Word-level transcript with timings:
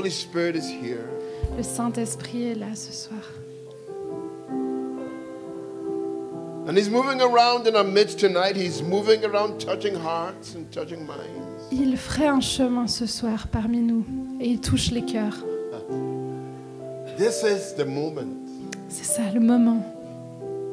Holy 0.00 0.10
Spirit 0.10 0.56
is 0.56 0.66
here. 0.66 1.04
Le 1.58 1.62
Saint-Esprit 1.62 2.44
est 2.52 2.54
là 2.54 2.74
ce 2.74 2.90
soir. 2.90 3.20
And 6.66 6.74
He's 6.74 6.88
moving 6.88 7.20
around 7.20 7.66
in 7.66 7.76
our 7.76 7.84
midst 7.84 8.18
tonight. 8.18 8.56
He's 8.56 8.80
moving 8.82 9.22
around, 9.26 9.58
touching 9.60 9.94
hearts 9.94 10.54
and 10.54 10.64
touching 10.72 11.06
minds. 11.06 11.68
Il 11.70 11.98
ferait 11.98 12.28
un 12.28 12.40
chemin 12.40 12.86
ce 12.86 13.04
soir 13.04 13.48
parmi 13.48 13.80
nous 13.80 14.06
et 14.40 14.48
il 14.48 14.60
touche 14.62 14.90
les 14.90 15.04
cœurs. 15.04 15.36
This 17.18 17.42
is 17.42 17.74
the 17.76 17.84
moment 17.84 18.38
C'est 18.88 19.04
ça 19.04 19.30
le 19.34 19.40
moment. 19.40 19.82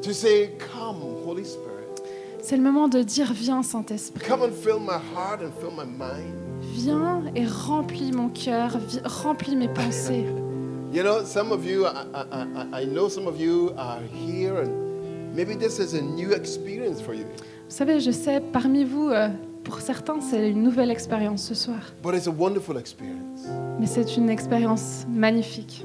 to 0.03 0.13
say, 0.13 0.51
Come, 0.71 1.01
Holy 1.27 1.43
Spirit. 1.43 2.01
C'est 2.41 2.55
le 2.55 2.63
moment 2.63 2.87
de 2.87 3.01
dire 3.01 3.33
viens 3.33 3.61
Saint-Esprit. 3.61 4.25
Come 4.25 4.43
and 4.43 4.53
fill 4.53 4.79
my 4.79 4.97
heart 5.13 5.41
and 5.41 5.51
fill 5.59 5.71
my 5.71 5.83
mind. 5.83 6.46
Viens 6.87 7.21
et 7.35 7.45
remplis 7.45 8.13
mon 8.13 8.29
cœur, 8.29 8.77
remplis 9.03 9.57
mes 9.57 9.67
pensées. 9.67 10.25
You 10.93 11.03
know, 11.03 11.25
some 11.25 11.51
of 11.51 11.65
you, 11.65 11.83
I, 11.85 12.05
I, 12.15 12.45
I- 12.79 12.83
I 12.83 12.85
know 12.85 13.09
some 13.09 13.27
of 13.27 13.37
you 13.41 13.71
are 13.77 13.99
here, 14.09 14.53
and 14.63 15.35
maybe 15.35 15.53
this 15.53 15.79
is 15.79 15.93
a 15.93 16.01
new 16.01 16.31
experience 16.31 17.01
for 17.01 17.13
you. 17.13 17.25
Vous 17.67 17.75
savez, 17.75 17.99
je 17.99 18.11
sais, 18.11 18.39
parmi 18.53 18.85
vous, 18.85 19.09
euh, 19.09 19.27
pour 19.65 19.81
certains, 19.81 20.21
c'est 20.21 20.49
une 20.49 20.63
nouvelle 20.63 20.89
expérience 20.89 21.43
ce 21.43 21.55
soir. 21.55 21.79
But 22.01 22.15
it's 22.15 22.27
a 22.27 22.31
wonderful 22.31 22.77
experience 22.77 23.41
Mais 23.81 23.85
c'est 23.85 24.15
une 24.15 24.29
expérience 24.29 25.05
magnifique. 25.09 25.83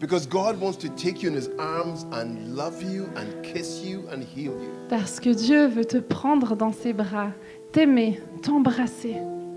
because 0.00 0.26
God 0.28 0.60
wants 0.60 0.78
to 0.78 0.88
take 0.88 1.22
you 1.22 1.30
in 1.30 1.36
His 1.36 1.48
arms 1.60 2.04
and 2.12 2.56
love 2.56 2.82
you 2.82 3.04
and 3.16 3.40
kiss 3.44 3.84
you 3.84 4.00
and 4.12 4.18
heal 4.36 4.50
you. 4.50 4.70
Parce 4.90 5.20
que 5.20 5.30
Dieu 5.30 5.68
veut 5.68 5.84
te 5.84 5.98
prendre 5.98 6.56
dans 6.56 6.72
ses 6.72 6.92
bras, 6.92 7.30
t'aimer, 7.70 8.20
t'embrasser. 8.42 9.14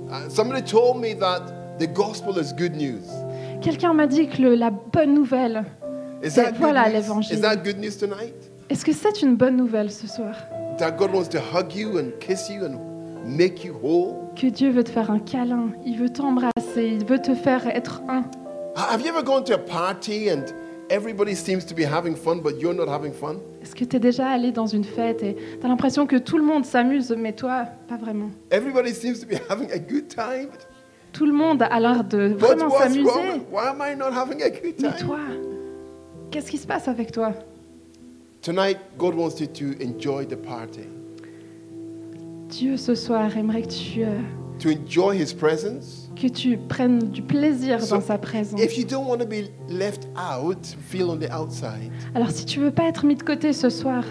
Uh, 0.10 0.30
somebody 0.30 0.62
told 0.62 0.98
me 1.02 1.14
that 1.16 1.42
the 1.80 1.88
gospel 1.88 2.38
is 2.38 2.54
good 2.54 2.76
news. 2.76 3.04
Quelqu'un 3.62 3.94
m'a 3.94 4.08
dit 4.08 4.28
que 4.28 4.42
le- 4.42 4.56
la 4.56 4.70
bonne 4.70 5.14
nouvelle, 5.14 5.66
Is 6.24 6.32
C'est- 6.32 6.46
good 6.46 6.56
voilà 6.60 6.88
news? 6.88 6.94
l'évangile. 6.94 7.36
Is 7.38 7.42
that 7.42 7.58
good 7.58 7.78
news 7.80 7.98
tonight? 8.00 8.34
est-ce 8.70 8.84
que 8.86 8.92
c'est 8.94 9.22
une 9.22 9.36
bonne 9.36 9.58
nouvelle 9.58 9.92
ce 9.92 10.08
soir? 10.08 10.36
That 10.78 10.92
God 10.92 11.12
wants 11.14 11.30
to 11.30 11.40
hug 11.40 11.74
you 11.76 11.98
and 11.98 12.12
kiss 12.20 12.50
you 12.50 12.64
and 12.66 12.78
make 13.26 13.64
you 13.66 13.74
whole? 13.84 14.16
Que 14.36 14.48
Dieu 14.48 14.70
veut 14.72 14.84
te 14.84 14.92
faire 14.92 15.10
un 15.12 15.20
câlin, 15.20 15.72
il 15.86 15.98
veut 15.98 16.10
t'embrasser, 16.10 16.86
il 17.00 17.06
veut 17.06 17.20
te 17.22 17.34
faire 17.36 17.68
être 17.68 18.02
un. 18.08 18.24
Have 18.76 19.02
you 19.02 19.08
ever 19.10 19.24
gone 19.24 19.44
to 19.44 19.54
a 19.54 19.58
party 19.58 20.30
and 20.30 20.46
everybody 20.90 21.36
seems 21.36 21.66
to 21.66 21.74
be 21.76 21.84
having 21.84 22.16
fun, 22.16 22.38
but 22.42 22.60
you're 22.62 22.76
not 22.76 22.88
having 22.88 23.12
fun? 23.12 23.38
Est-ce 23.68 23.76
que 23.76 23.84
tu 23.84 23.98
es 23.98 24.00
déjà 24.00 24.30
allé 24.30 24.54
dans 24.54 24.66
une 24.66 24.86
fête 24.86 25.22
et 25.24 25.36
tu 25.36 25.66
as 25.66 25.68
l'impression 25.68 26.08
que 26.08 26.16
tout 26.16 26.38
le 26.38 26.44
monde 26.46 26.64
s'amuse, 26.64 27.14
mais 27.18 27.34
toi, 27.34 27.66
pas 27.90 27.98
vraiment? 27.98 28.30
Everybody 28.50 28.94
seems 28.94 29.20
to 29.20 29.26
be 29.28 29.38
having 29.50 29.70
a 29.74 29.78
good 29.78 30.08
time. 30.08 30.48
Tout 31.12 31.26
le 31.26 31.34
monde 31.34 31.62
a 31.62 31.78
l'air 31.78 32.06
de 32.06 32.34
vraiment 32.40 32.70
s'amuser. 32.70 33.12
Mais 34.80 34.98
toi, 34.98 35.20
qu'est-ce 36.32 36.50
qui 36.50 36.58
se 36.58 36.66
passe 36.66 36.88
avec 36.88 37.12
toi? 37.12 37.34
Tonight, 38.42 38.78
God 38.98 39.16
wants 39.16 39.42
you 39.42 39.48
to 39.48 39.84
enjoy 39.84 40.26
the 40.26 40.38
party, 40.38 40.88
Dieu, 42.48 42.78
ce 42.78 42.96
soir, 42.96 43.36
aimerait 43.36 43.64
que 43.64 43.68
tu, 43.68 44.04
euh, 44.06 44.22
to 44.60 44.70
enjoy 44.70 45.18
His 45.18 45.34
presence. 45.34 46.07
Que 46.20 46.28
tu 46.28 46.58
prennes 46.58 47.00
du 47.00 47.22
plaisir 47.22 47.82
So, 47.82 47.96
dans 47.96 48.02
sa 48.02 48.18
présence. 48.18 48.62
If 48.62 48.78
you 48.78 48.86
don't 48.86 49.08
want 49.08 49.20
to 49.20 49.26
be 49.26 49.50
left 49.70 50.08
out, 50.18 50.58
feel 50.90 51.10
on 51.10 51.18
the 51.18 51.32
outside, 51.32 51.92
Alors, 52.16 52.32
si 52.32 52.46
tu 52.46 52.60
veux 52.60 52.72
pas 52.72 52.84
être 52.90 53.06
mis 53.06 53.16
de 53.16 53.24
côté 53.24 53.54
ce 53.54 53.70
soir, 53.70 54.04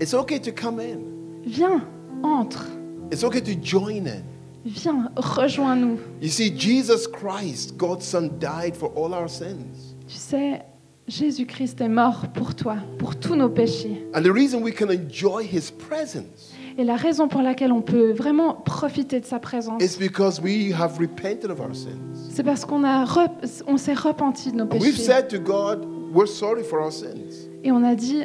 it's 0.00 0.14
okay 0.14 0.40
to 0.40 0.50
come 0.52 0.80
in. 0.80 0.98
viens, 1.44 1.84
entre, 2.22 2.66
It's 3.12 3.24
okay 3.24 3.40
to 3.42 3.52
join 3.62 4.06
in. 4.06 4.22
viens, 4.64 5.10
rejoins-nous. 5.16 5.98
You 6.22 6.28
see, 6.28 6.52
Jesus 6.56 7.06
Christ, 7.10 7.76
God's 7.76 8.04
Son, 8.04 8.28
died 8.38 8.76
for 8.76 8.92
all 8.96 9.12
our 9.12 9.28
sins. 9.28 9.94
Tu 10.06 10.16
sais, 10.16 10.62
Jésus-Christ 11.08 11.80
est 11.80 11.88
mort 11.88 12.26
pour 12.34 12.54
toi, 12.54 12.76
pour 12.98 13.16
tous 13.16 13.34
nos 13.34 13.48
péchés. 13.48 14.06
And 14.14 14.22
the 14.22 14.30
reason 14.32 14.62
we 14.62 14.72
can 14.72 14.90
enjoy 14.90 15.42
His 15.44 15.70
presence 15.72 16.52
Et 16.80 16.84
la 16.84 16.96
raison 16.96 17.28
pour 17.28 17.42
laquelle 17.42 17.72
on 17.72 17.82
peut 17.82 18.10
vraiment 18.12 18.54
profiter 18.54 19.20
de 19.20 19.26
sa 19.26 19.38
présence, 19.38 19.82
is 19.84 19.98
because 19.98 20.40
we 20.40 20.72
have 20.72 20.96
repented 20.98 21.50
of 21.50 21.60
our 21.60 21.74
sins. 21.76 22.30
c'est 22.30 22.42
parce 22.42 22.64
qu'on 22.64 22.84
a 22.84 23.04
rep- 23.04 23.44
on 23.66 23.76
s'est 23.76 23.92
repenti 23.92 24.50
de 24.50 24.56
nos 24.56 24.64
And 24.64 24.78
we've 24.80 24.94
péchés. 24.96 25.02
said 25.02 25.28
to 25.28 25.38
God, 25.38 25.86
we're 26.14 26.26
sorry 26.26 26.62
for 26.64 26.80
our 26.80 26.90
sins. 26.90 27.50
Et 27.62 27.70
on 27.70 27.84
a 27.84 27.94
dit, 27.94 28.22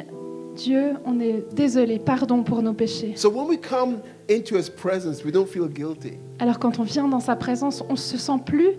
Dieu, 0.54 0.94
on 1.04 1.20
est 1.20 1.44
désolé, 1.54 1.98
pardon 1.98 2.42
pour 2.44 2.62
nos 2.62 2.72
péchés. 2.72 3.12
So 3.14 3.28
when 3.28 3.46
we 3.46 3.58
come 3.60 3.98
into 4.30 4.56
His 4.56 4.70
presence, 4.70 5.22
we 5.22 5.30
don't 5.30 5.46
feel 5.46 5.68
guilty. 5.68 6.14
Alors 6.38 6.58
quand 6.58 6.78
on 6.78 6.84
vient 6.84 7.08
dans 7.08 7.20
sa 7.20 7.36
présence, 7.36 7.84
on 7.90 7.96
se 7.96 8.16
sent 8.16 8.38
plus 8.46 8.70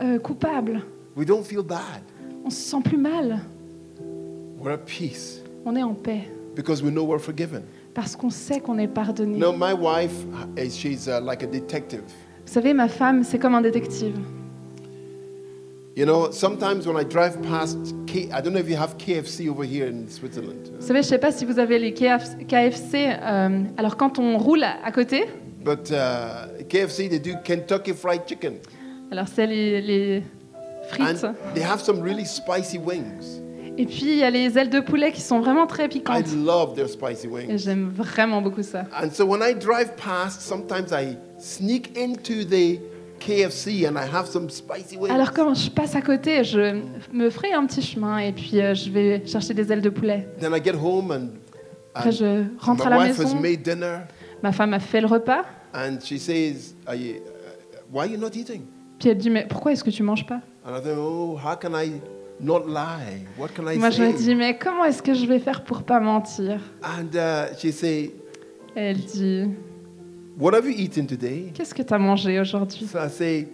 euh, 0.00 0.18
coupable, 0.18 0.80
We 1.14 1.26
don't 1.26 1.42
feel 1.44 1.62
bad. 1.62 2.00
on 2.42 2.48
se 2.48 2.56
sent 2.70 2.80
plus 2.82 2.96
mal, 2.96 3.40
We're 4.58 4.72
at 4.72 4.78
peace 4.86 5.42
on 5.66 5.76
est 5.76 5.82
en 5.82 5.92
paix 5.92 6.22
because 6.54 6.82
we 6.82 6.90
know 6.90 7.04
we're 7.04 7.18
forgiven. 7.20 7.60
Parce 7.96 8.14
qu'on 8.14 8.30
sait 8.30 8.60
qu'on 8.60 8.78
est 8.78 8.86
pardonné. 8.86 9.38
No, 9.38 9.52
my 9.52 9.72
wife, 9.72 10.12
she's 10.70 11.08
uh, 11.08 11.18
like 11.20 11.42
a 11.42 11.46
detective. 11.46 12.02
Vous 12.46 12.52
savez, 12.52 12.72
ma 12.74 12.86
femme, 12.88 13.24
c'est 13.24 13.38
comme 13.40 13.54
un 13.56 13.62
détective. 13.62 14.14
You 15.96 16.04
know, 16.04 16.30
sometimes 16.30 16.86
when 16.86 16.96
I 16.98 17.04
drive 17.04 17.40
past, 17.42 17.78
K- 18.06 18.28
I 18.30 18.42
don't 18.42 18.52
know 18.52 18.60
if 18.60 18.68
you 18.68 18.76
have 18.76 18.98
KFC 18.98 19.48
over 19.48 19.64
here 19.64 19.86
in 19.88 20.06
Switzerland, 20.08 20.68
Vous 20.78 20.86
savez, 20.86 21.02
je 21.02 21.08
sais 21.08 21.18
pas 21.18 21.32
si 21.32 21.46
vous 21.46 21.58
avez 21.58 21.78
les 21.78 21.94
KF 21.94 22.36
KFC. 22.46 23.08
euh, 23.18 23.62
alors 23.78 23.96
quand 23.96 24.18
on 24.18 24.36
roule 24.36 24.62
à 24.62 24.76
à 24.84 24.92
côté, 24.92 25.24
but 25.64 25.90
uh, 25.90 26.62
KFC 26.68 27.08
they 27.08 27.18
do 27.18 27.30
Kentucky 27.42 27.94
Fried 27.94 28.22
Chicken, 28.28 28.56
alors 29.10 29.26
c'est 29.26 29.46
les, 29.46 29.80
les 29.80 30.22
frites. 30.90 31.24
and 31.24 31.34
they 31.54 31.62
have 31.62 31.80
some 31.80 32.02
really 32.02 32.26
spicy 32.26 32.76
wings. 32.78 33.35
Et 33.78 33.84
puis 33.86 34.02
il 34.12 34.16
y 34.16 34.22
a 34.22 34.30
les 34.30 34.56
ailes 34.58 34.70
de 34.70 34.80
poulet 34.80 35.12
qui 35.12 35.20
sont 35.20 35.40
vraiment 35.40 35.66
très 35.66 35.84
I 35.86 35.88
piquantes. 35.88 36.34
love 36.34 36.74
their 36.74 36.88
spicy 36.88 37.28
Et 37.48 37.58
j'aime 37.58 37.90
vraiment 37.90 38.40
beaucoup 38.40 38.62
ça. 38.62 38.84
And 39.02 39.10
so 39.12 39.24
when 39.26 39.40
I 39.42 39.54
drive 39.54 39.94
past, 39.96 40.40
sometimes 40.40 40.92
I 40.92 41.16
sneak 41.38 41.96
into 41.98 42.44
the 42.48 42.80
KFC 43.20 43.86
and 43.86 43.96
I 43.96 44.06
have 44.10 44.26
some 44.26 44.48
spicy 44.50 44.96
wings. 44.96 45.10
Alors 45.12 45.32
quand 45.32 45.52
je 45.54 45.70
passe 45.70 45.94
à 45.94 46.00
côté, 46.02 46.42
je 46.44 46.80
me 47.12 47.28
ferai 47.30 47.52
un 47.52 47.66
petit 47.66 47.82
chemin 47.82 48.18
et 48.18 48.32
puis 48.32 48.60
euh, 48.60 48.74
je 48.74 48.90
vais 48.90 49.22
chercher 49.26 49.52
des 49.54 49.70
ailes 49.72 49.82
de 49.82 49.90
poulet. 49.90 50.26
Then 50.40 50.52
I 50.54 50.62
get 50.62 50.74
home 50.74 51.10
and, 51.10 51.28
Après, 51.94 52.10
and 52.10 52.12
je 52.12 52.44
rentre 52.64 52.86
à 52.86 52.90
my 52.90 52.96
la 52.96 53.02
wife 53.06 53.18
has 53.18 53.24
maison. 53.24 53.40
made 53.40 53.62
dinner 53.62 53.98
Ma 54.42 54.52
femme 54.52 54.74
a 54.74 54.80
fait 54.80 55.00
le 55.00 55.06
repas. 55.06 55.42
and 55.74 55.98
she 56.02 56.18
says, 56.18 56.74
are 56.86 56.94
you, 56.94 57.16
uh, 57.16 57.76
"Why 57.92 58.00
are 58.04 58.06
you 58.06 58.18
not 58.18 58.30
eating?" 58.34 58.62
Puis 58.98 59.10
elle 59.10 59.18
dit 59.18 59.28
mais 59.30 59.46
pourquoi 59.48 59.72
est-ce 59.72 59.84
que 59.84 59.90
tu 59.90 60.02
manges 60.02 60.26
pas? 60.26 60.40
And 60.64 60.76
I 60.76 60.80
think, 60.82 60.96
"Oh, 60.98 61.36
how 61.36 61.56
can 61.60 61.74
I 61.78 61.92
not 62.40 62.66
lie? 62.66 63.26
What 63.38 63.48
can 63.54 63.66
I 63.68 63.78
Moi 63.78 63.90
je 63.90 63.96
say?" 63.96 64.12
me 64.12 64.16
dis 64.16 64.34
mais 64.34 64.58
comment 64.58 64.84
est-ce 64.84 65.02
que 65.02 65.14
je 65.14 65.26
vais 65.26 65.38
faire 65.38 65.64
pour 65.64 65.82
pas 65.82 66.00
mentir? 66.00 66.60
And 66.82 67.14
uh, 67.14 67.54
she 67.58 67.72
say, 67.72 68.14
Et 68.76 68.80
Elle 68.80 68.98
dit 68.98 69.44
"What 70.38 70.54
have 70.54 70.66
you 70.66 70.74
eaten 70.76 71.06
today?" 71.06 71.52
qu'est-ce 71.54 71.74
que 71.74 71.82
tu 71.82 71.94
as 71.94 71.98
mangé 71.98 72.38
aujourd'hui? 72.40 72.86
So 72.86 72.98
I 72.98 73.08
say, 73.10 73.48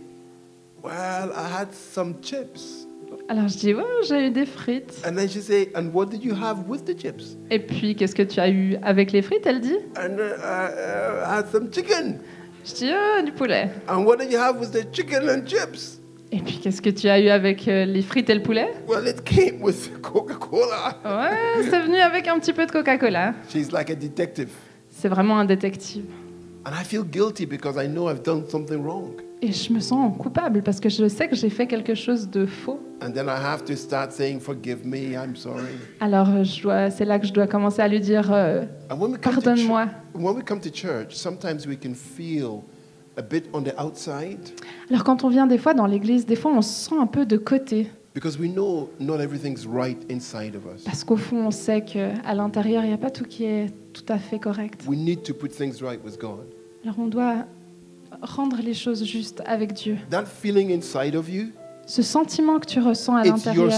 "Well, 0.82 1.31
I 1.37 1.60
had 1.60 1.72
some 1.72 2.15
chips." 2.22 2.87
Alors 3.28 3.47
je 3.48 3.56
dis 3.56 3.75
ouais 3.75 3.84
j'ai 4.09 4.26
eu 4.26 4.31
des 4.31 4.47
frites. 4.47 5.00
And 5.06 5.15
then 5.15 5.28
she 5.28 5.41
say, 5.41 5.71
"And 5.75 5.91
what 5.92 6.06
did 6.06 6.25
you 6.25 6.34
have 6.34 6.69
with 6.69 6.84
the 6.84 6.98
chips?" 6.98 7.37
Et 7.50 7.60
puis 7.60 7.94
qu'est-ce 7.94 8.15
que 8.15 8.22
tu 8.22 8.41
as 8.41 8.48
eu 8.48 8.76
avec 8.82 9.12
les 9.12 9.22
frites 9.22 9.47
Elle 9.47 9.60
dit? 9.60 9.78
And 9.97 10.19
uh, 10.19 10.37
uh, 10.38 11.25
I 11.25 11.38
had 11.38 11.47
some 11.53 11.71
chicken. 11.71 12.19
Je 12.65 12.75
dis 12.75 12.91
oh, 12.92 13.22
du 13.25 13.32
poulet. 13.32 13.71
And 13.88 14.04
what 14.04 14.19
did 14.19 14.32
you 14.32 14.38
have 14.38 14.59
with 14.59 14.72
the 14.72 14.84
chicken 14.92 15.28
and 15.28 15.44
chips? 15.47 16.00
Et 16.34 16.38
puis 16.38 16.59
qu'est-ce 16.62 16.81
que 16.81 16.88
tu 16.88 17.09
as 17.09 17.20
eu 17.20 17.28
avec 17.28 17.69
euh, 17.69 17.84
les 17.84 18.00
frites 18.00 18.31
et 18.31 18.34
le 18.34 18.43
poulet? 18.43 18.72
Well, 18.88 19.06
it 19.06 19.22
came 19.22 19.60
with 19.62 19.91
Coca-Cola. 20.03 20.97
Ouais, 21.04 21.62
c'est 21.69 21.81
venu 21.81 21.97
avec 21.98 22.26
un 22.26 22.38
petit 22.38 22.54
peu 22.54 22.65
de 22.65 22.70
Coca-Cola. 22.72 23.34
She's 23.50 23.70
like 23.70 23.91
a 23.91 23.94
detective. 23.94 24.48
C'est 24.88 25.09
vraiment 25.09 25.38
un 25.38 25.44
détective. 25.44 26.04
And 26.65 26.71
I 26.71 26.84
feel 26.84 27.03
guilty 27.04 27.44
because 27.44 27.76
I 27.76 27.87
know 27.87 28.09
I've 28.09 28.22
done 28.22 28.48
something 28.48 28.82
wrong. 28.82 29.21
Et 29.42 29.53
je 29.53 29.72
me 29.72 29.81
sens 29.81 30.16
coupable 30.16 30.62
parce 30.62 30.78
que 30.81 30.88
je 30.88 31.09
sais 31.09 31.28
que 31.28 31.34
j'ai 31.34 31.50
fait 31.50 31.66
quelque 31.66 31.94
chose 31.94 32.31
de 32.31 32.47
faux. 32.47 32.81
And 33.03 33.10
then 33.10 33.27
I 33.27 33.36
have 33.45 33.65
to 33.65 33.74
start 33.74 34.12
saying, 34.12 34.39
Forgive 34.41 34.86
me, 34.86 35.15
I'm 35.15 35.34
sorry. 35.36 35.65
Alors 36.01 36.28
euh, 36.30 36.45
je 36.45 36.62
dois, 36.62 36.91
c'est 36.91 37.04
là 37.04 37.18
que 37.18 37.27
je 37.27 37.33
dois 37.33 37.47
commencer 37.48 37.83
à 37.83 37.89
lui 37.89 38.01
dire 38.01 38.30
euh, 38.33 38.65
And 38.89 38.97
when 38.98 39.10
we 39.10 39.18
come 39.21 39.34
to 39.34 39.41
church, 39.41 39.45
pardonne-moi. 39.45 39.86
when 40.15 40.36
we 40.36 40.42
come 40.45 40.60
to 40.60 40.71
church, 40.71 41.15
sometimes 41.15 41.66
we 41.66 41.77
can 41.77 41.92
feel 41.95 42.62
a 43.16 43.22
bit 43.22 43.44
on 43.53 43.62
the 43.62 43.74
outside 43.80 44.38
Alors 44.91 45.04
quand 45.04 45.24
on 45.24 45.28
vient 45.28 45.47
des 45.47 45.59
fois 45.59 45.74
dans 45.74 45.86
l'église, 45.86 46.26
des 46.26 46.36
fois 46.36 46.53
on 46.53 46.62
se 46.62 46.88
sent 46.88 46.97
un 46.98 47.06
peu 47.06 47.26
de 47.26 47.36
côté 47.36 47.88
because 48.14 48.38
we 48.38 48.50
know 48.50 48.91
not 49.00 49.20
everything's 49.20 49.66
right 49.66 49.98
inside 50.10 50.54
of 50.54 50.62
us. 50.66 50.82
parce 50.84 51.04
qu'au 51.04 51.16
fond 51.16 51.47
on 51.47 51.50
sait 51.50 51.82
que 51.82 52.10
à 52.26 52.34
l'intérieur 52.34 52.84
il 52.84 52.88
n'y 52.88 52.94
a 52.94 52.98
pas 52.98 53.10
tout 53.10 53.24
qui 53.24 53.44
est 53.44 53.72
tout 53.92 54.04
à 54.09 54.18
fait 54.18 54.38
correct. 54.38 54.82
We 54.86 54.98
need 54.98 55.22
to 55.24 55.34
put 55.34 55.48
things 55.48 55.82
right 55.82 56.00
with 56.04 56.18
God. 56.18 56.47
Alors 56.84 56.98
on 56.98 57.06
doit 57.06 57.47
rendre 58.20 58.59
les 58.62 58.74
choses 58.74 59.04
justes 59.04 59.42
avec 59.47 59.72
Dieu. 59.72 59.97
That 60.10 60.26
feeling 60.26 60.72
inside 60.72 61.15
of 61.15 61.28
you, 61.28 61.53
Ce 61.86 62.03
sentiment 62.03 62.58
que 62.58 62.66
tu 62.66 62.80
ressens 62.80 63.16
à 63.16 63.24
l'intérieur 63.24 63.72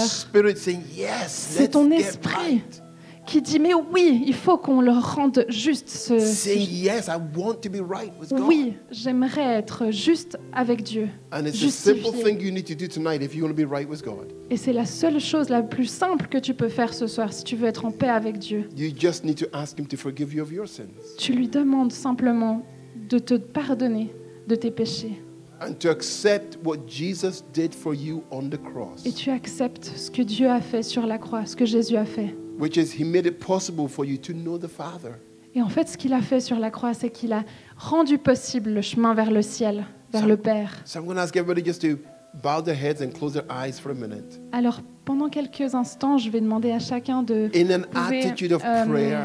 C'est 1.26 1.70
ton 1.70 1.90
esprit. 1.90 2.34
right. 2.34 2.83
Qui 3.26 3.40
dit 3.40 3.58
mais 3.58 3.72
oui, 3.74 4.22
il 4.26 4.34
faut 4.34 4.58
qu'on 4.58 4.80
leur 4.80 5.14
rende 5.16 5.44
juste 5.48 5.88
ce, 5.88 6.18
ce- 6.18 6.26
saying, 6.26 6.68
Yes, 6.70 7.08
I 7.08 7.16
want 7.36 7.54
to 7.62 7.70
be 7.70 7.80
right 7.80 8.12
with 8.20 8.30
God. 8.30 8.40
oui, 8.46 8.74
j'aimerais 8.90 9.58
être 9.58 9.90
juste 9.90 10.38
avec 10.52 10.82
Dieu. 10.82 11.08
And 11.32 11.46
it's 11.46 11.62
a 11.62 11.68
simple 11.70 12.00
Justifié. 12.02 12.24
thing 12.24 12.40
you 12.40 12.50
need 12.52 12.66
to 12.66 12.74
do 12.74 12.86
tonight 12.86 13.22
if 13.22 13.34
you 13.34 13.44
want 13.44 13.54
to 13.54 13.66
be 13.66 13.68
right 13.70 13.88
with 13.88 14.04
God. 14.04 14.32
Et 14.50 14.56
c'est 14.56 14.72
la 14.74 14.84
seule 14.84 15.18
chose 15.20 15.48
la 15.48 15.62
plus 15.62 15.86
simple 15.86 16.26
que 16.28 16.38
tu 16.38 16.52
peux 16.54 16.68
faire 16.68 16.92
ce 16.92 17.06
soir 17.06 17.32
si 17.32 17.44
tu 17.44 17.56
veux 17.56 17.66
être 17.66 17.84
en 17.86 17.90
paix 17.90 18.08
avec 18.08 18.38
Dieu. 18.38 18.68
You 18.76 18.90
just 18.96 19.24
need 19.24 19.36
to 19.38 19.46
ask 19.52 19.78
Him 19.78 19.86
to 19.86 19.96
forgive 19.96 20.34
you 20.34 20.42
of 20.42 20.52
your 20.52 20.68
sins 20.68 20.84
Tu 21.18 21.32
lui 21.32 21.48
demandes 21.48 21.92
simplement 21.92 22.62
de 23.08 23.18
te 23.18 23.34
pardonner 23.34 24.12
de 24.48 24.54
tes 24.54 24.70
péchés. 24.70 25.20
and 25.62 25.72
to 25.78 25.88
accept 25.88 26.58
what 26.62 26.76
Jesus 26.86 27.42
did 27.54 27.74
for 27.74 27.94
you 27.94 28.22
on 28.30 28.50
the 28.50 28.58
cross, 28.62 29.06
Et 29.06 29.12
tu 29.12 29.30
acceptes 29.30 29.84
ce 29.96 30.10
que 30.10 30.20
Dieu 30.20 30.50
a 30.50 30.60
fait 30.60 30.82
sur 30.82 31.06
la 31.06 31.16
croix, 31.16 31.46
ce 31.46 31.56
que 31.56 31.64
Jésus 31.64 31.96
a 31.96 32.04
fait. 32.04 32.34
Which 32.58 32.76
is 32.76 32.92
He 32.98 33.04
made 33.04 33.26
it 33.26 33.38
possible 33.38 33.88
for 33.88 34.04
you 34.04 34.18
to 34.18 34.32
know 34.32 34.58
the 34.58 34.68
Father. 34.68 35.12
Et 35.54 35.62
en 35.62 35.68
fait, 35.68 35.88
ce 35.88 35.96
qu'il 35.96 36.12
a 36.12 36.20
fait 36.20 36.40
sur 36.40 36.58
la 36.58 36.70
croix, 36.70 36.94
c'est 36.94 37.10
qu'il 37.10 37.32
a 37.32 37.44
rendu 37.76 38.18
possible 38.18 38.70
le 38.70 38.82
chemin 38.82 39.14
vers 39.14 39.30
le 39.30 39.40
ciel, 39.42 39.84
vers 40.12 40.26
le 40.26 40.36
Père. 40.36 40.82
So 40.84 40.98
I'm 40.98 41.06
going 41.06 41.14
to 41.14 41.20
ask 41.20 41.36
everybody 41.36 41.64
just 41.64 41.80
to 41.82 41.98
bow 42.42 42.60
their 42.60 42.74
heads 42.74 43.00
and 43.00 43.10
close 43.16 43.32
their 43.34 43.44
eyes 43.48 43.78
for 43.78 43.92
a 43.92 43.94
minute. 43.94 44.40
Alors, 44.52 44.80
pendant 45.04 45.28
quelques 45.28 45.74
instants, 45.74 46.18
je 46.18 46.28
vais 46.30 46.40
demander 46.40 46.72
à 46.72 46.80
chacun 46.80 47.22
de 47.22 47.50
In 47.54 47.70
an 47.70 47.84
pouvez, 47.88 48.24
attitude 48.24 48.52
of 48.52 48.62
euh, 48.64 48.84
prayer 48.84 49.18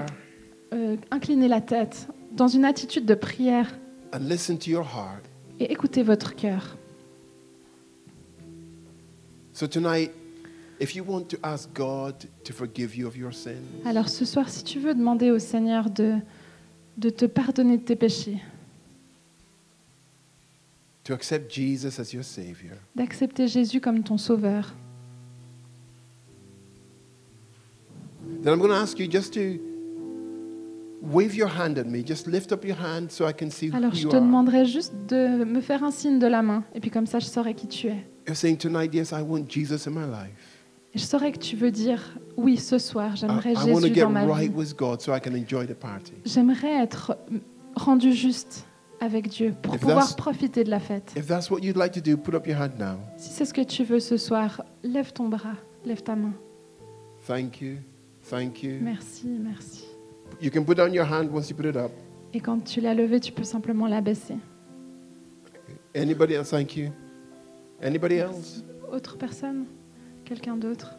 euh, 0.73 0.97
incliner 1.09 1.47
la 1.47 1.61
tête 1.61 2.07
dans 2.31 2.47
une 2.47 2.63
attitude 2.63 3.05
de 3.05 3.15
prière 3.15 3.73
and 4.13 4.19
listen 4.29 4.57
to 4.57 4.69
your 4.69 4.83
heart. 4.83 5.23
et 5.59 5.71
écouter 5.71 6.03
votre 6.03 6.35
cœur. 6.35 6.77
So 9.53 9.67
tonight, 9.67 10.11
Alors 13.85 14.09
ce 14.09 14.25
soir, 14.25 14.49
si 14.49 14.63
tu 14.63 14.79
veux 14.79 14.93
demander 14.95 15.31
au 15.31 15.39
Seigneur 15.39 15.89
de, 15.89 16.15
de 16.97 17.09
te 17.09 17.25
pardonner 17.25 17.77
de 17.77 17.83
tes 17.83 17.95
péchés, 17.95 18.37
to 21.03 21.13
accept 21.13 21.51
Jesus 21.51 21.99
as 21.99 22.13
your 22.13 22.23
Savior, 22.23 22.75
d'accepter 22.95 23.47
Jésus 23.47 23.81
comme 23.81 24.03
ton 24.03 24.17
sauveur, 24.17 24.73
then 28.43 28.53
I'm 28.53 28.59
going 28.59 28.69
to 28.69 28.75
ask 28.75 28.99
you 28.99 29.07
just 29.09 29.33
to 29.33 29.59
wave 31.01 31.35
your 31.35 31.49
hand 31.49 31.77
at 31.77 31.85
me. 31.85 32.03
Just 32.05 32.27
lift 32.27 32.51
up 32.51 32.63
your 32.63 32.77
hand 32.77 33.09
so 33.11 33.27
I 33.27 33.33
can 33.33 33.49
see 33.49 33.69
who 33.69 33.75
alors 33.77 33.93
je 33.93 34.03
you 34.03 34.09
te 34.09 34.15
are. 34.15 34.21
demanderai 34.21 34.65
juste 34.65 34.93
de 35.07 35.43
me 35.43 35.61
faire 35.61 35.83
un 35.83 35.91
signe 35.91 36.19
de 36.19 36.27
la 36.27 36.41
main, 36.41 36.63
et 36.73 36.79
puis 36.79 36.91
comme 36.91 37.07
ça 37.07 37.19
je 37.19 37.25
saurai 37.25 37.53
qui 37.53 37.67
tu 37.67 37.87
es. 37.87 38.05
You're 38.27 38.37
saying 38.37 38.57
tonight, 38.57 38.93
yes, 38.93 39.11
I 39.11 39.21
want 39.23 39.49
Jesus 39.49 39.87
in 39.87 39.91
my 39.91 40.05
life. 40.05 40.48
Je 40.95 40.99
saurai 40.99 41.31
que 41.31 41.37
tu 41.37 41.55
veux 41.55 41.71
dire, 41.71 42.01
oui, 42.35 42.57
ce 42.57 42.77
soir, 42.79 43.13
I, 43.13 43.17
j'aimerais 43.17 43.53
I 43.53 43.55
want 43.55 43.61
to 43.75 43.81
Jésus 43.81 43.93
get 43.95 44.01
dans 44.01 44.09
ma 44.09 44.25
right 44.25 44.51
vie. 44.51 44.57
with 44.57 44.75
God 44.75 45.01
so 45.01 45.13
I 45.15 45.19
can 45.21 45.33
enjoy 45.35 45.67
the 45.67 45.75
party. 45.75 46.13
J'aimerais 46.25 46.81
être 46.83 47.15
rendu 47.75 48.11
juste 48.13 48.65
avec 48.99 49.29
Dieu 49.29 49.53
pour 49.61 49.75
If 49.75 49.81
pouvoir 49.81 50.07
that's- 50.07 50.15
profiter 50.15 50.63
de 50.63 50.69
la 50.71 50.79
fête. 50.79 51.13
If 51.15 51.27
that's 51.27 51.49
what 51.51 51.59
you'd 51.61 51.77
like 51.77 51.91
to 51.93 52.01
do, 52.01 52.17
put 52.17 52.33
up 52.33 52.47
your 52.47 52.59
hand 52.59 52.71
now. 52.79 52.97
Si 53.17 53.29
c'est 53.31 53.45
ce 53.45 53.53
que 53.53 53.61
tu 53.61 53.83
veux 53.83 53.99
ce 53.99 54.17
soir, 54.17 54.63
lève 54.83 55.13
ton 55.13 55.29
bras, 55.29 55.55
lève 55.85 56.01
ta 56.01 56.15
main. 56.15 56.33
Thank 57.27 57.61
you. 57.61 57.75
Thank 58.29 58.63
you. 58.63 58.79
Merci, 58.81 59.27
merci. 59.27 59.85
You 60.41 60.49
can 60.51 60.63
put 60.63 60.75
down 60.75 60.93
your 60.93 61.05
hand 61.05 61.29
once 61.31 61.49
you 61.49 61.55
put 61.55 61.65
it 61.67 61.75
up. 61.75 61.91
Et 62.33 62.39
quand 62.39 62.59
tu 62.63 62.81
l'as 62.81 62.93
levée, 62.93 63.19
tu 63.19 63.31
peux 63.31 63.43
simplement 63.43 63.87
la 63.87 64.01
baisser. 64.01 64.35
Anybody 65.95 66.33
else? 66.35 66.49
Thank 66.49 66.75
you. 66.75 66.89
Anybody 67.81 68.15
else? 68.17 68.63
Autre 68.91 69.17
personne? 69.17 69.65
Quelqu'un 70.29 70.57
d'autre 70.57 70.95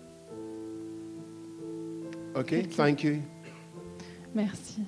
Okay, 2.37 2.63
Thank 2.63 2.71
you. 2.71 2.77
thank 2.77 3.05
you. 3.05 3.17
Merci. 4.35 4.83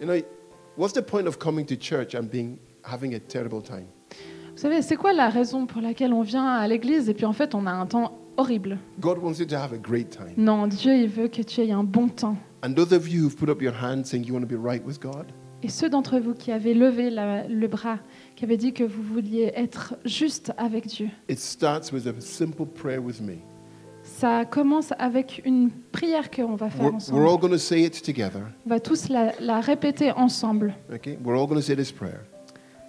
You 0.00 0.06
know, 0.06 0.20
what's 0.76 0.92
the 0.94 1.02
point 1.02 1.26
of 1.26 1.38
coming 1.38 1.64
to 1.66 1.76
church 1.76 2.14
and 2.14 2.30
being 2.30 2.58
having 2.82 3.14
a 3.14 3.18
terrible 3.18 3.62
time? 3.62 3.86
Vous 4.54 4.56
savez, 4.62 4.82
c'est 4.82 4.96
quoi 4.96 5.14
la 5.14 5.30
raison 5.30 5.64
pour 5.66 5.80
laquelle 5.80 6.12
on 6.12 6.22
vient 6.22 6.46
à 6.46 6.66
l'église 6.68 7.08
et 7.08 7.14
puis 7.14 7.24
en 7.24 7.32
fait 7.32 7.54
on 7.54 7.66
a 7.66 7.70
un 7.72 7.86
temps 7.86 8.18
horrible? 8.36 8.78
God 9.00 9.18
wants 9.18 9.38
you 9.38 9.46
to 9.46 9.56
have 9.56 9.72
a 9.72 9.78
great 9.78 10.10
time. 10.10 10.34
Non, 10.36 10.66
Dieu, 10.66 10.94
il 10.94 11.08
veut 11.08 11.28
que 11.28 11.40
tu 11.42 11.62
aies 11.62 11.72
un 11.72 11.84
bon 11.84 12.08
temps. 12.08 12.36
And 12.62 12.74
those 12.74 12.92
of 12.92 13.08
you 13.08 13.22
who've 13.24 13.36
put 13.36 13.48
up 13.48 13.62
your 13.62 13.72
hand 13.74 14.04
saying 14.06 14.24
you 14.26 14.34
want 14.34 14.42
to 14.42 14.46
be 14.46 14.56
right 14.60 14.84
with 14.84 15.00
God, 15.00 15.32
Et 15.62 15.68
ceux 15.68 15.88
d'entre 15.90 16.18
vous 16.18 16.32
qui 16.34 16.52
avez 16.52 16.72
levé 16.74 17.10
la- 17.10 17.46
le 17.46 17.68
bras, 17.68 17.98
qui 18.34 18.44
avaient 18.44 18.56
dit 18.56 18.72
que 18.72 18.82
vous 18.84 19.02
vouliez 19.02 19.52
être 19.54 19.94
juste 20.06 20.52
avec 20.56 20.86
Dieu, 20.86 21.08
it 21.28 21.38
starts 21.38 21.92
with 21.92 22.06
a 22.06 22.14
simple 22.20 22.64
prayer 22.66 22.98
with 22.98 23.20
me. 23.20 23.34
ça 24.02 24.44
commence 24.46 24.92
avec 24.98 25.42
une 25.44 25.70
prière 25.92 26.30
qu'on 26.30 26.54
va 26.56 26.70
faire 26.70 26.84
We're, 26.86 26.94
ensemble. 26.94 27.18
we're 27.20 27.30
all 27.30 27.38
going 27.38 27.50
to 27.50 27.58
say 27.58 27.82
it 27.84 28.02
together. 28.02 28.40
On 28.66 28.70
va 28.70 28.80
tous 28.80 29.08
la, 29.10 29.32
la 29.40 29.60
répéter 29.60 30.12
ensemble, 30.12 30.74
Okay, 30.92 31.18
we're 31.22 31.38
all 31.38 31.46
going 31.46 31.56
to 31.56 31.62
say 31.62 31.76
this 31.76 31.92
prayer. 31.92 32.20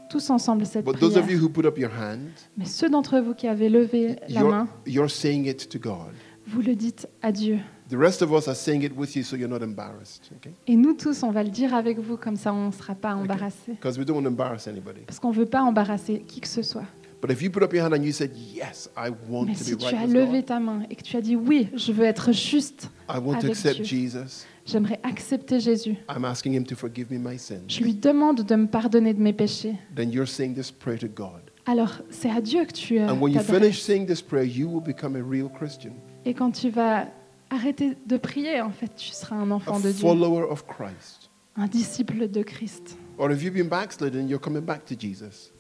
tous 0.10 0.30
ensemble 0.30 0.66
cette 0.66 0.86
But 0.86 0.98
those 1.00 1.12
prière. 1.14 1.26
of 1.26 1.32
you 1.32 1.38
who 1.44 1.50
put 1.50 1.66
up 1.66 1.78
your 1.78 1.92
hand, 1.92 2.30
Mais 2.58 2.66
ceux 2.66 2.90
d'entre 2.90 3.20
vous 3.20 3.34
qui 3.34 3.48
avez 3.48 3.68
levé 3.68 4.16
la 4.30 4.40
you're, 4.42 4.50
main, 4.50 4.68
you're 4.88 5.10
saying 5.12 5.46
it 5.46 5.68
to 5.70 5.78
God. 5.78 6.14
vous 6.48 6.62
le 6.62 6.76
dites 6.76 7.08
à 7.22 7.34
Dieu. 7.34 7.60
The 7.92 7.98
rest 7.98 8.22
of 8.22 8.32
us 8.32 8.48
are 8.48 8.56
saying 8.56 8.84
it 8.84 8.96
with 8.96 9.18
you 9.18 9.24
so 9.24 9.36
you're 9.36 9.50
not 9.50 9.62
embarrassed. 9.62 10.32
Okay, 10.38 10.54
Et 10.66 10.78
nous 10.78 10.94
tous, 10.94 11.24
on 11.24 11.32
va 11.32 11.44
le 11.44 11.50
dire 11.50 11.74
avec 11.74 12.00
vous, 12.00 12.16
comme 12.16 12.38
ça 12.38 12.54
on 12.54 12.68
ne 12.68 12.72
sera 12.72 12.96
pas 12.96 13.14
embarrassés. 13.16 13.74
because 13.74 14.00
we 14.00 14.06
don't 14.06 14.16
want 14.16 14.24
to 14.24 14.30
embarrass 14.30 14.66
anybody. 14.66 15.02
Parce 15.06 15.20
qu'on 15.20 15.32
ne 15.32 15.36
veut 15.36 15.46
pas 15.46 15.62
embarrasser 15.62 16.24
qui 16.26 16.40
que 16.40 16.48
ce 16.48 16.62
soit. 16.62 16.86
But 17.22 17.32
if 17.32 17.42
you 17.42 17.52
put 17.52 17.62
up 17.62 17.74
your 17.74 17.84
hand 17.86 17.94
and 17.94 18.02
you 18.04 18.14
said, 18.14 18.32
Yes, 18.34 18.90
I 18.96 19.10
want 19.30 19.48
Mais 19.48 19.56
to 19.56 19.64
si 19.66 19.76
be 19.76 19.78
tu 19.80 19.86
right 19.86 19.98
as 19.98 20.08
levé 20.08 20.42
ta 20.42 20.60
main 20.62 20.84
et 20.90 20.96
que 20.96 21.04
tu 21.04 21.18
as 21.18 21.22
dit 21.22 21.36
oui, 21.36 21.68
je 21.76 21.92
veux 21.92 22.06
être 22.06 22.32
juste, 22.32 22.90
I 23.10 23.18
want 23.20 23.34
to 23.34 23.40
avec 23.40 23.52
accept 23.52 23.82
Dieu. 23.82 23.84
Jesus, 23.84 24.46
j'aimerais 24.66 25.02
accepter 25.04 25.60
Jésus. 25.60 25.98
I'm 26.10 26.24
asking 26.24 26.54
Him 26.56 26.64
to 26.64 26.78
forgive 26.78 27.12
me 27.12 27.20
my 27.20 27.38
sins. 27.38 27.66
Je 27.68 27.84
lui 27.84 27.94
demande 27.94 28.42
de 28.42 28.56
me 28.56 28.68
pardonner 28.68 29.14
de 29.14 29.22
mes 29.22 29.34
péchés. 29.34 29.76
Then 29.94 30.12
you're 30.12 30.30
saying 30.30 30.56
this 30.56 30.72
prayer 30.72 30.98
to 30.98 31.08
God. 31.10 31.42
Alors 31.66 31.92
c'est 32.10 32.32
à 32.32 32.40
Dieu 32.40 32.64
que 32.64 32.72
tu 32.72 33.00
euh, 33.00 33.10
And 33.10 33.20
when 33.20 33.34
you 33.34 33.42
finish 33.42 33.82
saying 33.82 34.08
this 34.08 34.22
prayer, 34.22 34.46
you 34.48 34.70
will 34.70 34.82
become 34.82 35.18
a 35.18 35.22
real 35.22 35.50
Christian, 35.50 35.92
Et 36.26 36.34
quand 36.34 36.52
tu 36.52 36.70
vas 36.70 37.06
arrêter 37.52 37.98
de 38.06 38.18
prier, 38.18 38.62
en 38.62 38.72
fait, 38.72 38.96
tu 38.96 39.12
seras 39.12 39.36
un 39.36 39.52
a 39.52 39.56
enfant 39.56 39.80
de 39.80 39.92
Dieu, 39.92 40.02
follower 40.02 40.44
of 40.50 40.66
Christ. 40.66 41.30
un 41.56 41.68
disciple 41.68 42.28
de 42.30 42.42
Christ. 42.42 42.98
Or 43.18 43.32
if 43.32 43.44
you've 43.44 43.54
been 43.54 43.68
backslidden, 43.68 44.28
you're 44.28 44.42
coming 44.42 44.64
back 44.64 44.86
to 44.86 44.96
Jesus. 44.98 45.52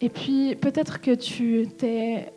Et 0.00 0.08
puis 0.08 0.54
peut-être 0.56 1.00
que 1.00 1.14
tu 1.14 1.66
t'es 1.76 2.32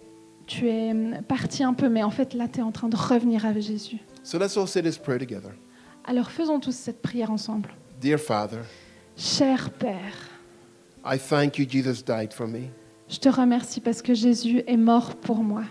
tu 0.48 0.68
es 0.68 0.94
parti 1.28 1.64
un 1.64 1.74
peu, 1.74 1.90
mais 1.90 2.02
en 2.04 2.10
fait 2.10 2.34
là, 2.34 2.48
tu 2.48 2.60
es 2.60 2.64
en 2.64 2.72
train 2.72 2.90
de 2.90 2.96
revenir 2.96 3.46
avec 3.46 3.62
Jésus. 3.64 4.00
So 4.24 4.40
let's 4.40 4.58
all 4.58 4.68
say 4.68 4.82
this 4.82 4.98
prayer 4.98 5.20
together. 5.20 5.52
Alors 6.06 6.32
faisons 6.32 6.60
tous 6.60 6.76
cette 6.76 7.02
prière 7.02 7.32
ensemble. 7.32 7.70
Dear 8.02 8.18
Father, 8.20 8.62
Cher 9.16 9.70
Père, 9.72 10.30
I 11.06 11.18
thank 11.20 11.58
you, 11.60 11.66
Jesus 11.70 12.02
died 12.04 12.34
for 12.34 12.48
me. 12.48 12.70
je 13.08 13.20
te 13.20 13.30
remercie 13.30 13.82
parce 13.82 14.02
que 14.02 14.14
Jésus 14.14 14.64
est 14.66 14.78
mort 14.78 15.16
pour 15.16 15.44
moi. 15.44 15.64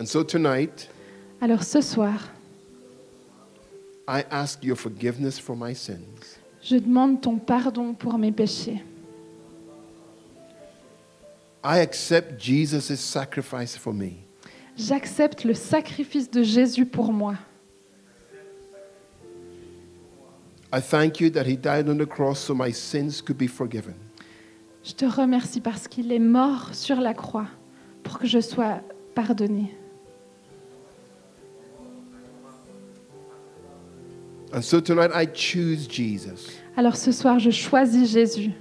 And 0.00 0.06
so 0.06 0.24
tonight, 0.24 0.88
Alors 1.42 1.62
ce 1.62 1.82
soir, 1.82 2.30
I 4.08 4.24
ask 4.30 4.64
your 4.64 4.76
forgiveness 4.76 5.38
for 5.38 5.54
my 5.54 5.74
sins. 5.74 6.38
je 6.62 6.76
demande 6.76 7.20
ton 7.20 7.36
pardon 7.36 7.92
pour 7.92 8.16
mes 8.16 8.32
péchés. 8.32 8.82
I 11.62 11.80
accept 11.80 12.40
Jesus' 12.40 12.98
sacrifice 12.98 13.76
for 13.76 13.92
me. 13.92 14.12
J'accepte 14.78 15.44
le 15.44 15.52
sacrifice 15.52 16.30
de 16.30 16.42
Jésus 16.42 16.86
pour 16.86 17.12
moi. 17.12 17.34
I 20.72 20.80
thank 20.80 21.20
you 21.20 21.28
that 21.30 21.44
he 21.44 21.56
died 21.58 21.90
on 21.90 21.98
the 21.98 22.06
cross 22.08 22.38
so 22.38 22.54
my 22.54 22.72
sins 22.72 23.20
could 23.20 23.36
be 23.36 23.48
forgiven. 23.48 23.94
Je 24.82 24.94
te 24.94 25.04
remercie 25.04 25.60
parce 25.60 25.86
qu'il 25.88 26.10
est 26.10 26.18
mort 26.18 26.70
sur 26.74 27.02
la 27.02 27.12
croix 27.12 27.48
pour 28.02 28.18
que 28.18 28.26
je 28.26 28.40
sois 28.40 28.80
pardonnée. 29.14 29.74
And 34.52 34.62
so 34.62 34.80
tonight 34.80 35.10
I 35.14 35.26
choose 35.26 35.86
Jesus 35.88 36.48
Alors 36.76 36.96
ce 36.96 37.12
soir, 37.12 37.38
je 37.38 37.50
choisis 37.50 38.10
Jésus. 38.10 38.52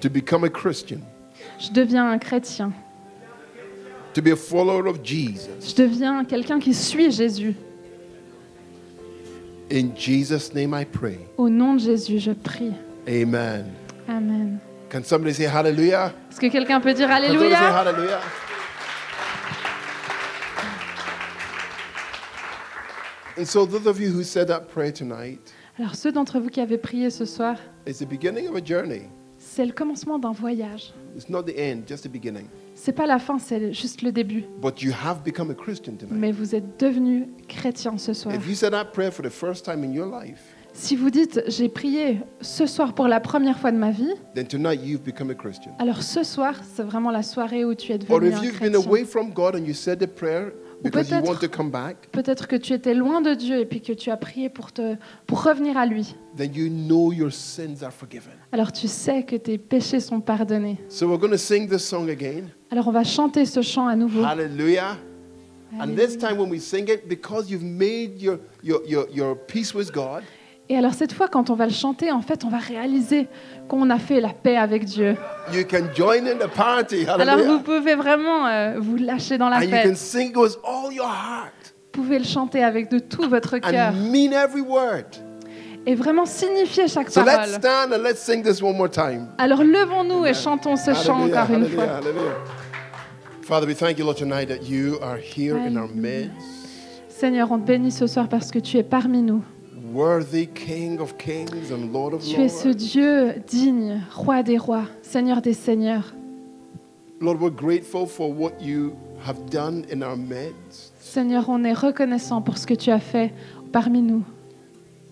to 0.00 0.08
become 0.08 0.44
a 0.44 0.48
Christian, 0.48 1.00
Je 1.58 1.70
deviens 1.72 2.08
un 2.10 2.18
chrétien. 2.18 2.72
to 4.14 4.22
be 4.22 4.28
a 4.32 4.36
follower 4.36 4.86
of 4.88 5.02
Jesus. 5.04 5.48
Je 5.68 5.74
deviens 5.82 6.24
quelqu'un 6.24 6.58
qui 6.60 6.74
suit 6.74 7.10
Jésus. 7.10 7.54
In 9.72 9.94
Jesus' 9.96 10.52
name 10.54 10.74
I 10.74 10.84
pray. 10.84 11.18
Au 11.36 11.48
nom 11.48 11.74
de 11.74 11.80
Jésus, 11.80 12.18
je 12.18 12.32
prie. 12.32 12.72
Amen. 13.06 13.66
Amen. 14.08 14.58
Can 14.90 15.04
somebody 15.04 15.32
say 15.32 15.44
hallelujah? 15.46 16.12
Est-ce 16.30 16.40
que 16.40 16.48
quelqu'un 16.48 16.80
peut 16.80 16.92
dire 16.92 17.08
Can 17.08 17.22
somebody 17.28 17.50
say 17.50 17.56
Alléluia? 17.56 18.20
And 23.40 23.46
so, 23.46 23.64
those 23.64 23.86
of 23.86 23.98
you 23.98 24.10
who 24.12 24.22
said 24.22 24.48
that 24.48 24.66
prayer 24.72 24.92
tonight, 24.92 25.38
Alors 25.78 25.94
ceux 25.94 26.12
d'entre 26.12 26.38
vous 26.40 26.50
qui 26.50 26.60
avez 26.60 26.76
prié 26.76 27.08
ce 27.08 27.24
soir, 27.24 27.56
it's 27.86 27.98
the 28.00 28.06
beginning 28.08 28.46
of 28.48 28.54
a 28.56 28.60
journey. 28.64 29.08
c'est 29.38 29.64
le 29.64 29.72
commencement 29.72 30.18
d'un 30.18 30.32
voyage. 30.32 30.92
It's 31.16 31.30
not 31.30 31.44
the 31.44 31.56
end, 31.58 31.84
just 31.88 32.04
the 32.04 32.10
beginning. 32.12 32.44
C'est 32.74 32.92
pas 32.92 33.06
la 33.06 33.18
fin, 33.18 33.38
c'est 33.38 33.72
juste 33.72 34.02
le 34.02 34.12
début. 34.12 34.44
But 34.60 34.82
you 34.82 34.92
have 34.92 35.22
become 35.24 35.50
a 35.50 35.54
Christian 35.54 35.94
tonight. 35.94 36.18
Mais 36.18 36.32
vous 36.32 36.54
êtes 36.54 36.78
devenu 36.78 37.28
chrétien 37.48 37.96
ce 37.96 38.12
soir. 38.12 38.34
If 38.34 38.46
you 38.46 38.54
said 38.54 38.72
that 38.72 38.86
prayer 38.92 39.10
for 39.10 39.24
the 39.24 39.30
first 39.32 39.64
time 39.64 39.82
in 39.84 39.92
your 39.94 40.06
life, 40.06 40.40
Si 40.74 40.94
vous 40.94 41.10
dites 41.10 41.42
j'ai 41.48 41.68
prié 41.70 42.20
ce 42.42 42.64
soir 42.66 42.94
pour 42.94 43.08
la 43.08 43.18
première 43.20 43.58
fois 43.58 43.72
de 43.72 43.76
ma 43.78 43.90
vie, 43.90 44.12
then 44.34 44.46
tonight 44.46 44.80
you've 44.84 45.02
become 45.02 45.30
a 45.30 45.34
Christian. 45.34 45.72
alors 45.78 46.02
ce 46.02 46.22
soir, 46.22 46.54
c'est 46.74 46.82
vraiment 46.84 47.10
la 47.10 47.22
soirée 47.22 47.64
où 47.64 47.74
tu 47.74 47.90
es 47.92 47.98
Or 48.10 48.20
devenu 48.20 48.28
if 48.28 48.34
un 48.38 48.42
you've 48.44 48.60
been 48.60 48.72
chrétien. 48.72 48.86
away 48.88 49.04
from 49.04 49.32
God 49.32 49.56
and 49.56 49.64
you 49.66 49.72
said 49.74 49.98
the 49.98 50.06
prayer 50.06 50.52
peut-être- 50.82 51.26
want 51.28 51.36
to 51.36 51.48
come 51.48 51.70
back, 51.70 52.08
Peut-être 52.12 52.48
que 52.48 52.56
tu 52.56 52.72
étais 52.72 52.94
loin 52.94 53.20
de 53.20 53.34
Dieu 53.34 53.58
et 53.58 53.66
puis 53.66 53.80
que 53.80 53.92
tu 53.92 54.10
as 54.10 54.16
prié 54.16 54.48
pour, 54.48 54.72
te, 54.72 54.96
pour 55.26 55.42
revenir 55.42 55.76
à 55.76 55.86
lui. 55.86 56.14
then 56.36 56.54
you 56.54 56.68
know 56.68 57.12
your 57.12 57.32
sins 57.32 57.82
are 57.82 57.92
forgiven. 57.92 58.32
Alors 58.52 58.72
tu 58.72 58.88
sais 58.88 59.24
que 59.24 59.36
tes 59.36 59.58
péchés 59.58 60.00
sont 60.00 60.20
pardonnés. 60.20 60.78
So 60.88 61.06
we're 61.06 61.18
going 61.18 61.32
to 61.32 61.36
sing 61.38 61.68
this 61.68 61.84
song 61.86 62.08
again. 62.08 62.44
Alors 62.70 62.88
on 62.88 62.92
va 62.92 63.04
chanter 63.04 63.44
ce 63.44 63.62
chant 63.62 63.86
à 63.88 63.96
nouveau. 63.96 64.22
Hallelujah. 64.24 64.96
And 65.78 65.94
this 65.94 66.16
time 66.18 66.36
when 66.38 66.50
we 66.50 66.60
sing 66.60 66.88
it, 66.88 67.06
because 67.08 67.48
you've 67.48 67.62
made 67.62 68.20
your, 68.20 68.38
your, 68.62 68.80
your, 68.86 69.06
your 69.14 69.36
peace 69.36 69.72
with 69.72 69.92
God, 69.92 70.24
Et 70.72 70.76
alors 70.76 70.94
cette 70.94 71.12
fois, 71.12 71.26
quand 71.26 71.50
on 71.50 71.54
va 71.54 71.66
le 71.66 71.72
chanter, 71.72 72.12
en 72.12 72.22
fait, 72.22 72.44
on 72.44 72.48
va 72.48 72.58
réaliser 72.58 73.26
qu'on 73.68 73.90
a 73.90 73.98
fait 73.98 74.20
la 74.20 74.28
paix 74.28 74.56
avec 74.56 74.84
Dieu. 74.84 75.16
you 75.52 75.64
can 75.68 75.86
join 75.96 76.28
in 76.28 76.36
the 76.36 76.46
party. 76.48 77.06
Alors 77.08 77.38
vous 77.44 77.58
pouvez 77.58 77.96
vraiment 77.96 78.46
euh, 78.46 78.76
vous 78.78 78.96
lâcher 78.96 79.36
dans 79.36 79.48
la 79.48 79.56
And 79.56 79.62
you 79.62 79.70
can 79.70 79.76
fête. 79.82 79.96
sing 79.96 80.30
it 80.30 80.36
with 80.36 80.56
all 80.62 80.92
your 80.92 81.06
heart 81.08 81.74
Vous 81.92 82.02
pouvez 82.02 82.20
le 82.20 82.24
chanter 82.24 82.62
avec 82.62 82.88
de 82.88 83.00
tout 83.00 83.28
votre 83.28 83.58
cœur 83.58 83.92
et 85.86 85.94
vraiment 85.96 86.24
signifier 86.26 86.86
chaque 86.86 87.10
So 87.10 87.22
let's 87.22 87.34
parole. 87.34 87.48
stand 87.54 87.92
and 87.92 88.02
let's 88.04 88.18
sing 88.20 88.44
this 88.44 88.62
one 88.62 88.76
more 88.76 88.90
time. 88.90 89.26
Alors 89.38 89.64
levons-nous 89.64 90.24
et 90.26 90.34
chantons 90.34 90.76
ce 90.76 90.94
chant 90.94 91.22
Hallelujah, 91.24 91.42
encore 91.42 91.56
une 91.56 91.68
fois. 91.68 91.84
hallelujah. 91.84 92.36
Father, 93.42 93.66
we 93.66 93.74
thank 93.74 93.98
you, 93.98 94.04
Lord, 94.04 94.16
tonight 94.18 94.46
that 94.46 94.68
you 94.68 94.98
are 95.02 95.16
here 95.18 95.56
in 95.56 95.76
our 95.76 95.88
Hallelujah. 95.88 96.28
midst. 96.28 97.08
Seigneur, 97.08 97.50
on 97.50 97.58
te 97.58 97.66
bénit 97.66 97.90
ce 97.90 98.06
soir 98.06 98.28
parce 98.28 98.52
que 98.52 98.60
tu 98.60 98.76
es 98.76 98.84
parmi 98.84 99.22
nous. 99.22 99.42
Worthy 99.92 100.46
King 100.46 101.00
of 101.00 101.18
kings 101.18 101.72
and 101.72 101.92
Lord 101.92 102.14
of 102.14 102.22
Tu 102.22 102.40
es 102.40 102.48
ce. 102.48 102.68
Dieu 102.68 103.34
digne, 103.44 104.00
roi 104.14 104.44
des 104.44 104.56
rois, 104.56 104.84
Seigneur 105.02 105.42
des 105.42 105.52
seigneurs. 105.52 106.14
Lord, 107.20 107.40
we're 107.40 107.50
grateful 107.50 108.06
for 108.06 108.32
what 108.32 108.60
you 108.60 108.96
have 109.26 109.50
done 109.50 109.84
in 109.90 110.02
our 110.02 110.16
midst. 110.16 110.92
Seigneur, 111.00 111.48
on 111.48 111.64
est 111.64 111.72
reconnaissant 111.72 112.40
pour 112.40 112.56
ce 112.56 112.66
que 112.66 112.74
tu 112.74 112.90
as 112.90 113.00
fait 113.00 113.32
parmi 113.72 114.00
nous. 114.00 114.22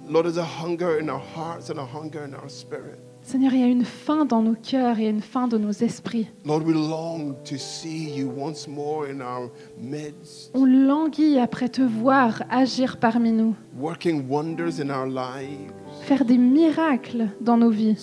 Lord, 0.09 0.25
there's 0.25 0.39
a 0.39 0.45
hunger 0.45 1.01
in 1.01 1.09
our 1.09 1.21
hearts 1.21 1.71
and 1.71 1.79
a 1.79 1.85
hunger 1.85 2.23
in 2.25 2.35
our 2.35 2.49
spirit. 2.49 3.01
Seigneur, 3.31 3.53
il 3.53 3.61
y 3.61 3.63
a 3.63 3.67
une 3.67 3.85
faim 3.85 4.25
dans 4.25 4.41
nos 4.41 4.55
cœurs 4.55 4.99
et 4.99 5.07
une 5.07 5.21
faim 5.21 5.49
de 5.49 5.59
nos 5.59 5.71
esprits. 5.71 6.29
Lord, 6.47 6.63
we 6.65 6.73
long 6.75 7.35
to 7.45 7.59
see 7.59 8.09
you 8.17 8.33
once 8.35 8.67
more 8.67 9.05
in 9.07 9.21
our 9.21 9.51
midst, 9.79 10.51
On 10.55 10.65
languit 10.65 11.39
après 11.39 11.69
te 11.69 11.83
voir 11.83 12.43
agir 12.49 12.97
parmi 12.97 13.33
nous, 13.33 13.55
working 13.79 14.27
wonders 14.31 14.81
in 14.81 14.89
our 14.89 15.05
lives. 15.05 15.71
faire 16.07 16.25
des 16.25 16.39
miracles 16.39 17.29
dans 17.43 17.59
nos 17.59 17.69
vies. 17.69 17.97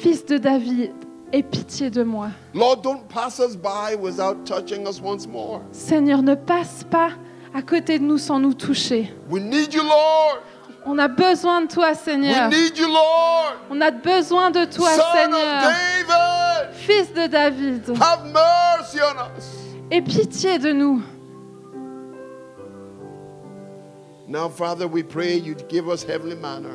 Fils 0.00 0.26
de 0.26 0.38
David, 0.38 0.90
aie 1.32 1.42
pitié 1.44 1.90
de 1.90 2.02
moi. 2.02 2.30
Lord, 2.54 2.78
don't 2.82 3.06
pass 3.08 3.38
us 3.38 3.54
by 3.56 3.94
without 3.96 4.44
touching 4.44 4.84
us 4.88 5.00
once 5.00 5.28
more. 5.28 5.60
Seigneur, 5.70 6.22
ne 6.24 6.34
passe 6.34 6.82
pas 6.90 7.10
à 7.54 7.62
côté 7.62 8.00
de 8.00 8.04
nous 8.04 8.18
sans 8.18 8.40
nous 8.40 8.54
toucher. 8.54 9.12
We 9.30 9.40
need 9.40 9.72
you, 9.72 9.82
Lord. 9.84 10.40
On 10.92 10.98
a 10.98 11.06
besoin 11.06 11.62
de 11.62 11.68
toi, 11.68 11.90
We 11.90 11.98
Seigneur. 11.98 12.48
need 12.50 12.76
you, 12.76 12.88
Lord. 12.88 13.54
On 13.70 13.80
a 13.80 13.92
besoin 13.92 14.50
de 14.50 14.64
toi, 14.64 14.90
Son 14.90 15.00
of 15.00 15.12
Seigneur. 15.14 15.62
David, 15.62 16.74
Fils 16.74 17.12
de 17.14 17.26
David, 17.28 17.82
have 18.00 18.24
mercy 18.32 18.98
on 19.00 19.38
us. 19.38 19.46
aie 19.92 20.02
pitié 20.02 20.58
de 20.58 20.72
nous. 20.72 21.00
Now, 24.26 24.48
Father, 24.48 24.86
we 24.88 25.02
pray 25.04 25.36
you'd 25.38 25.68
give 25.68 25.88
us 25.88 26.02
heavenly 26.04 26.36
manna. 26.36 26.70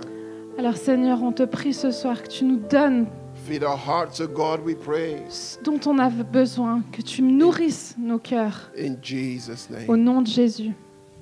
Alors, 0.58 0.78
Seigneur, 0.78 1.22
on 1.22 1.34
te 1.34 1.44
prie 1.44 1.74
ce 1.74 1.92
soir 1.92 2.22
que 2.22 2.28
tu 2.30 2.46
nous 2.46 2.58
donnes 2.70 3.08
Feed 3.46 3.64
our 3.64 3.78
hearts, 3.78 4.22
O 4.22 4.28
God, 4.28 4.62
we 4.66 4.76
pray. 4.76 5.24
dont 5.64 5.80
on 5.88 6.00
a 6.00 6.10
besoin, 6.10 6.82
que 6.94 7.02
tu 7.02 7.22
nourrisses 7.22 7.96
nos 7.98 8.18
cœurs. 8.20 8.72
In 8.78 8.96
Jesus' 9.02 9.68
Au 9.90 9.96
name. 9.98 10.04
nom 10.06 10.22
de 10.22 10.28
Jésus. 10.28 10.72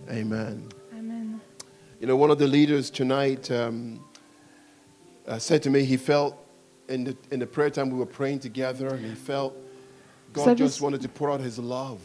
Amen. 0.09 0.61
You 2.03 2.07
know, 2.07 2.17
one 2.17 2.31
of 2.31 2.37
the 2.37 2.47
leaders 2.47 2.89
tonight 2.91 3.49
um, 3.49 3.97
uh, 5.25 5.39
said 5.39 5.63
to 5.63 5.69
me 5.69 5.85
he 5.85 5.95
felt 5.95 6.35
in 6.89 7.05
the, 7.05 7.15
in 7.31 7.39
the 7.39 7.45
prayer 7.47 7.69
time 7.69 7.89
we 7.91 7.97
were 7.97 8.05
praying 8.05 8.39
together, 8.39 8.87
and 8.89 9.05
he 9.05 9.15
felt 9.15 9.53
God 10.33 10.43
Savez- 10.43 10.57
just 10.57 10.81
wanted 10.81 11.01
to 11.01 11.07
pour 11.07 11.29
out 11.31 11.39
his 11.39 11.57
love. 11.57 11.99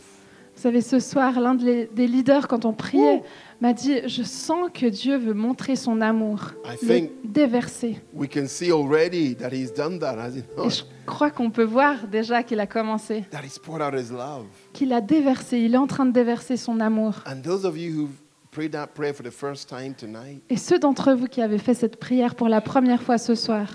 Vous 0.55 0.62
savez, 0.62 0.83
ce 0.83 1.00
soir, 1.00 1.40
l'un 1.40 1.57
de 1.57 1.64
les- 1.64 1.87
des 1.87 2.07
leaders, 2.07 2.47
quand 2.47 2.64
on 2.64 2.73
priait, 2.73 3.25
m'a 3.61 3.73
dit 3.73 4.07
Je 4.09 4.23
sens 4.23 4.71
que 4.73 4.87
Dieu 4.87 5.17
veut 5.17 5.35
montrer 5.35 5.75
son 5.75 6.00
amour, 6.00 6.52
I 6.64 6.76
le 6.81 6.87
think- 6.88 7.11
déverser. 7.25 7.99
We 8.12 8.28
can 8.33 8.47
see 8.47 8.71
already 8.71 9.35
that 9.35 9.50
he's 9.52 9.73
done 9.75 9.99
that, 9.99 10.17
has 10.17 10.37
he 10.37 10.45
Et 10.45 10.57
not? 10.57 10.69
je 10.71 10.83
crois 11.07 11.33
qu'on 11.33 11.50
peut 11.50 11.64
voir 11.64 12.07
déjà 12.07 12.45
qu'il 12.45 12.61
a 12.61 12.69
commencé, 12.69 13.25
That 13.33 13.43
he's 13.45 13.59
poured 13.59 13.83
out 13.83 13.95
his 13.99 14.12
love. 14.12 14.47
qu'il 14.73 14.93
a 14.93 15.00
déversé, 15.00 15.59
il 15.59 15.75
est 15.75 15.78
en 15.78 15.88
train 15.88 16.07
de 16.07 16.12
déverser 16.12 16.57
son 16.57 16.78
amour. 16.78 17.14
And 17.26 17.43
those 17.43 17.64
of 17.64 17.76
you 17.76 17.90
who've 18.02 18.14
prayed 18.50 18.73
that 18.73 18.88
prayer 18.95 19.12
for 19.14 19.23
the 19.23 19.31
first 19.31 19.69
time 19.69 19.95
tonight, 19.95 20.40
Et 20.49 20.57
ceux 20.57 20.78
d'entre 20.78 21.12
vous 21.14 21.26
qui 21.26 21.43
avez 21.43 21.59
fait 21.59 21.75
cette 21.75 21.97
prière 21.97 22.35
pour 22.35 22.49
la 22.49 22.61
première 22.61 23.02
fois 23.02 23.19
ce 23.19 23.35
soir, 23.35 23.69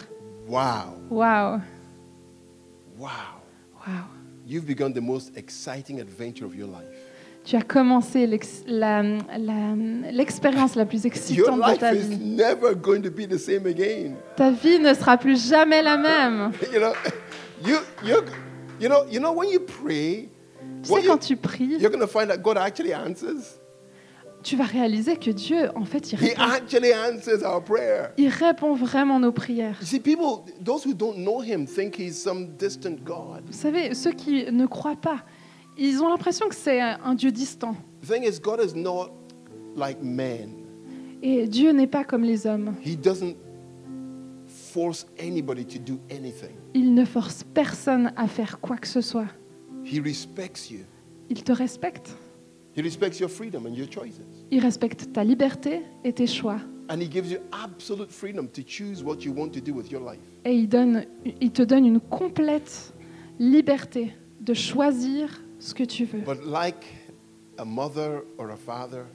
wow, 0.47 0.93
wow. 1.09 1.59
waouh. 2.97 3.09
You've 4.45 4.65
begun 4.65 4.91
the 4.91 5.01
most 5.01 5.35
exciting 5.37 5.99
adventure 6.01 6.45
of 6.45 6.55
your 6.55 6.67
life. 6.67 6.99
Tu 7.45 7.55
as 7.57 7.61
commencé 7.61 8.25
l'ex- 8.25 8.63
la- 8.65 9.01
la- 9.03 9.75
l'expérience 10.11 10.75
la, 10.75 10.85
plus 10.85 11.05
excitante 11.05 11.59
de 11.59 11.77
ta 11.77 11.93
vie. 11.93 12.17
never 12.17 12.73
going 12.75 13.01
to 13.01 13.09
be 13.11 13.27
the 13.27 13.37
same 13.37 13.65
again. 13.67 14.15
Ta 14.37 14.51
vie 14.51 14.79
ne 14.79 14.93
sera 14.93 15.17
plus 15.17 15.49
jamais 15.49 15.81
la 15.81 15.97
même. 15.97 16.51
You 16.73 16.79
know, 16.79 16.93
you, 17.65 17.75
you, 18.05 18.15
you 18.79 18.87
know, 18.89 19.05
you 19.09 19.19
know 19.19 19.33
when 19.33 19.49
you 19.49 19.59
pray, 19.59 20.29
Tu 20.83 20.89
sais, 20.89 21.01
you- 21.01 21.07
quand 21.09 21.17
tu 21.17 21.35
pries, 21.35 21.79
you're 21.81 21.89
going 21.91 21.99
to 21.99 22.07
find 22.07 22.29
that 22.29 22.37
God 22.41 22.57
actually 22.57 22.93
answers. 22.93 23.59
Tu 24.43 24.55
vas 24.55 24.65
réaliser 24.65 25.17
que 25.17 25.31
Dieu, 25.31 25.69
en 25.75 25.85
fait, 25.85 26.11
il 26.11 26.19
He 26.19 26.29
répond. 26.29 26.41
actually 26.41 26.93
answers 26.93 27.43
our 27.43 27.63
prayer. 27.63 28.09
Il 28.17 28.27
répond 28.29 28.73
vraiment 28.75 29.19
nos 29.19 29.31
prières. 29.31 29.77
You 29.81 29.87
see, 29.87 29.99
people, 29.99 30.43
those 30.63 30.85
who 30.85 30.93
don't 30.93 31.15
know 31.17 31.41
Him, 31.41 31.65
think 31.65 31.97
He's 31.97 32.21
some 32.21 32.49
distant 32.57 32.95
God. 33.03 33.43
Vous 33.47 33.53
savez, 33.57 33.93
ceux 33.95 34.11
qui 34.11 34.45
ne 34.51 34.65
croient 34.65 34.95
pas, 34.95 35.23
ils 35.77 36.01
ont 36.03 36.09
l'impression 36.09 36.47
que 36.49 36.55
c'est 36.55 36.79
un 36.81 37.15
Dieu 37.15 37.31
distant. 37.31 37.75
The 38.03 38.11
thing 38.11 38.23
is, 38.23 38.39
God 38.39 38.59
is 38.63 38.77
not 38.77 39.09
like 39.75 39.97
men. 40.03 40.51
Et 41.21 41.47
Dieu 41.47 41.71
n'est 41.71 41.87
pas 41.87 42.03
comme 42.03 42.23
les 42.23 42.45
hommes. 42.45 42.75
He 42.85 42.97
doesn't 42.97 43.35
force 44.47 45.05
anybody 45.19 45.65
to 45.65 45.79
do 45.79 45.99
anything. 46.11 46.51
Il 46.73 46.93
ne 46.93 47.05
force 47.05 47.43
personne 47.53 48.11
à 48.17 48.27
faire 48.27 48.59
quoi 48.59 48.77
que 48.77 48.87
ce 48.87 49.01
soit. 49.01 49.27
He 49.85 49.99
respects 49.99 50.69
you. 50.69 50.79
Il 51.29 51.43
te 51.43 51.51
respecte. 51.51 52.15
He 52.75 52.81
respects 52.81 53.19
your 53.19 53.29
freedom 53.29 53.65
and 53.65 53.73
your 53.75 53.87
choices. 53.87 54.25
Il 54.53 54.59
respecte 54.59 55.11
ta 55.11 55.23
liberté 55.23 55.81
et 56.03 56.13
tes 56.13 56.27
choix. 56.27 56.59
And 56.87 56.99
He 56.99 57.09
gives 57.09 57.31
you 57.31 57.39
absolute 57.51 58.11
freedom 58.11 58.47
to 58.49 58.61
choose 58.61 59.03
what 59.03 59.25
you 59.25 59.33
want 59.33 59.49
to 59.53 59.59
do 59.59 59.73
with 59.73 59.89
your 59.91 60.01
life. 60.01 60.19
Et 60.45 60.53
il, 60.53 60.69
donne, 60.69 61.05
il 61.41 61.49
te 61.51 61.63
donne 61.63 61.87
une 61.87 61.99
complète 61.99 62.93
liberté 63.39 64.13
de 64.41 64.53
choisir 64.53 65.41
ce 65.57 65.73
que 65.73 65.83
tu 65.83 66.05
veux. 66.05 66.19
But 66.19 66.45
like 66.45 66.85
a 67.57 67.65
mother 67.65 68.21
or 68.37 68.51
a 68.51 68.55
father, 68.55 69.05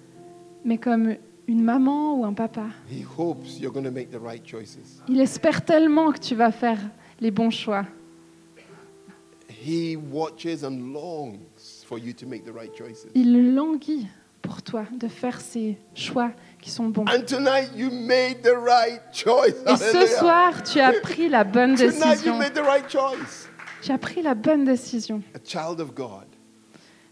Mais 0.65 0.77
comme 0.77 1.15
une 1.47 1.63
maman 1.63 2.19
ou 2.19 2.25
un 2.25 2.33
papa, 2.33 2.71
He 2.91 3.05
hopes 3.17 3.61
you're 3.61 3.73
going 3.73 3.85
to 3.85 3.93
make 3.93 4.11
the 4.11 4.21
right 4.21 4.45
choices. 4.45 5.01
il 5.09 5.21
espère 5.21 5.65
tellement 5.65 6.11
que 6.11 6.19
tu 6.19 6.35
vas 6.35 6.51
faire 6.51 6.81
les 7.21 7.31
bons 7.31 7.51
choix. 7.51 7.87
He 9.65 9.97
watches 10.11 10.65
and 10.65 10.93
longs 10.93 11.85
for 11.87 11.97
you 11.97 12.13
to 12.15 12.27
make 12.27 12.45
the 12.45 12.53
right 12.53 12.75
choices. 12.77 13.07
Il 13.15 13.55
languit 13.55 14.09
pour 14.49 14.63
toi 14.63 14.85
de 14.99 15.09
faire 15.09 15.41
ces 15.43 15.77
choix 15.95 16.31
qui 16.61 16.71
sont 16.71 16.89
bons. 16.89 17.05
And 17.05 17.23
tonight 17.27 17.69
you 17.77 17.91
made 17.91 18.41
the 18.43 18.57
right 18.57 19.03
choice. 19.13 19.55
Et 19.67 19.77
ce 19.77 20.07
soir, 20.19 20.63
tu 20.63 20.81
as 20.81 20.93
pris 21.03 21.29
la 21.29 21.45
bonne 21.45 21.75
Tonight 21.77 21.95
you 21.95 22.01
décision. 22.11 22.39
made 22.39 22.55
the 22.55 22.65
right 22.67 22.91
choice. 22.91 23.49
Tu 23.83 23.93
as 23.93 23.99
pris 23.99 24.23
la 24.23 24.35
bonne 24.35 24.65
décision. 24.65 25.23
A 25.35 25.39
child 25.45 25.81
of 25.81 25.95
God 25.95 26.25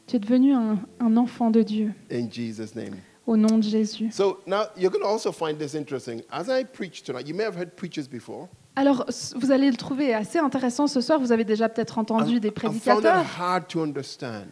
Tu 0.06 0.16
es 0.16 0.18
devenu 0.18 0.54
un, 0.54 0.78
un 0.98 1.16
enfant 1.16 1.50
de 1.50 1.62
Dieu 1.62 1.92
in 2.10 2.26
Jesus' 2.30 2.74
name. 2.74 2.96
au 3.26 3.36
nom 3.36 3.58
de 3.58 3.62
Jésus. 3.64 4.08
So 4.12 4.38
now 4.46 4.62
you're 4.76 4.90
going 4.90 5.02
to 5.02 5.08
also 5.08 5.30
find 5.30 5.58
this 5.58 5.74
interesting. 5.74 6.22
As 6.30 6.48
I 6.48 6.64
preach 6.64 7.02
tonight, 7.02 7.26
you 7.28 7.34
may 7.34 7.44
have 7.44 7.56
heard 7.56 7.76
preachers 7.76 8.08
before. 8.10 8.48
Alors, 8.76 9.04
vous 9.36 9.50
allez 9.52 9.70
le 9.70 9.76
trouver 9.76 10.14
assez 10.14 10.38
intéressant 10.38 10.86
ce 10.86 11.00
soir. 11.00 11.18
Vous 11.18 11.32
avez 11.32 11.44
déjà 11.44 11.68
peut-être 11.68 11.98
entendu 11.98 12.40
des 12.40 12.48
I 12.48 12.50
found 12.50 12.76
it 12.76 12.82
prédicateurs. 12.84 13.24
hard 13.38 13.66
to 13.68 13.82
understand. 13.82 14.46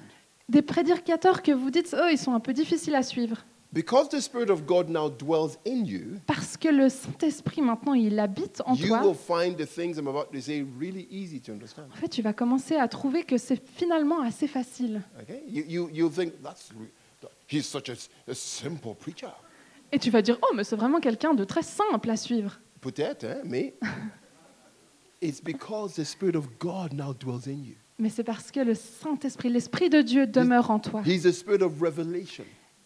Des 0.48 0.62
prédicateurs 0.62 1.42
que 1.42 1.52
vous 1.52 1.70
dites, 1.70 1.94
oh, 1.98 2.06
ils 2.10 2.18
sont 2.18 2.34
un 2.34 2.40
peu 2.40 2.52
difficiles 2.52 2.94
à 2.94 3.02
suivre. 3.02 3.44
Because 3.72 4.08
the 4.08 4.20
Spirit 4.20 4.50
of 4.50 4.64
God 4.66 4.88
now 4.88 5.10
dwells 5.10 5.58
in 5.66 5.84
you, 5.84 6.20
Parce 6.26 6.56
que 6.56 6.68
le 6.68 6.88
Saint-Esprit, 6.88 7.60
maintenant, 7.60 7.94
il 7.94 8.20
habite 8.20 8.62
en 8.66 8.74
you 8.76 8.86
toi. 8.86 9.04
will 9.04 9.16
find 9.16 9.56
the 9.56 9.66
things 9.66 9.96
I'm 9.98 10.06
about 10.06 10.26
to 10.32 10.40
say 10.40 10.64
really 10.78 11.08
easy 11.10 11.40
to 11.40 11.52
understand. 11.52 11.86
En 11.92 11.96
fait, 11.96 12.08
tu 12.08 12.22
vas 12.22 12.32
commencer 12.32 12.76
à 12.76 12.86
trouver 12.86 13.24
que 13.24 13.36
c'est 13.36 13.60
finalement 13.76 14.20
assez 14.20 14.46
facile. 14.46 15.02
Okay? 15.20 15.42
You, 15.48 15.64
you, 15.66 15.90
you'll 15.92 16.12
think, 16.12 16.40
that's, 16.40 16.70
he's 17.48 17.66
such 17.66 17.88
a 17.90 18.34
simple 18.34 18.94
preacher. 18.94 19.32
Et 19.90 19.98
tu 19.98 20.10
vas 20.10 20.22
dire, 20.22 20.38
oh, 20.42 20.54
mais 20.54 20.62
c'est 20.62 20.76
vraiment 20.76 21.00
quelqu'un 21.00 21.34
de 21.34 21.42
très 21.42 21.62
simple 21.64 22.08
à 22.10 22.16
suivre. 22.16 22.60
Peut-être, 22.80 23.24
hein, 23.24 23.40
mais 23.44 23.74
it's 25.20 25.42
because 25.42 25.94
the 25.94 26.04
Spirit 26.04 26.36
of 26.36 26.46
God 26.60 26.92
now 26.92 27.12
dwells 27.12 27.48
in 27.48 27.64
you. 27.64 27.74
Mais 27.98 28.08
c'est 28.08 28.24
parce 28.24 28.50
que 28.50 28.60
le 28.60 28.74
Saint-Esprit, 28.74 29.48
l'Esprit 29.50 29.88
de 29.88 30.02
Dieu 30.02 30.26
demeure 30.26 30.70
en 30.70 30.78
toi. 30.80 31.02
He's 31.06 31.22
the 31.22 31.30
Spirit 31.32 31.62
of 31.62 31.80
revelation. 31.80 32.44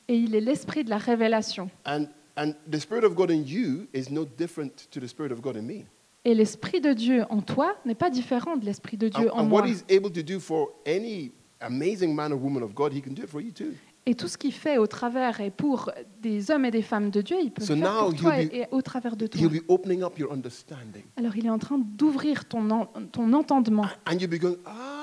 Et 0.09 0.17
il 0.17 0.35
est 0.35 0.41
l'Esprit 0.41 0.85
de 0.85 0.91
la 0.91 0.99
révélation. 0.99 1.71
And, 1.87 2.07
and 2.37 2.53
the 2.71 2.79
Spirit 2.79 3.05
of 3.05 3.15
God 3.15 3.31
in 3.31 3.43
you 3.47 3.87
is 3.95 4.11
no 4.11 4.25
different 4.25 4.89
to 4.91 5.01
the 5.01 5.07
Spirit 5.07 5.33
of 5.33 5.41
God 5.41 5.57
in 5.57 5.63
me. 5.63 5.85
Et 6.25 6.35
l'Esprit 6.35 6.81
de 6.81 6.93
Dieu 6.93 7.25
en 7.31 7.41
toi 7.41 7.75
n'est 7.87 7.95
pas 7.95 8.11
différent 8.11 8.57
de 8.57 8.67
l'Esprit 8.67 8.97
de 8.99 9.09
Dieu 9.09 9.29
And, 9.33 9.39
en 9.39 9.43
and 9.45 9.49
moi. 9.49 9.61
what 9.63 9.69
He's 9.69 9.85
able 9.89 10.11
to 10.13 10.23
do 10.23 10.39
for 10.41 10.69
any 10.87 11.33
amazing 11.61 12.15
man 12.15 12.33
or 12.33 12.43
woman 12.43 12.63
of 12.63 12.75
God, 12.75 12.93
He 12.93 13.01
can 13.01 13.13
do 13.15 13.23
it 13.23 13.29
for 13.29 13.41
you 13.41 13.51
too. 13.53 13.73
Et 14.07 14.15
tout 14.15 14.29
ce 14.29 14.39
qu'il 14.39 14.53
fait 14.53 14.79
au 14.79 14.87
travers 14.87 15.39
et 15.43 15.51
pour 15.51 15.91
des 16.23 16.51
hommes 16.51 16.65
et 16.65 16.71
des 16.71 16.81
femmes 16.81 17.11
de 17.11 17.21
Dieu, 17.21 17.37
il 17.43 17.51
peut 17.51 17.63
So 17.63 17.75
le 17.75 17.83
faire 17.83 17.99
pour 17.99 18.15
toi 18.15 18.41
he'll 18.41 18.49
be- 18.49 18.55
et, 18.55 18.67
au 18.71 18.81
travers 18.81 19.17
de 19.17 19.27
toi. 19.27 19.39
He'll 19.39 19.51
be 19.51 19.63
opening 19.69 20.03
up 20.03 20.19
your 20.19 20.33
understanding. 20.33 21.03
Alors 21.17 21.37
il 21.37 21.45
est 21.45 21.51
en 21.51 21.59
train 21.59 21.79
d'ouvrir 21.79 22.47
ton, 22.47 22.71
en- 22.71 22.87
ton 23.13 23.31
entendement. 23.35 23.85
And 24.07 24.13
you'll 24.19 24.31
be 24.31 24.41
going, 24.41 24.57
ah, 24.65 24.98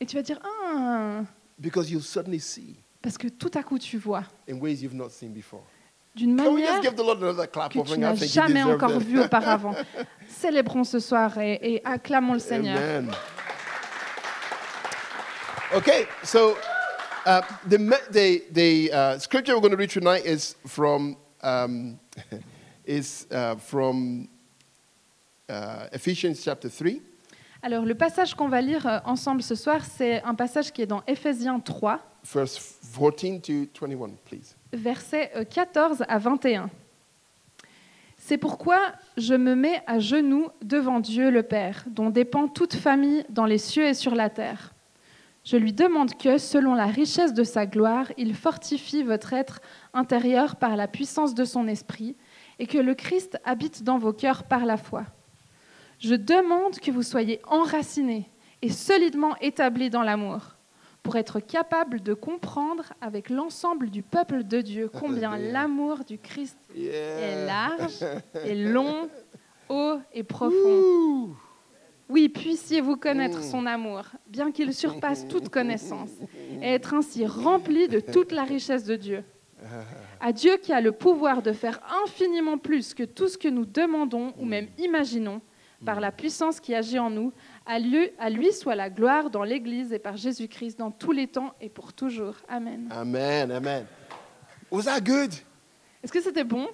Et 0.00 0.06
tu 0.06 0.16
vas 0.16 0.22
dire, 0.22 0.38
ah, 0.42 1.22
because 1.58 1.90
you'll 1.90 2.02
suddenly 2.02 2.40
see 2.40 2.76
parce 3.02 3.16
que 3.16 3.28
tout 3.28 3.50
à 3.54 3.62
coup 3.62 3.78
tu 3.78 3.96
vois, 3.98 4.24
in 4.48 4.58
ways 4.58 4.82
you've 4.82 4.94
not 4.94 5.10
seen 5.10 5.32
before. 5.32 5.62
d'une 6.14 6.36
Can 6.36 6.52
we 6.54 6.62
just 6.62 6.72
manière 6.72 6.82
give 6.82 6.94
the 6.96 7.04
Lord 7.04 7.22
another 7.22 7.46
clap 7.46 7.72
que 7.72 7.80
tu 7.80 7.98
n'as 7.98 8.14
jamais 8.14 8.62
encore 8.62 8.96
it. 8.96 9.02
vu 9.06 9.20
auparavant. 9.24 9.74
Célébrons 10.28 10.84
ce 10.84 10.98
soir 10.98 11.38
et, 11.38 11.58
et 11.74 11.82
acclamons 11.84 12.34
le 12.34 12.40
Seigneur. 12.40 12.76
Amen. 12.76 13.10
Okay, 15.72 16.06
so 16.24 16.56
uh, 17.26 17.42
the, 17.68 17.78
me- 17.78 17.94
the, 18.10 18.42
the 18.50 18.92
uh, 18.92 19.18
scripture 19.18 19.54
we're 19.54 19.60
going 19.60 19.70
to 19.70 19.76
read 19.76 19.90
tonight 19.90 20.24
is 20.26 20.56
from, 20.66 21.16
um, 21.42 22.00
is, 22.84 23.28
uh, 23.30 23.54
from 23.54 24.28
uh, 25.48 25.86
Ephesians 25.92 26.42
chapter 26.42 26.68
3, 26.68 27.00
Alors 27.62 27.84
le 27.84 27.94
passage 27.94 28.34
qu'on 28.34 28.48
va 28.48 28.60
lire 28.62 28.86
euh, 28.86 28.98
ensemble 29.04 29.42
ce 29.42 29.54
soir, 29.54 29.84
c'est 29.84 30.22
un 30.22 30.34
passage 30.34 30.72
qui 30.72 30.80
est 30.82 30.86
dans 30.86 31.02
Éphésiens 31.06 31.60
3, 31.60 32.00
verse 32.32 32.78
14 32.98 33.40
to 33.42 33.86
21, 33.86 34.10
please. 34.24 34.56
versets 34.72 35.30
euh, 35.36 35.44
14 35.44 36.04
à 36.08 36.18
21. 36.18 36.70
C'est 38.16 38.38
pourquoi 38.38 38.78
je 39.16 39.34
me 39.34 39.54
mets 39.54 39.82
à 39.86 39.98
genoux 39.98 40.48
devant 40.62 41.00
Dieu 41.00 41.30
le 41.30 41.42
Père, 41.42 41.84
dont 41.88 42.10
dépend 42.10 42.48
toute 42.48 42.74
famille 42.74 43.24
dans 43.28 43.46
les 43.46 43.58
cieux 43.58 43.86
et 43.86 43.94
sur 43.94 44.14
la 44.14 44.30
terre. 44.30 44.72
Je 45.42 45.56
lui 45.56 45.72
demande 45.72 46.14
que, 46.16 46.36
selon 46.36 46.74
la 46.74 46.86
richesse 46.86 47.32
de 47.32 47.44
sa 47.44 47.64
gloire, 47.64 48.12
il 48.18 48.34
fortifie 48.34 49.02
votre 49.02 49.32
être 49.32 49.60
intérieur 49.94 50.56
par 50.56 50.76
la 50.76 50.86
puissance 50.86 51.34
de 51.34 51.44
son 51.44 51.66
esprit, 51.66 52.14
et 52.58 52.66
que 52.66 52.76
le 52.78 52.94
Christ 52.94 53.38
habite 53.44 53.82
dans 53.82 53.98
vos 53.98 54.12
cœurs 54.12 54.44
par 54.44 54.66
la 54.66 54.76
foi. 54.76 55.04
Je 56.00 56.14
demande 56.14 56.78
que 56.80 56.90
vous 56.90 57.02
soyez 57.02 57.40
enracinés 57.46 58.28
et 58.62 58.70
solidement 58.70 59.36
établis 59.40 59.90
dans 59.90 60.02
l'amour, 60.02 60.40
pour 61.02 61.16
être 61.16 61.40
capable 61.40 62.00
de 62.02 62.14
comprendre 62.14 62.84
avec 63.00 63.30
l'ensemble 63.30 63.90
du 63.90 64.02
peuple 64.02 64.42
de 64.44 64.60
Dieu 64.60 64.90
combien 64.92 65.36
l'amour 65.38 65.98
du 66.06 66.18
Christ 66.18 66.58
est 66.74 67.46
large, 67.46 68.04
et 68.46 68.54
long, 68.54 69.08
haut 69.68 69.98
et 70.12 70.22
profond. 70.22 71.30
Oui, 72.08 72.28
puissiez-vous 72.28 72.96
connaître 72.96 73.38
Mm. 73.38 73.42
son 73.42 73.66
amour, 73.66 74.02
bien 74.26 74.50
qu'il 74.52 74.74
surpasse 74.74 75.28
toute 75.28 75.48
connaissance, 75.48 76.10
et 76.62 76.74
être 76.74 76.92
ainsi 76.94 77.24
rempli 77.26 77.88
de 77.88 78.00
toute 78.00 78.32
la 78.32 78.42
richesse 78.44 78.84
de 78.84 78.96
Dieu. 78.96 79.22
À 80.22 80.32
Dieu 80.32 80.58
qui 80.62 80.70
a 80.72 80.82
le 80.82 80.92
pouvoir 80.92 81.40
de 81.40 81.52
faire 81.52 81.80
infiniment 82.04 82.58
plus 82.58 82.92
que 82.92 83.04
tout 83.04 83.26
ce 83.28 83.38
que 83.38 83.48
nous 83.48 83.64
demandons 83.64 84.34
ou 84.38 84.44
même 84.44 84.68
imaginons, 84.76 85.40
par 85.84 86.00
la 86.00 86.12
puissance 86.12 86.60
qui 86.60 86.74
agit 86.74 86.98
en 86.98 87.10
nous, 87.10 87.32
à 87.66 87.78
lui, 87.78 88.10
à 88.18 88.30
lui 88.30 88.52
soit 88.52 88.74
la 88.74 88.90
gloire 88.90 89.30
dans 89.30 89.44
l'Église 89.44 89.92
et 89.92 89.98
par 89.98 90.16
Jésus-Christ 90.16 90.78
dans 90.78 90.90
tous 90.90 91.12
les 91.12 91.26
temps 91.26 91.54
et 91.60 91.68
pour 91.68 91.92
toujours. 91.92 92.34
Amen. 92.48 92.88
Amen, 92.90 93.50
amen. 93.50 93.86
Was 94.70 94.84
that 94.84 95.00
good? 95.00 95.32
Est-ce 96.02 96.12
que 96.12 96.20
c'était 96.20 96.44
bon? 96.44 96.68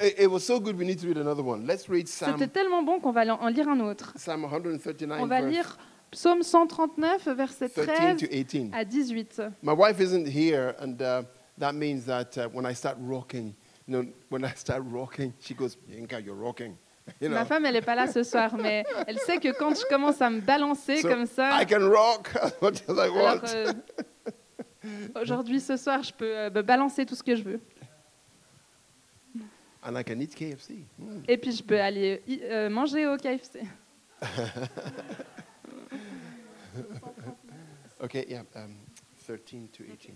It, 0.00 0.20
it 0.20 0.26
was 0.30 0.40
so 0.40 0.60
good, 0.60 0.76
we 0.78 0.86
need 0.86 1.00
to 1.00 1.06
read 1.06 1.18
another 1.18 1.44
one. 1.44 1.66
Let's 1.66 1.88
read 1.88 2.06
C'était 2.06 2.32
Psalm, 2.32 2.48
tellement 2.48 2.82
bon 2.82 3.00
qu'on 3.00 3.12
va 3.12 3.22
en 3.34 3.48
lire 3.48 3.68
un 3.68 3.80
autre. 3.80 4.12
Psalm 4.16 4.46
139, 4.48 5.20
On 5.22 5.26
va 5.26 5.40
lire 5.40 5.78
Psaume 6.10 6.42
139, 6.42 7.28
verset 7.28 7.68
13 7.68 7.86
13 7.86 8.16
to 8.16 8.26
18. 8.30 8.74
à 8.74 8.84
18. 8.84 9.42
My 9.62 9.72
wife 9.72 10.00
isn't 10.00 10.26
here, 10.26 10.74
and 10.80 11.00
uh, 11.00 11.22
that 11.56 11.72
means 11.72 12.04
that 12.06 12.36
uh, 12.36 12.48
when 12.52 12.66
I 12.66 12.74
start 12.74 12.96
rocking, 13.00 13.54
you 13.86 13.96
know, 13.96 14.04
when 14.28 14.44
I 14.44 14.52
start 14.56 14.82
rocking, 14.90 15.32
she 15.38 15.54
goes, 15.54 15.76
Yinka, 15.88 16.24
you're 16.24 16.34
rocking. 16.34 16.76
You 17.20 17.28
know, 17.28 17.34
Ma 17.36 17.44
femme, 17.44 17.64
elle 17.66 17.74
n'est 17.74 17.82
pas 17.82 17.94
là 17.94 18.06
ce 18.06 18.22
soir, 18.22 18.56
mais 18.56 18.84
elle 19.06 19.18
sait 19.18 19.38
que 19.38 19.56
quand 19.56 19.74
je 19.74 19.84
commence 19.88 20.20
à 20.20 20.30
me 20.30 20.40
balancer 20.40 20.98
So 20.98 21.08
comme 21.08 21.26
ça, 21.26 21.62
I 21.62 21.66
can 21.66 21.88
rock 21.88 22.30
as 22.36 22.60
I 22.88 23.08
want. 23.08 23.42
euh, 23.54 23.72
aujourd'hui, 25.20 25.60
ce 25.60 25.76
soir, 25.76 26.02
je 26.02 26.12
peux 26.12 26.36
euh, 26.36 26.50
me 26.50 26.62
balancer 26.62 27.04
tout 27.06 27.14
ce 27.14 27.22
que 27.22 27.36
je 27.36 27.42
veux. 27.42 27.60
and 29.82 29.96
I 29.98 30.04
can 30.04 30.20
eat 30.20 30.34
KFC. 30.34 30.84
Mm. 30.98 31.22
Et 31.28 31.38
puis, 31.38 31.52
je 31.52 31.62
peux 31.62 31.80
aller 31.80 32.22
euh, 32.28 32.68
manger 32.68 33.06
au 33.06 33.16
KFC. 33.16 33.60
Okay, 38.02 38.24
yeah, 38.28 38.42
um, 38.56 38.76
13 39.26 39.68
to 39.72 39.82
18. 39.84 40.14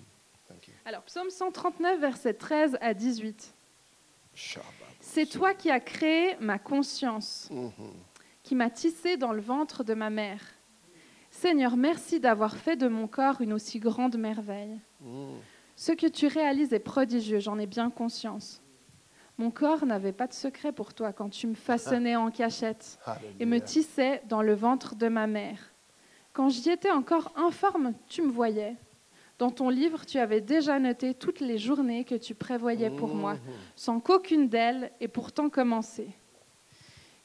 Thank 0.49 0.69
you. 0.69 0.75
Alors, 0.87 1.03
psaume 1.03 1.29
139, 1.29 2.01
verset 2.01 2.33
13 2.35 2.79
à 2.81 2.95
18. 2.95 3.55
Shabbat. 4.35 4.65
C'est 5.07 5.27
toi 5.27 5.53
qui 5.53 5.71
as 5.71 5.81
créé 5.81 6.35
ma 6.41 6.59
conscience, 6.59 7.49
Mhm. 7.53 7.71
qui 8.43 8.55
m'as 8.55 8.71
tissé 8.71 9.17
dans 9.19 9.33
le 9.33 9.41
ventre 9.43 9.85
de 9.85 9.93
ma 9.93 10.09
mère. 10.09 10.41
Seigneur, 11.31 11.77
merci 11.77 12.21
d'avoir 12.21 12.57
fait 12.57 12.77
de 12.77 12.89
mon 12.89 13.07
corps 13.07 13.41
une 13.43 13.53
aussi 13.53 13.79
grande 13.81 14.17
merveille. 14.17 14.81
Mm. 15.03 15.35
Ce 15.77 15.93
que 15.93 16.07
tu 16.07 16.27
réalises 16.27 16.73
est 16.73 16.79
prodigieux, 16.79 17.39
j'en 17.39 17.59
ai 17.59 17.67
bien 17.67 17.91
conscience. 17.91 18.63
Mon 19.37 19.51
corps 19.51 19.85
n'avait 19.85 20.13
pas 20.13 20.27
de 20.27 20.33
secret 20.33 20.73
pour 20.73 20.95
toi 20.95 21.13
quand 21.13 21.29
tu 21.29 21.49
me 21.49 21.55
façonnais 21.55 22.17
en 22.17 22.31
cachette 22.31 22.99
et 23.41 23.45
me 23.45 23.61
tissais 23.61 24.23
dans 24.29 24.43
le 24.43 24.55
ventre 24.55 24.95
de 24.95 25.09
ma 25.09 25.27
mère. 25.27 25.59
Quand 26.33 26.49
j'y 26.49 26.71
étais 26.71 26.91
encore 26.91 27.31
informe, 27.37 27.93
tu 28.09 28.23
me 28.23 28.31
voyais. 28.31 28.77
Dans 29.39 29.51
ton 29.51 29.69
livre, 29.69 30.07
tu 30.07 30.19
avais 30.19 30.41
déjà 30.41 30.79
noté 30.79 31.13
toutes 31.15 31.41
les 31.41 31.59
journées 31.59 32.05
que 32.05 32.15
tu 32.15 32.35
prévoyais 32.35 32.91
pour 32.91 33.15
moi, 33.15 33.35
Mhm. 33.35 33.41
sans 33.75 34.01
qu'aucune 34.01 34.49
d'elles 34.49 34.93
ait 35.01 35.09
pourtant 35.09 35.51
commencé. 35.51 36.09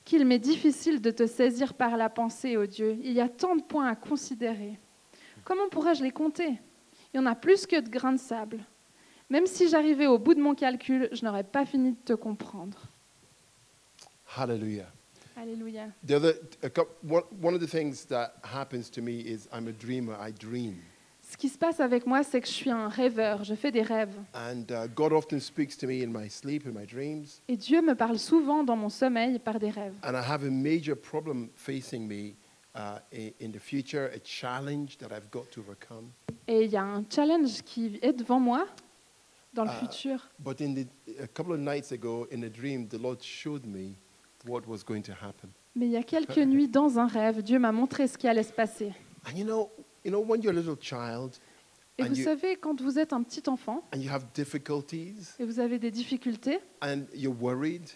Qu'il 0.05 0.25
m'est 0.25 0.39
difficile 0.39 1.01
de 1.01 1.11
te 1.11 1.27
saisir 1.27 1.75
par 1.75 1.95
la 1.97 2.09
pensée, 2.09 2.57
ô 2.57 2.65
Dieu. 2.65 2.97
Il 3.03 3.11
y 3.11 3.21
a 3.21 3.29
tant 3.29 3.55
de 3.55 3.61
points 3.61 3.87
à 3.87 3.95
considérer. 3.95 4.79
Comment 5.43 5.69
pourrais-je 5.69 6.01
les 6.03 6.11
compter? 6.11 6.59
Il 7.13 7.17
y 7.17 7.19
en 7.19 7.25
a 7.27 7.35
plus 7.35 7.67
que 7.67 7.79
de 7.79 7.89
grains 7.89 8.13
de 8.13 8.19
sable. 8.19 8.59
Même 9.29 9.45
si 9.45 9.67
j'arrivais 9.69 10.07
au 10.07 10.17
bout 10.17 10.33
de 10.33 10.41
mon 10.41 10.55
calcul, 10.55 11.09
je 11.11 11.23
n'aurais 11.23 11.43
pas 11.43 11.63
fini 11.65 11.91
de 11.91 11.97
te 12.03 12.13
comprendre. 12.13 12.79
Hallelujah. 14.35 14.91
Alléluia. 15.35 15.87
The 16.05 16.11
other, 16.13 16.33
one 17.41 17.53
of 17.55 17.61
the 17.61 17.69
things 17.69 18.05
that 18.07 18.33
happens 18.43 18.89
to 18.91 19.01
me 19.01 19.21
is 19.21 19.47
I'm 19.53 19.67
a 19.67 19.71
dreamer. 19.71 20.15
I 20.19 20.31
dream. 20.33 20.75
Ce 21.29 21.37
qui 21.37 21.47
se 21.47 21.59
passe 21.59 21.79
avec 21.79 22.07
moi, 22.07 22.23
c'est 22.23 22.41
que 22.41 22.47
je 22.47 22.53
suis 22.53 22.71
un 22.71 22.87
rêveur, 22.87 23.43
je 23.43 23.53
fais 23.53 23.71
des 23.71 23.83
rêves. 23.83 24.15
And 24.33 24.63
uh, 24.71 24.87
God 24.87 25.13
often 25.13 25.39
speaks 25.39 25.77
to 25.77 25.85
me 25.85 26.03
in 26.03 26.07
my 26.07 26.27
sleep, 26.27 26.65
in 26.65 26.71
my 26.71 26.87
dreams. 26.87 27.39
Et 27.47 27.55
Dieu 27.55 27.83
me 27.83 27.93
parle 27.93 28.17
souvent 28.17 28.63
dans 28.63 28.75
mon 28.75 28.89
sommeil 28.89 29.37
par 29.37 29.59
des 29.59 29.69
rêves. 29.69 29.93
And 30.03 30.15
I 30.15 30.23
have 30.27 30.43
a 30.43 30.49
major 30.49 30.95
problem 30.95 31.49
facing 31.53 32.07
me 32.07 32.33
uh, 32.73 32.97
in, 33.13 33.31
in 33.39 33.51
the 33.51 33.59
future, 33.59 34.09
a 34.11 34.19
challenge 34.23 34.97
that 34.97 35.11
I've 35.15 35.29
got 35.29 35.51
to 35.51 35.61
overcome. 35.61 36.09
Et 36.47 36.63
il 36.63 36.71
y 36.71 36.77
a 36.77 36.83
un 36.83 37.05
challenge 37.07 37.61
qui 37.61 37.99
est 38.01 38.13
devant 38.13 38.39
moi 38.39 38.65
dans 39.53 39.65
le 39.65 39.69
futur. 39.69 40.31
But 40.39 40.59
in 40.61 40.73
the, 40.73 40.87
a 41.21 41.27
couple 41.27 41.53
of 41.53 41.59
nights 41.59 41.91
ago, 41.91 42.25
in 42.31 42.41
a 42.43 42.49
dream, 42.49 42.87
the 42.87 42.97
Lord 42.99 43.21
showed 43.21 43.67
me 43.67 43.97
what 44.47 44.61
was 44.67 44.79
going 44.83 45.03
to 45.03 45.13
happen. 45.13 45.51
Mais 45.75 45.85
il 45.85 45.91
y 45.91 45.97
a 45.97 46.01
quelques 46.01 46.37
nuits, 46.39 46.67
dans 46.67 46.97
un 46.97 47.05
rêve, 47.05 47.43
Dieu 47.43 47.59
m'a 47.59 47.71
montré 47.71 48.07
ce 48.07 48.17
qui 48.17 48.27
allait 48.27 48.41
se 48.41 48.51
passer. 48.51 48.93
And 49.27 49.37
you 49.37 49.45
know, 49.45 49.69
you 50.05 50.11
know, 50.11 50.21
when 50.25 50.41
you're 50.41 50.53
a 50.55 50.59
little 50.59 50.77
child 50.79 51.35
Et 51.97 52.03
and 52.03 52.09
vous 52.09 52.15
you, 52.15 52.23
savez, 52.23 52.55
quand 52.55 52.79
vous 52.81 52.97
êtes 52.99 53.11
un 53.13 53.23
petit 53.23 53.43
enfant 53.49 53.83
and 53.93 53.99
you 53.99 54.09
have 54.11 54.25
difficulties 54.33 55.15
et 55.39 55.45
vous 55.45 55.59
avez 55.59 55.79
des 55.79 55.91
difficultés 55.91 56.59
and 56.81 57.01
you're 57.13 57.35
worried, 57.39 57.89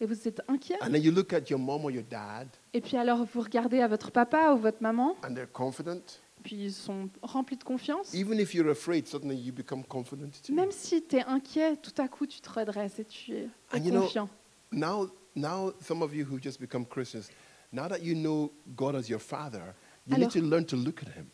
et 0.00 0.06
vous 0.06 0.26
êtes 0.28 0.40
inquiet, 0.48 0.76
and 0.82 0.90
then 0.90 1.02
you 1.02 1.12
look 1.12 1.32
at 1.32 1.48
your 1.50 1.58
mom 1.60 1.84
or 1.84 1.90
your 1.90 2.02
dad 2.04 2.48
et 2.72 2.80
puis 2.80 2.96
alors 2.96 3.24
vous 3.32 3.40
regardez 3.40 3.80
à 3.80 3.88
votre 3.88 4.10
papa 4.10 4.52
ou 4.54 4.58
votre 4.58 4.82
maman 4.82 5.16
and 5.24 5.34
they're 5.34 5.50
confident, 5.52 6.02
puis 6.42 6.56
ils 6.64 6.72
sont 6.72 7.08
remplis 7.22 7.56
de 7.56 7.64
confiance. 7.64 8.12
Even 8.12 8.38
if 8.40 8.52
you're 8.54 8.68
afraid, 8.70 9.06
suddenly 9.06 9.36
you 9.36 9.52
become 9.52 9.84
confident 9.84 10.30
too. 10.42 10.52
Même 10.52 10.72
si 10.72 11.02
tu 11.02 11.16
es 11.16 11.22
inquiet, 11.24 11.76
tout 11.76 11.94
à 12.02 12.08
coup 12.08 12.26
tu 12.26 12.40
te 12.40 12.50
redresses 12.50 12.98
et 12.98 13.04
tu 13.04 13.32
es 13.34 13.48
And 13.72 13.78
you 13.84 13.90
know- 13.92 14.02
confiant. 14.02 14.28
Now, 14.72 15.08
now, 15.36 15.72
some 15.80 16.02
of 16.02 16.12
you 16.12 16.24
who 16.28 16.40
just 16.42 16.58
become 16.60 16.84
Christians, 16.84 17.28
now 17.72 17.86
that 17.88 18.00
you 18.02 18.16
know 18.16 18.50
God 18.76 18.96
as 18.96 19.08
your 19.08 19.20
Father, 19.20 19.74
you 20.08 20.16
need 20.16 20.24
Alors- 20.24 20.32
to 20.32 20.40
learn 20.40 20.66
to 20.66 20.76
look 20.76 21.02
at 21.04 21.10
Him. 21.16 21.26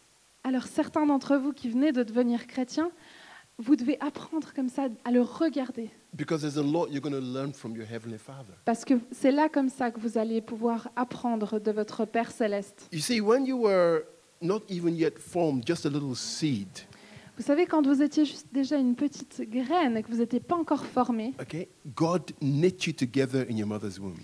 Alors 0.44 0.64
certains 0.64 1.06
d'entre 1.06 1.36
vous 1.36 1.52
qui 1.52 1.68
venez 1.68 1.92
de 1.92 2.02
devenir 2.02 2.46
chrétiens, 2.46 2.90
vous 3.58 3.76
devez 3.76 3.98
apprendre 4.00 4.52
comme 4.54 4.68
ça 4.68 4.88
à 5.04 5.10
le 5.10 5.20
regarder. 5.20 5.90
Because 6.14 6.40
there's 6.40 6.56
a 6.56 6.62
lot 6.62 6.88
you're 6.90 7.02
going 7.02 7.12
to 7.12 7.20
learn 7.20 7.52
from 7.52 7.76
your 7.76 7.86
Heavenly 7.86 8.18
Father. 8.18 8.54
Parce 8.64 8.84
que 8.84 8.94
c'est 9.12 9.30
là 9.30 9.48
comme 9.48 9.68
ça 9.68 9.90
que 9.90 10.00
vous 10.00 10.18
allez 10.18 10.40
pouvoir 10.40 10.88
apprendre 10.96 11.60
de 11.60 11.70
votre 11.70 12.04
Père 12.04 12.30
céleste. 12.30 12.88
You 12.92 13.00
see, 13.00 13.20
when 13.20 13.44
you 13.44 13.58
were 13.58 14.04
not 14.40 14.60
even 14.68 14.96
yet 14.96 15.18
formed, 15.18 15.66
just 15.66 15.84
a 15.84 15.90
little 15.90 16.16
seed, 16.16 16.68
Vous 17.36 17.46
savez, 17.46 17.64
quand 17.66 17.86
vous 17.86 18.02
étiez 18.02 18.24
juste 18.24 18.48
déjà 18.52 18.76
une 18.76 18.94
petite 18.94 19.42
graine 19.48 19.96
et 19.96 20.02
que 20.02 20.10
vous 20.10 20.18
n'étiez 20.18 20.40
pas 20.40 20.56
encore 20.56 20.84
formé, 20.84 21.32
okay, 21.40 21.68
God 21.94 22.32
knit 22.40 22.86
you 22.86 22.92
together 22.92 23.46
in 23.50 23.56
your 23.56 23.66
mother's 23.68 23.98
womb. 23.98 24.16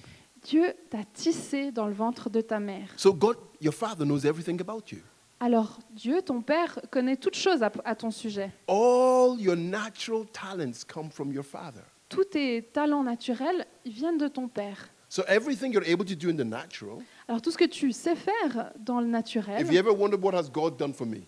Dieu 0.42 0.74
t'a 0.90 1.05
tissé 1.12 1.72
dans 1.72 1.87
le 1.87 1.94
ventre 1.94 2.31
de 2.31 2.40
ta 2.40 2.61
mère. 2.61 2.88
So 2.96 3.12
God, 3.14 3.37
your 3.61 3.72
Father, 3.74 4.05
knows 4.05 4.24
everything 4.26 4.61
about 4.61 4.92
you. 4.92 4.98
Alors 5.38 5.79
Dieu, 5.90 6.22
ton 6.22 6.40
Père, 6.40 6.79
connaît 6.90 7.16
toutes 7.16 7.37
choses 7.37 7.62
à, 7.62 7.70
à 7.85 7.94
ton 7.94 8.11
sujet. 8.11 8.51
All 8.68 9.38
your 9.38 9.57
natural 9.57 10.25
talents 10.33 10.85
come 10.87 11.11
from 11.11 11.33
your 11.33 11.44
Father. 11.44 11.83
Tous 12.09 12.25
tes 12.25 12.62
talents 12.72 13.03
naturels, 13.03 13.66
viennent 13.85 14.16
de 14.18 14.29
ton 14.29 14.49
Père. 14.49 14.88
So 15.09 15.22
everything 15.29 15.72
you're 15.72 15.87
able 15.87 16.05
to 16.07 16.14
do 16.14 16.29
in 16.31 16.37
the 16.37 16.44
natural, 16.44 16.99
Alors 17.29 17.40
tout 17.40 17.51
ce 17.51 17.57
que 17.59 17.64
tu 17.66 17.92
sais 17.92 18.16
faire 18.16 18.72
dans 18.79 19.01
le 19.01 19.07
naturel, 19.07 19.61
if 19.61 19.70
you 19.70 19.79
ever 19.79 19.90
wondered 19.92 20.22
what 20.22 20.35
has 20.35 20.51
God 20.51 20.77
done 20.77 20.92
for 20.92 21.07
me, 21.07 21.27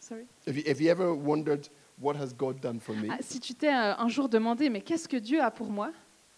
Sorry. 0.00 0.26
if 0.46 0.56
you, 0.56 0.62
if 0.66 0.80
you 0.80 0.88
ever 0.90 1.12
wondered 1.14 1.68
what 2.00 2.16
has 2.16 2.32
God 2.34 2.60
done 2.60 2.80
for 2.80 2.94
me, 2.96 3.08
Ah, 3.10 3.18
si 3.20 3.38
tu 3.40 3.54
t'es 3.54 3.68
euh, 3.72 3.94
un 3.98 4.08
jour 4.08 4.28
demandé, 4.28 4.68
mais 4.68 4.80
qu'est-ce 4.80 5.08
que 5.08 5.16
Dieu 5.16 5.40
a 5.40 5.50
pour 5.50 5.68
moi? 5.70 5.90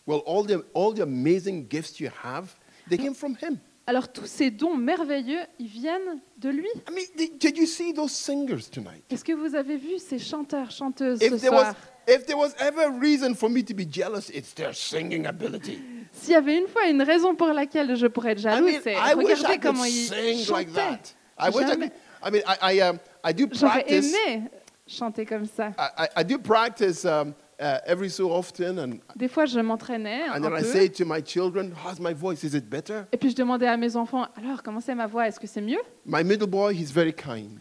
Well, 0.06 0.22
all 0.26 0.44
the, 0.44 0.64
all 0.74 0.92
the 0.92 1.00
amazing 1.02 1.66
gifts 1.68 1.98
you 2.00 2.10
have, 2.24 2.54
they 2.88 2.98
came 2.98 3.14
from 3.14 3.36
Him. 3.36 3.58
Alors 3.90 4.06
tous 4.12 4.26
ces 4.26 4.52
dons 4.52 4.76
merveilleux, 4.76 5.40
ils 5.58 5.66
viennent 5.66 6.20
de 6.38 6.48
lui. 6.48 6.68
I 6.88 6.92
mean, 6.94 7.02
did, 7.16 7.38
did 7.38 7.58
you 7.58 7.66
see 7.66 7.92
those 7.92 8.12
singers 8.12 8.70
tonight? 8.70 9.02
Est-ce 9.10 9.24
que 9.24 9.32
vous 9.32 9.56
avez 9.56 9.76
vu 9.78 9.98
ces 9.98 10.20
chanteurs, 10.20 10.70
chanteuses 10.70 11.18
ce 11.18 11.24
If 11.24 11.40
there 11.40 11.50
was, 11.50 11.62
soir? 11.62 11.74
if 12.06 12.24
there 12.24 12.38
was 12.38 12.54
ever 12.60 12.82
a 12.84 13.00
reason 13.00 13.34
for 13.34 13.50
me 13.50 13.64
to 13.64 13.74
be 13.74 13.84
jealous, 13.84 14.30
it's 14.32 14.54
their 14.54 14.72
singing 14.76 15.26
ability. 15.26 15.80
S'il 16.12 16.34
y 16.34 16.36
avait 16.36 16.56
une 16.58 16.68
fois 16.68 16.86
une 16.86 17.02
raison 17.02 17.34
pour 17.34 17.48
laquelle 17.48 17.96
je 17.96 18.06
pourrais 18.06 18.30
être 18.30 18.38
I 18.38 18.42
jaloux, 18.42 18.66
mean, 18.66 18.80
c'est 18.80 18.92
I 18.92 19.14
wish 19.16 19.26
regardez 19.26 19.42
I 19.42 19.58
could 19.58 19.60
comment 19.62 19.84
ils 19.84 20.06
sing 20.06 20.54
like 20.54 20.68
chantaient. 20.68 20.74
that. 20.74 21.14
I 21.40 21.48
wish 21.50 21.64
I 21.64 21.68
Jamais. 21.70 21.88
could. 21.88 21.98
I 22.22 22.30
mean, 22.30 22.42
I, 22.46 22.74
I, 22.76 22.80
um, 22.82 22.98
I 23.24 23.32
do 23.34 23.48
J'aurais 23.50 23.82
practice. 23.82 24.14
aimé 24.14 24.42
chanter 24.86 25.26
comme 25.26 25.46
ça. 25.46 25.72
I, 25.76 26.04
I, 26.04 26.08
I 26.18 26.22
do 26.24 26.38
practice 26.38 27.04
um, 27.04 27.34
uh, 27.60 27.78
every 27.86 28.08
so 28.10 28.30
often, 28.32 28.78
and, 28.78 28.98
Des 29.16 29.28
fois, 29.28 29.44
je 29.46 29.60
m'entraînais 29.60 30.22
un 30.28 30.36
and 30.38 30.42
then 30.42 30.52
I 30.54 30.62
peu. 30.62 30.64
say 30.72 30.88
to 30.88 31.04
my 31.04 31.20
children, 31.24 31.72
"How's 31.84 32.00
my 32.00 32.14
voice? 32.14 32.42
Is 32.42 32.54
it 32.56 32.68
better?" 32.68 33.02
Et 33.12 33.16
puis 33.16 33.30
je 33.30 33.36
demandais 33.36 33.66
à 33.68 33.76
mes 33.76 33.96
enfants, 33.96 34.26
alors 34.36 34.62
comment 34.62 34.80
c'est 34.80 34.94
ma 34.94 35.06
voix? 35.06 35.28
Est-ce 35.28 35.38
que 35.38 35.46
c'est 35.46 35.60
mieux? 35.60 35.80
My 36.06 36.24
middle 36.24 36.46
boy, 36.48 36.74
he's 36.74 36.90
very 36.92 37.12
kind. 37.14 37.58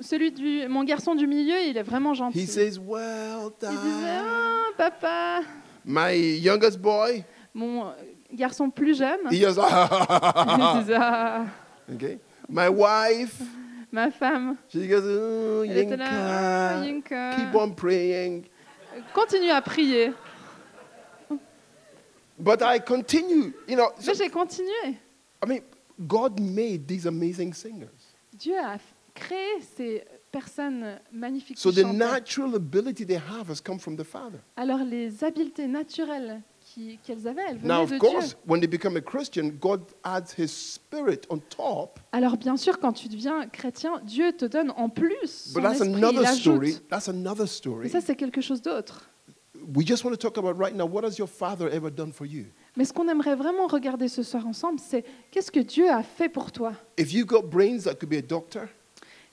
Celui 0.00 0.30
du, 0.32 0.66
mon 0.68 0.84
garçon 0.84 1.14
du 1.14 1.26
milieu, 1.26 1.56
il 1.68 1.76
est 1.76 1.82
vraiment 1.82 2.14
gentil. 2.14 2.38
He 2.40 2.46
says, 2.48 2.78
"Well 2.78 3.50
il 3.62 3.68
disait, 3.68 3.80
done." 3.80 4.06
ah 4.06 4.64
papa. 4.76 5.40
My 5.84 6.14
youngest 6.38 6.78
boy, 6.78 7.24
Mon 7.52 7.86
euh, 7.86 7.90
garçon 8.32 8.70
plus 8.70 8.96
jeune, 8.96 9.18
he 9.30 9.34
il 9.36 9.38
disait, 10.80 10.94
ah, 10.96 11.44
okay. 11.92 12.18
My 12.48 12.68
wife, 12.68 13.42
ma 13.90 14.10
femme, 14.10 14.56
she 14.68 14.86
goes, 14.88 15.02
"Oh, 15.04 15.64
elle 15.64 15.76
était 15.78 15.96
là, 15.96 16.06
ah, 16.08 16.84
Yinka, 16.84 17.30
Yinka. 17.32 17.36
keep 17.36 17.54
on 17.54 17.70
praying." 17.70 18.44
Continue 19.14 19.50
à 19.50 19.60
prier. 19.62 20.12
But 22.38 22.60
I 22.62 22.80
continue, 22.80 23.52
you 23.68 23.76
know. 23.76 23.90
so- 24.00 24.10
Mais 24.12 24.14
j'ai 24.14 24.30
continué. 24.30 24.96
I 25.42 25.46
mean, 25.46 25.60
God 26.06 26.40
made 26.40 26.86
these 26.86 27.06
amazing 27.06 27.52
singers. 27.52 28.14
Dieu 28.32 28.56
a 28.58 28.78
créé 29.14 29.60
ces 29.76 30.04
personnes 30.32 30.98
magnifiques 31.12 31.58
So 31.58 31.70
the 31.70 31.84
natural 31.84 32.54
ability 32.56 33.04
they 33.04 33.18
have 33.18 33.48
has 33.50 33.60
come 33.60 33.78
from 33.78 33.96
the 33.96 34.04
Father. 34.04 34.38
Alors 34.56 34.78
les 34.84 35.22
habiletés 35.22 35.66
naturelles 35.68 36.40
qu'elles 37.02 37.26
avaient, 37.28 37.42
elles 37.50 37.58
Now, 37.62 37.82
of 37.82 37.90
de 37.92 37.98
course, 37.98 38.28
Dieu. 38.30 38.36
when 38.46 38.60
they 38.60 38.66
become 38.68 38.96
a 38.96 39.00
Christian, 39.00 39.48
God 39.60 39.82
adds 40.04 40.34
His 40.38 40.48
Spirit 40.48 41.20
on 41.30 41.38
top. 41.38 41.98
Alors 42.12 42.36
bien 42.36 42.56
sûr, 42.56 42.78
quand 42.78 42.92
tu 42.92 43.08
deviens 43.08 43.46
chrétien, 43.48 44.00
Dieu 44.04 44.32
te 44.32 44.44
donne 44.44 44.72
en 44.76 44.88
plus 44.88 45.16
son 45.26 45.60
But 45.60 45.62
that's 45.62 45.80
esprit, 45.80 45.88
il 45.90 46.04
another 46.04 46.26
ajoute. 46.28 46.40
story. 46.40 46.76
That's 46.88 47.08
another 47.08 47.46
story. 47.48 47.88
ça, 47.90 48.00
c'est 48.00 48.16
quelque 48.16 48.40
chose 48.40 48.62
d'autre. 48.62 49.08
We 49.76 49.86
just 49.86 50.02
want 50.04 50.10
to 50.10 50.16
talk 50.16 50.38
about 50.38 50.58
right 50.58 50.74
now. 50.74 50.86
What 50.88 51.04
has 51.04 51.18
your 51.18 51.28
Father 51.28 51.68
ever 51.72 51.90
done 51.90 52.12
for 52.12 52.26
you? 52.26 52.46
Mais 52.76 52.84
ce 52.84 52.92
qu'on 52.92 53.06
aimerait 53.08 53.36
vraiment 53.36 53.66
regarder 53.68 54.08
ce 54.08 54.22
soir 54.22 54.44
ensemble, 54.46 54.80
c'est 54.80 55.04
qu'est-ce 55.30 55.52
que 55.52 55.60
Dieu 55.60 55.88
a 55.90 56.02
fait 56.02 56.28
pour 56.28 56.50
toi? 56.50 56.72
If 56.98 57.12
you 57.12 57.24
got 57.24 57.42
brains 57.42 57.84
that 57.84 57.94
could 57.96 58.08
be 58.08 58.16
a 58.18 58.22
doctor, 58.22 58.68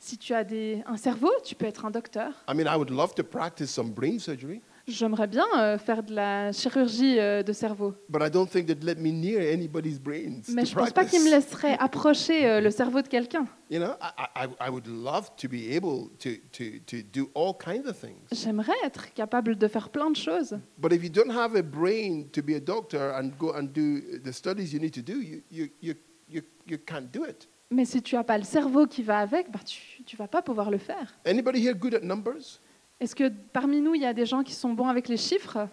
Si 0.01 0.17
tu 0.17 0.33
as 0.33 0.43
des, 0.45 0.81
un 0.85 0.95
cerveau, 0.97 1.29
tu 1.43 1.55
peux 1.55 1.65
être 1.65 1.83
un 1.85 1.91
docteur. 1.91 2.31
I 2.47 2.53
mean, 2.55 2.67
I 2.67 2.77
would 2.77 2.89
love 2.89 3.13
to 3.15 3.23
practice 3.23 3.69
some 3.71 3.89
brain 3.89 4.17
surgery, 4.19 4.61
J'aimerais 4.89 5.27
bien 5.27 5.45
euh, 5.57 5.77
faire 5.77 6.03
de 6.03 6.13
la 6.13 6.51
chirurgie 6.51 7.19
euh, 7.19 7.43
de 7.43 7.53
cerveau. 7.53 7.93
but 8.09 8.21
I 8.21 8.29
don't 8.29 8.47
think 8.49 8.65
they'd 8.67 8.83
let 8.83 8.95
me 8.95 9.11
near 9.11 9.39
anybody's 9.53 9.99
brains. 9.99 10.41
Mais 10.49 10.63
to 10.63 10.69
je 10.69 10.75
ne 10.75 10.79
pense 10.79 10.91
pas 10.91 11.05
qu'il 11.05 11.23
me 11.23 11.29
laisserait 11.29 11.77
approcher 11.79 12.45
euh, 12.47 12.59
le 12.61 12.71
cerveau 12.71 13.01
de 13.01 13.07
quelqu'un. 13.07 13.45
You 13.69 13.79
know, 13.79 13.93
I, 14.01 14.45
I, 14.45 14.67
I 14.67 14.69
would 14.69 14.87
love 14.87 15.29
to 15.37 15.47
be 15.47 15.75
able 15.75 16.09
to, 16.19 16.31
to, 16.53 16.79
to 16.87 17.03
do 17.03 17.29
all 17.35 17.53
kinds 17.53 17.87
of 17.87 17.95
things. 17.99 18.19
J'aimerais 18.31 18.73
être 18.83 19.13
capable 19.13 19.55
de 19.55 19.67
faire 19.67 19.89
plein 19.89 20.09
de 20.09 20.15
choses. 20.17 20.57
But 20.77 20.91
if 20.91 21.03
you 21.03 21.09
don't 21.09 21.31
have 21.31 21.55
a 21.55 21.61
brain 21.61 22.25
to 22.33 22.41
be 22.41 22.55
a 22.55 22.59
doctor 22.59 23.13
and 23.13 23.31
go 23.37 23.53
and 23.55 23.65
do 23.73 24.01
the 24.23 24.31
studies 24.31 24.73
you 24.73 24.79
need 24.79 24.93
to 24.93 25.01
do, 25.01 25.21
you, 25.21 25.41
you, 25.51 25.69
you, 25.81 25.93
you, 26.27 26.41
you 26.67 26.77
can't 26.77 27.11
do 27.13 27.25
it. 27.25 27.47
Mais 27.71 27.85
si 27.85 28.01
tu 28.01 28.15
n'as 28.15 28.23
pas 28.23 28.39
le 28.39 28.43
cerveau 28.43 28.87
qui 28.87 29.03
va 29.03 29.19
avec, 29.19 29.51
bah, 29.51 29.59
tu 29.63 30.01
ne 30.11 30.17
vas 30.17 30.27
pas 30.27 30.41
pouvoir 30.41 30.71
le 30.71 30.79
faire. 30.79 31.13
Anybody 31.23 31.59
here 31.61 31.75
good 31.75 31.93
at 31.93 32.01
numbers? 32.01 32.59
Est-ce 32.99 33.15
que 33.15 33.29
parmi 33.53 33.81
nous, 33.81 33.95
il 33.95 34.01
y 34.01 34.05
a 34.05 34.13
des 34.13 34.25
gens 34.25 34.43
qui 34.43 34.53
sont 34.53 34.73
bons 34.73 34.87
avec 34.87 35.07
les 35.07 35.17
chiffres 35.17 35.67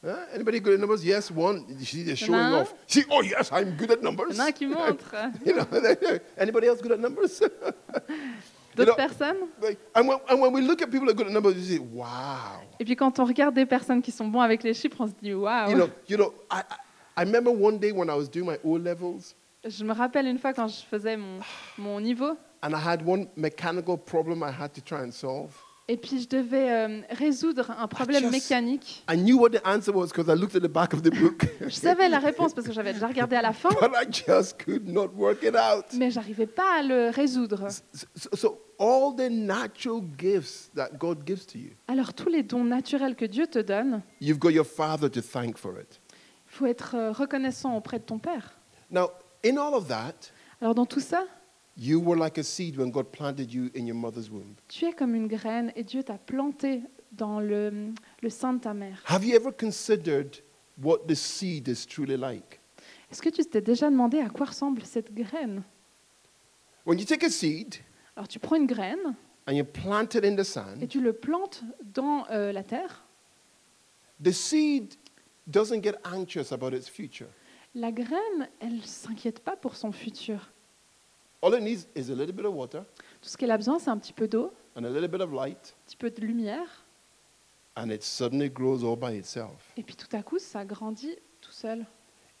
Huh? 0.00 0.10
Anybody 0.32 0.60
good 0.60 0.74
at 0.74 0.78
numbers? 0.78 1.04
Yes, 1.04 1.28
one. 1.28 1.64
They're 1.66 2.14
showing 2.14 2.54
off. 2.54 2.72
See, 2.86 3.04
oh 3.10 3.20
yes, 3.20 3.50
I'm 3.50 3.72
good 3.76 3.90
at 3.90 3.96
Il 3.96 4.02
y 4.02 4.04
numbers. 4.04 4.30
en 4.36 4.38
a 4.38 4.46
un 4.46 4.52
qui 4.52 4.66
montrent. 4.68 5.12
you 5.44 5.52
know, 5.52 5.66
anybody 6.38 6.68
else 6.68 6.80
good 6.80 6.92
at 6.92 6.98
numbers? 7.00 7.42
D'autres 8.76 8.94
personnes? 8.94 9.48
Like, 9.60 9.76
and, 9.96 10.06
when, 10.06 10.18
and 10.28 10.40
when 10.40 10.52
we 10.52 10.60
look 10.60 10.82
at 10.82 10.86
people 10.92 11.06
that 11.06 11.14
are 11.14 11.16
good 11.16 11.26
at 11.26 11.32
numbers, 11.32 11.56
you 11.56 11.64
say, 11.64 11.78
wow. 11.80 12.60
Et 12.78 12.84
puis 12.84 12.94
quand 12.94 13.18
on 13.18 13.24
regarde 13.24 13.56
des 13.56 13.66
personnes 13.66 14.00
qui 14.00 14.12
sont 14.12 14.28
bons 14.28 14.40
avec 14.40 14.62
les 14.62 14.72
chiffres, 14.72 15.00
on 15.00 15.08
se 15.08 15.14
dit 15.20 15.34
waouh. 15.34 15.68
You 15.70 15.76
know, 15.76 15.88
you 16.08 16.16
know. 16.16 16.32
I, 16.48 16.60
I 16.60 17.22
I 17.22 17.24
remember 17.24 17.50
one 17.50 17.78
day 17.80 17.90
when 17.90 18.08
I 18.08 18.14
was 18.14 18.28
doing 18.28 18.46
my 18.46 18.56
O 18.62 18.78
levels, 18.78 19.34
Je 19.66 19.82
me 19.82 19.92
rappelle 19.92 20.26
une 20.28 20.38
fois 20.38 20.52
quand 20.52 20.68
je 20.68 20.84
faisais 20.88 21.16
mon, 21.16 21.40
mon 21.76 22.00
niveau, 22.00 22.36
and 22.62 22.72
I 22.72 22.78
had 22.78 23.04
one 23.04 23.26
mechanical 23.36 23.98
problem 23.98 24.44
I 24.44 24.52
had 24.52 24.72
to 24.74 24.80
try 24.80 25.00
and 25.02 25.10
solve. 25.10 25.50
Et 25.88 25.96
puis 25.96 26.20
je 26.20 26.28
devais 26.28 26.70
euh, 26.70 27.00
résoudre 27.10 27.70
un 27.70 27.88
problème 27.88 28.24
just- 28.24 28.30
mécanique. 28.32 29.04
I 29.10 29.16
knew 29.16 29.38
what 29.38 29.50
the 29.50 29.60
answer 29.64 29.90
was 29.92 30.08
because 30.08 30.28
I 30.28 30.38
looked 30.38 30.54
at 30.54 30.60
the 30.60 30.70
back 30.72 30.92
of 30.94 31.02
the 31.02 31.10
book, 31.18 31.46
Je 31.60 31.70
savais 31.70 32.08
la 32.08 32.18
réponse 32.18 32.52
parce 32.54 32.66
que 32.66 32.72
j'avais 32.72 32.92
déjà 32.92 33.06
regardé 33.08 33.36
à 33.36 33.42
la 33.42 33.52
fin, 33.52 33.70
but 33.70 33.90
I 34.00 34.06
just 34.10 34.62
could 34.64 34.86
not 34.88 35.08
work 35.16 35.42
it 35.42 35.54
out. 35.56 35.86
mais 35.94 36.10
j'arrivais 36.10 36.46
pas 36.46 36.80
à 36.80 36.82
le 36.82 37.10
résoudre. 37.10 37.68
So, 38.14 38.28
so 38.36 38.60
all 38.78 39.16
the 39.16 39.30
natural 39.30 40.02
gifts 40.18 40.70
that 40.74 40.90
God 40.98 41.26
gives 41.26 41.46
to 41.46 41.58
you, 41.58 41.70
Alors 41.88 42.12
tous 42.14 42.28
les 42.28 42.42
dons 42.42 42.64
naturels 42.64 43.16
que 43.16 43.24
Dieu 43.24 43.46
te 43.46 43.58
donne, 43.58 44.02
you've 44.20 44.38
got 44.38 44.50
your 44.50 44.66
Father 44.66 45.10
to 45.10 45.20
thank 45.20 45.56
for 45.56 45.72
it. 45.80 46.00
il 46.50 46.56
faut 46.56 46.66
être 46.66 46.94
euh, 46.94 47.12
reconnaissant 47.12 47.76
auprès 47.76 47.98
de 47.98 48.04
ton 48.04 48.18
Père. 48.18 48.58
Now, 48.90 49.10
in 49.44 49.56
all 49.56 49.74
of 49.74 49.88
that, 49.88 50.14
Alors 50.60 50.74
dans 50.74 50.86
tout 50.86 51.00
ça, 51.00 51.24
you 51.78 52.00
were 52.00 52.16
like 52.18 52.38
a 52.38 52.42
seed 52.42 52.76
when 52.76 52.90
God 52.90 53.12
planted 53.12 53.52
you 53.52 53.70
in 53.74 53.86
your 53.86 53.96
mother's 53.96 54.28
womb. 54.30 54.56
tu 54.68 54.84
es 54.86 54.92
comme 54.92 55.14
une 55.14 55.28
graine 55.28 55.72
et 55.76 55.84
Dieu 55.84 56.02
t'a 56.02 56.18
planté 56.18 56.82
dans 57.12 57.40
le, 57.40 57.92
le 58.22 58.30
sein 58.30 58.54
de 58.54 58.60
ta 58.60 58.74
mère. 58.74 59.02
Have 59.06 59.24
you 59.24 59.34
ever 59.34 59.52
considered 59.52 60.36
what 60.82 61.06
the 61.06 61.14
seed 61.14 61.68
is 61.68 61.86
truly 61.86 62.16
like? 62.16 62.60
Est-ce 63.10 63.22
que 63.22 63.30
tu 63.30 63.44
t'es 63.44 63.60
déjà 63.62 63.88
demandé 63.90 64.18
à 64.20 64.28
quoi 64.28 64.46
ressemble 64.46 64.82
cette 64.82 65.14
graine? 65.14 65.62
When 66.84 66.98
you 66.98 67.04
take 67.04 67.24
a 67.24 67.30
seed 67.30 67.76
Alors 68.16 68.28
tu 68.28 68.38
prends 68.38 68.56
une 68.56 68.66
graine 68.66 69.14
and 69.46 69.52
you 69.52 69.64
plant 69.64 70.14
it 70.14 70.24
in 70.24 70.34
the 70.36 70.40
et 70.40 70.44
sand, 70.44 70.88
tu 70.88 71.00
le 71.00 71.12
plantes 71.12 71.62
dans 71.94 72.26
euh, 72.30 72.52
la 72.52 72.62
terre. 72.64 73.04
the 74.22 74.32
seed 74.32 74.94
doesn't 75.46 75.82
get 75.82 75.94
anxious 76.04 76.52
about 76.52 76.72
its 76.74 76.88
future. 76.88 77.28
La 77.74 77.92
graine, 77.92 78.48
elle 78.60 78.76
ne 78.76 78.82
s'inquiète 78.82 79.40
pas 79.40 79.56
pour 79.56 79.76
son 79.76 79.92
futur. 79.92 80.50
All 81.40 81.54
it 81.54 81.62
needs 81.62 81.86
is 81.94 82.10
a 82.10 82.14
little 82.14 82.34
bit 82.34 82.44
of 82.46 82.54
water 82.54 82.84
Tout 83.22 83.28
ce 83.28 83.36
qu'elle 83.36 83.50
a 83.50 83.56
besoin, 83.56 83.78
c'est 83.78 83.90
un 83.90 83.98
petit 83.98 84.12
peu 84.12 84.26
d'eau, 84.26 84.52
and 84.76 84.84
a 84.84 84.90
little 84.90 85.08
bit 85.08 85.20
of 85.20 85.32
light, 85.32 85.74
un 85.76 85.86
petit 85.86 85.96
peu 85.96 86.10
de 86.10 86.20
lumière, 86.20 86.84
and 87.76 87.90
it 87.90 88.02
suddenly 88.02 88.48
grows 88.50 88.82
all 88.84 88.96
by 88.96 89.16
itself. 89.16 89.72
et 89.76 89.82
puis 89.82 89.94
tout 89.94 90.14
à 90.16 90.22
coup, 90.22 90.38
ça 90.38 90.64
grandit 90.64 91.16
tout 91.40 91.52
seul. 91.52 91.86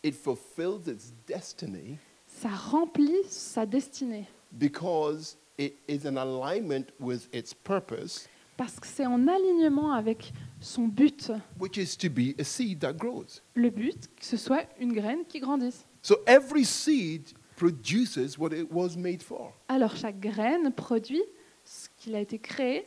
It 0.02 0.14
fulfills 0.14 0.88
its 0.88 1.12
destiny 1.26 1.98
Ça 2.26 2.48
remplit 2.50 3.24
sa 3.28 3.66
destinée 3.66 4.26
because 4.52 5.36
it 5.58 5.76
is 5.88 6.06
in 6.06 6.16
alignment 6.16 6.86
with 7.00 7.28
its 7.32 7.54
purpose, 7.54 8.28
parce 8.56 8.78
que 8.80 8.86
c'est 8.88 9.06
en 9.06 9.28
alignement 9.28 9.92
avec 9.92 10.32
son 10.60 10.88
but. 10.88 11.30
which 11.60 11.76
is 11.76 11.96
to 11.96 12.08
be 12.10 12.34
a 12.40 12.44
seed 12.44 12.80
that 12.80 12.94
grows. 12.94 13.40
Le 13.54 13.70
but, 13.70 14.08
que 14.16 14.24
ce 14.24 14.36
soit 14.36 14.64
une 14.80 14.92
graine 14.92 15.24
qui 15.28 15.38
grandisse. 15.38 15.84
So 16.02 16.16
every 16.26 16.64
seed 16.64 17.32
produces 17.58 18.38
what 18.38 18.52
it 18.52 18.72
was 18.72 18.96
made 18.96 19.22
for. 19.22 19.52
Alors 19.68 19.96
chaque 19.96 20.20
graine 20.20 20.72
produit 20.72 21.24
ce 21.64 21.88
qu'il 21.98 22.14
a 22.14 22.20
été 22.20 22.38
créé 22.38 22.86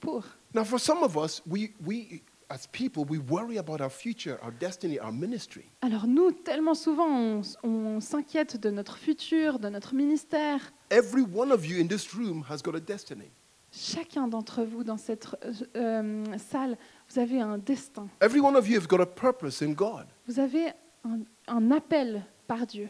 pour. 0.00 0.24
Now, 0.54 0.64
for 0.64 0.80
some 0.80 1.02
of 1.02 1.16
us, 1.16 1.42
we, 1.46 1.74
we 1.84 2.22
as 2.48 2.66
people, 2.72 3.04
we 3.04 3.18
worry 3.18 3.58
about 3.58 3.82
our 3.82 3.90
future, 3.90 4.38
our 4.42 4.50
destiny, 4.50 4.98
our 4.98 5.12
ministry. 5.12 5.66
Alors 5.82 6.06
nous, 6.06 6.32
tellement 6.32 6.74
souvent, 6.74 7.06
on, 7.06 7.42
on 7.62 8.00
s'inquiète 8.00 8.56
de 8.56 8.70
notre 8.70 8.96
futur, 8.96 9.58
de 9.58 9.68
notre 9.68 9.94
ministère. 9.94 10.72
Every 10.90 11.22
one 11.22 11.52
of 11.52 11.66
you 11.66 11.78
in 11.78 11.86
this 11.86 12.14
room 12.14 12.44
has 12.48 12.62
got 12.62 12.74
a 12.74 12.80
destiny. 12.80 13.30
Chacun 13.70 14.26
d'entre 14.26 14.64
vous 14.64 14.82
dans 14.82 14.96
cette 14.96 15.26
euh, 15.44 15.52
euh, 15.76 16.38
salle, 16.38 16.78
vous 17.10 17.18
avez 17.18 17.42
un 17.42 17.58
destin. 17.58 18.08
Every 18.22 18.40
one 18.40 18.56
of 18.56 18.66
you 18.66 18.80
has 18.80 18.86
got 18.86 19.00
a 19.00 19.06
purpose 19.06 19.60
in 19.60 19.72
God. 19.74 20.06
Vous 20.26 20.40
avez 20.40 20.72
un, 21.04 21.18
un 21.46 21.70
appel 21.70 22.24
par 22.46 22.66
Dieu. 22.66 22.88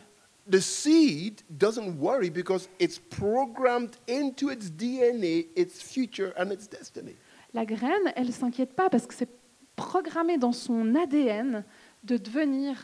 The 0.50 0.60
seed 0.60 1.42
doesn't 1.50 1.98
worry 1.98 2.30
because 2.30 2.68
it's 2.78 2.98
programmed 2.98 3.96
into 4.06 4.48
its 4.48 4.70
DNA, 4.70 5.46
its 5.56 5.82
future, 5.82 6.32
and 6.38 6.50
its 6.52 6.66
destiny. 6.66 7.16
La 7.52 7.64
graine, 7.66 8.12
elle 8.16 8.26
ne 8.26 8.32
s'inquiète 8.32 8.74
pas 8.74 8.88
parce 8.88 9.06
que 9.06 9.14
c'est 9.14 9.28
programmé 9.76 10.38
dans 10.38 10.52
son 10.52 10.94
ADN 10.94 11.64
de 12.04 12.16
devenir 12.16 12.76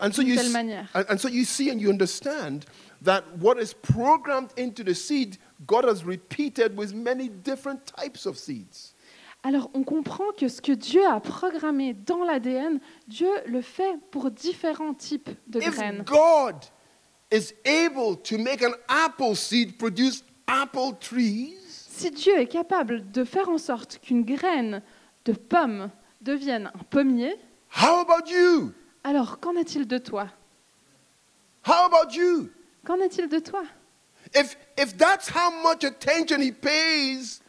And 0.00 0.12
so 0.12 0.22
d'une 0.22 0.36
telle 0.36 0.50
manière. 0.52 0.88
and, 0.94 1.04
and 1.10 1.18
so 1.18 1.28
you 1.28 1.44
see 1.44 1.70
and 1.70 1.80
you 1.80 1.90
understand 1.90 2.64
that 3.02 3.24
what 3.40 3.58
is 3.60 3.74
programmed 3.74 4.50
into 4.56 4.84
the 4.84 4.94
seed, 4.94 5.38
God 5.66 5.84
has 5.84 6.04
repeated 6.04 6.76
with 6.78 6.94
many 6.94 7.28
different 7.28 7.80
types 7.96 8.24
of 8.26 8.38
seeds. 8.38 8.94
Alors 9.42 9.70
on 9.74 9.82
comprend 9.82 10.32
que 10.36 10.48
ce 10.48 10.60
que 10.60 10.72
Dieu 10.72 11.04
a 11.04 11.18
programmé 11.20 11.94
dans 11.94 12.22
l'ADN, 12.24 12.78
Dieu 13.08 13.28
le 13.46 13.60
fait 13.60 13.96
pour 14.12 14.30
différents 14.30 14.94
types 14.94 15.30
de 15.48 15.60
If 15.60 15.74
graines. 15.76 16.04
God 16.06 16.54
is 17.30 17.52
able 17.64 18.16
to 18.16 18.38
make 18.38 18.62
an 18.62 18.74
apple 18.88 19.34
seed 19.34 19.78
produce 19.78 20.22
apple 20.46 20.92
trees, 20.98 21.54
Si 21.90 22.10
Dieu 22.10 22.38
est 22.38 22.46
capable 22.46 23.10
de 23.10 23.24
faire 23.24 23.48
en 23.48 23.58
sorte 23.58 23.98
qu'une 24.00 24.24
graine 24.24 24.82
de 25.24 25.32
pomme 25.32 25.90
devienne 26.20 26.70
un 26.74 26.84
pommier, 26.90 27.34
how 27.82 28.00
about 28.00 28.30
you? 28.30 28.72
alors 29.04 29.40
qu'en 29.40 29.56
est-il 29.56 29.86
de 29.86 29.98
toi? 29.98 30.28
How 31.66 31.86
about 31.86 32.14
you? 32.14 32.50
Qu'en 32.86 32.98
est-il 33.00 33.28
de 33.28 33.40
toi? 33.40 33.62
If, 34.34 34.56
if 34.78 34.96
that's 34.96 35.28
how 35.28 35.50
much 35.62 35.84
attention 35.84 36.40
he 36.40 36.52
pays 36.52 37.40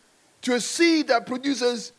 to 0.42 0.54
a 0.54 0.60
seed 0.60 1.08
that 1.08 1.22
produces 1.22 1.94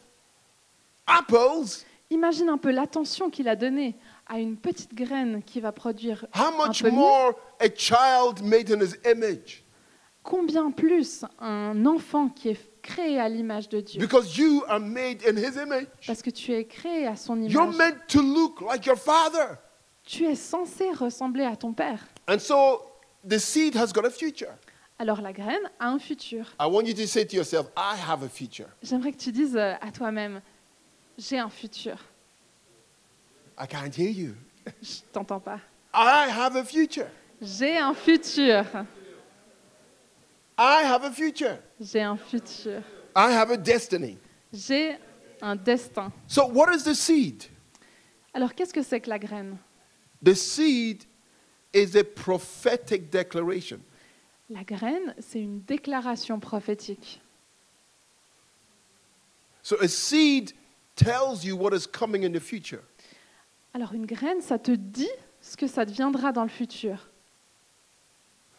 apples, 1.07 1.85
Imagine 2.13 2.49
un 2.49 2.59
peu 2.59 2.73
l'attention 2.73 3.31
qu'il 3.31 3.49
a 3.49 3.55
donnée 3.55 3.95
à 4.31 4.39
une 4.39 4.57
petite 4.57 4.95
graine 4.95 5.43
qui 5.43 5.61
va 5.61 5.73
produire 5.73 6.25
how 6.39 6.45
un 6.47 6.67
much 6.67 6.83
pommier. 6.83 6.97
more 6.97 7.35
a 7.59 7.69
child 7.77 8.43
made 8.43 8.71
in 8.71 8.81
his 8.81 8.95
image? 9.05 9.65
Combien 10.23 10.71
plus 10.71 11.25
un 11.41 11.85
enfant 11.85 12.29
qui 12.29 12.51
est 12.51 12.81
créé 12.83 13.19
à 13.19 13.29
l'image 13.29 13.69
de 13.69 13.81
Dieu? 13.81 14.01
Because 14.01 14.37
you 14.37 14.63
are 14.69 14.79
made 14.79 15.23
in 15.27 15.37
his 15.37 15.57
image. 15.61 15.89
Parce 16.07 16.23
que 16.23 16.31
tu 16.31 16.53
es 16.53 16.65
créé 16.65 17.07
à 17.07 17.17
son 17.17 17.41
You're 17.43 17.65
image. 17.65 17.77
meant 17.77 17.97
to 18.09 18.23
look 18.23 18.61
like 18.61 18.87
your 18.87 18.97
father. 18.97 19.57
Tu 20.05 20.25
es 20.27 20.37
censé 20.37 20.91
ressembler 20.93 21.45
à 21.45 21.57
ton 21.57 21.73
père. 21.73 22.07
And 22.29 22.39
so 22.39 22.83
the 23.29 23.39
seed 23.39 23.75
has 23.77 23.93
got 23.93 24.05
a 24.07 24.11
future. 24.11 24.53
Alors 24.99 25.23
la 25.23 25.33
graine 25.33 25.71
a 25.81 25.89
un 25.89 25.99
futur. 25.99 26.45
I 26.61 26.67
want 26.67 26.85
you 26.85 26.95
to 26.95 27.07
say 27.07 27.25
to 27.27 27.35
yourself, 27.37 27.67
I 27.77 27.97
have 28.09 28.23
a 28.23 28.29
future. 28.29 28.67
J'aimerais 28.83 29.13
que 29.13 29.19
tu 29.19 29.33
dises 29.33 29.57
à 29.57 29.91
toi-même, 29.93 30.41
j'ai 31.19 31.39
un 31.39 31.49
futur. 31.49 31.97
I 33.61 33.67
can't 33.67 33.95
hear 33.95 34.11
you. 34.11 34.35
Je 34.83 35.03
t'entends 35.13 35.39
pas. 35.39 35.61
I 35.93 36.29
have 36.31 36.57
a 36.57 36.65
future. 36.65 37.11
J'ai 37.43 37.77
un 37.77 37.93
futur. 37.93 38.65
I 40.57 40.83
have 40.83 41.05
a 41.05 41.11
future. 41.11 41.59
J'ai 41.79 42.01
un 42.01 42.17
futur. 42.17 42.83
I 43.15 43.33
have 43.33 43.51
a 43.51 43.59
destiny. 43.59 44.17
J'ai 44.51 44.97
un 45.43 45.57
destin. 45.57 46.11
So, 46.27 46.47
what 46.47 46.75
is 46.75 46.85
the 46.85 46.95
seed? 46.95 47.45
Alors 48.33 48.55
qu'est-ce 48.55 48.73
que 48.73 48.83
c'est 48.83 49.01
que 49.01 49.11
la 49.11 49.19
graine? 49.19 49.59
The 50.23 50.35
seed 50.35 51.05
is 51.75 51.97
a 51.97 52.05
prophetic 52.05 53.11
declaration. 53.11 53.81
La 54.49 54.65
graine, 54.65 55.15
c'est 55.19 55.41
une 55.41 55.61
déclaration 55.61 56.41
prophétique. 56.41 57.21
So, 59.63 59.77
a 59.83 59.89
seed 59.89 60.53
tells 60.97 61.45
you 61.45 61.57
what 61.57 61.75
is 61.75 61.87
coming 61.87 62.25
in 62.25 62.33
the 62.33 62.41
future. 62.41 62.83
Alors 63.75 63.93
une 63.95 64.07
graine, 64.07 64.41
ça 64.41 64.59
te 64.59 64.73
dit 64.73 65.09
ce 65.41 65.57
que 65.57 65.67
ça 65.67 65.85
deviendra 65.85 66.33
dans 66.33 66.43
le 66.43 66.49
futur. 66.49 67.09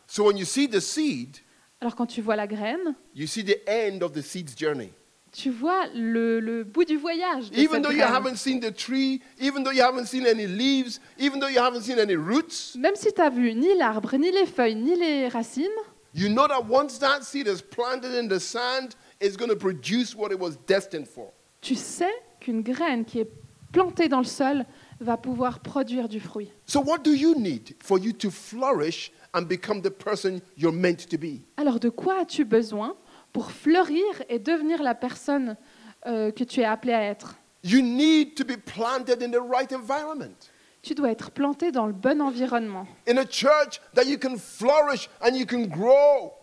So, 0.08 0.26
when 0.26 0.38
you 0.38 0.45
see 0.45 0.67
the 0.67 0.80
seed, 0.80 1.38
Alors 1.80 1.95
quand 1.95 2.06
tu 2.06 2.21
vois 2.21 2.36
la 2.36 2.47
graine, 2.47 2.95
you 3.15 3.28
see 3.28 3.43
the 3.43 3.58
end 3.67 4.02
of 4.04 4.12
the 4.13 4.21
seed's 4.21 4.56
journey. 4.58 4.91
tu 5.32 5.50
vois 5.50 5.88
le, 5.95 6.39
le 6.41 6.63
bout 6.63 6.84
du 6.86 6.97
voyage. 6.97 7.50
De 7.52 7.58
Even 7.58 7.76
cette 7.76 7.84
though 7.84 7.91
you 7.91 7.97
graine. 8.00 8.13
haven't 8.13 8.36
seen 8.36 8.60
the 8.60 8.74
tree, 8.74 9.21
even 9.39 9.63
though 9.63 9.71
you 9.74 9.82
haven't 9.82 10.06
seen 10.06 10.26
any 10.26 10.45
leaves, 10.45 11.00
even 11.17 11.39
though 11.39 11.50
you 11.50 11.60
haven't 11.62 11.82
seen 11.84 11.97
any 12.00 12.15
roots, 12.15 12.76
Même 12.78 12.95
si 12.95 13.12
tu 13.13 13.19
n'as 13.21 13.30
vu 13.30 13.54
ni 13.54 13.74
l'arbre, 13.78 14.15
ni 14.17 14.32
les 14.32 14.45
feuilles, 14.45 14.76
ni 14.76 14.95
les 14.95 15.28
racines, 15.30 15.69
you 16.13 16.28
know 16.28 16.47
that 16.47 16.62
once 16.69 17.00
that 17.00 17.21
seed 17.24 17.47
is 17.47 17.62
planted 17.62 18.13
in 18.13 18.28
the 18.28 18.39
sand, 18.39 18.95
it's 19.21 19.38
going 19.38 19.50
to 19.50 19.56
produce 19.56 20.13
what 20.15 20.32
it 20.32 20.39
was 20.39 20.58
destined 20.67 21.08
for. 21.08 21.32
tu 21.62 21.76
sais 21.76 22.12
qu'une 22.41 22.62
graine 22.62 23.06
qui 23.06 23.19
est 23.19 23.30
plantée 23.71 24.10
dans 24.10 24.19
le 24.19 24.26
sol 24.26 24.65
va 25.01 25.17
pouvoir 25.17 25.59
produire 25.59 26.07
du 26.07 26.19
fruit. 26.19 26.49
So, 26.65 26.81
what 26.81 26.99
do 26.99 27.11
you 27.11 27.35
need 27.35 27.75
for 27.81 27.99
you 27.99 28.13
to 28.13 28.29
flourish 28.29 29.11
and 29.33 29.43
become 29.43 29.81
the 29.81 29.89
person 29.89 30.39
you're 30.57 30.73
meant 30.73 31.07
to 31.09 31.17
be? 31.17 31.41
Alors 31.57 31.79
de 31.79 31.89
quoi 31.89 32.21
as-tu 32.21 32.45
besoin 32.45 32.95
pour 33.33 33.51
fleurir 33.51 34.03
et 34.29 34.39
devenir 34.39 34.81
la 34.83 34.95
personne 34.95 35.57
euh, 36.05 36.31
que 36.31 36.43
tu 36.43 36.61
es 36.61 36.65
appelé 36.65 36.93
à 36.93 37.03
être? 37.03 37.35
You 37.63 37.81
need 37.81 38.35
to 38.35 38.43
be 38.43 38.57
planted 38.57 39.21
in 39.21 39.31
the 39.31 39.41
right 39.41 39.71
environment. 39.71 40.49
Tu 40.81 40.95
dois 40.95 41.11
être 41.11 41.29
planté 41.29 41.71
dans 41.71 41.85
le 41.85 41.93
bon 41.93 42.21
environnement, 42.21 42.87
In 43.07 43.17
a 43.17 43.25
church 43.29 43.79
that 43.93 44.05
you 44.05 44.17
can 44.17 44.35
flourish 44.37 45.09
and 45.21 45.35
you 45.35 45.45
can 45.45 45.67
grow, 45.67 46.33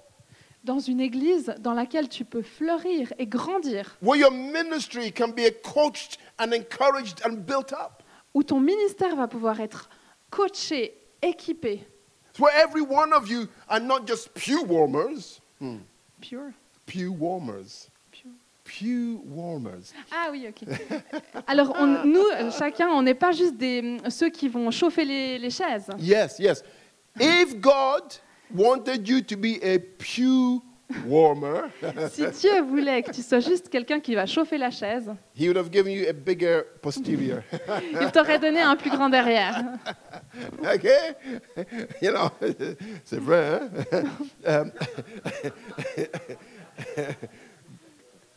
dans 0.63 0.79
une 0.79 1.01
église 1.01 1.55
dans 1.61 1.73
laquelle 1.73 2.09
tu 2.09 2.25
peux 2.25 2.43
fleurir 2.43 3.13
et 3.19 3.27
grandir, 3.27 3.97
where 4.03 4.17
your 4.17 4.31
ministry 4.31 5.13
can 5.13 5.29
be 5.29 5.51
coached 5.63 6.19
and 6.39 6.53
encouraged 6.53 7.21
and 7.25 7.39
built 7.47 7.73
up, 7.73 7.98
où 8.39 8.45
ton 8.45 8.61
ministère 8.61 9.17
va 9.17 9.27
pouvoir 9.27 9.59
être 9.61 9.91
coaché, 10.31 10.95
équipé. 11.21 11.85
where 12.39 12.53
every 12.55 12.83
one 12.83 13.13
of 13.13 13.29
you 13.29 13.49
are 13.69 13.81
not 13.81 14.07
just 14.07 14.29
pew 14.35 14.63
warmers, 14.65 15.41
Pure. 16.21 16.53
pew 16.87 17.11
warmers, 17.11 17.89
Pure. 18.13 18.31
pew 18.65 19.21
warmers. 19.27 19.93
Ah 20.13 20.29
oui, 20.31 20.47
ok. 20.49 20.69
Alors 21.49 21.75
on- 21.81 22.05
nous, 22.05 22.23
chacun, 22.57 22.91
on 22.91 23.03
n'est 23.03 23.15
pas 23.19 23.33
juste 23.33 23.57
des, 23.57 23.99
ceux 24.09 24.31
qui 24.31 24.49
vont 24.49 24.71
chauffer 24.71 25.05
les, 25.05 25.37
les 25.41 25.51
chaises. 25.51 25.89
Yes, 25.99 26.39
yes. 26.39 26.63
If 27.19 27.57
God 27.61 28.05
wanted 28.55 29.09
you 29.09 29.21
to 29.21 29.37
be 29.37 29.59
a 29.65 29.81
pew 29.81 30.63
warmer, 31.07 31.71
Si 32.11 32.27
Dieu 32.41 32.63
voulait 32.63 33.03
que 33.03 33.11
tu 33.13 33.23
sois 33.23 33.41
juste 33.41 33.69
quelqu'un 33.69 34.01
qui 34.01 34.15
va 34.15 34.27
chauffer 34.27 34.59
la 34.59 34.71
chaise, 34.71 35.11
He 35.35 35.47
would 35.47 35.57
have 35.57 35.71
given 35.71 35.93
you 35.93 36.09
a 36.09 36.13
bigger 36.13 36.63
posterior. 36.83 37.43
il 38.01 38.11
t'aurait 38.11 38.39
donné 38.39 38.61
un 38.61 38.77
plus 38.77 38.91
grand 38.91 39.09
derrière. 39.09 39.65
okay? 40.75 41.15
You 42.01 42.13
know, 42.13 42.31
c'est 43.05 43.21
vrai, 43.21 43.61
hein? 43.93 44.05
Um, 44.47 44.73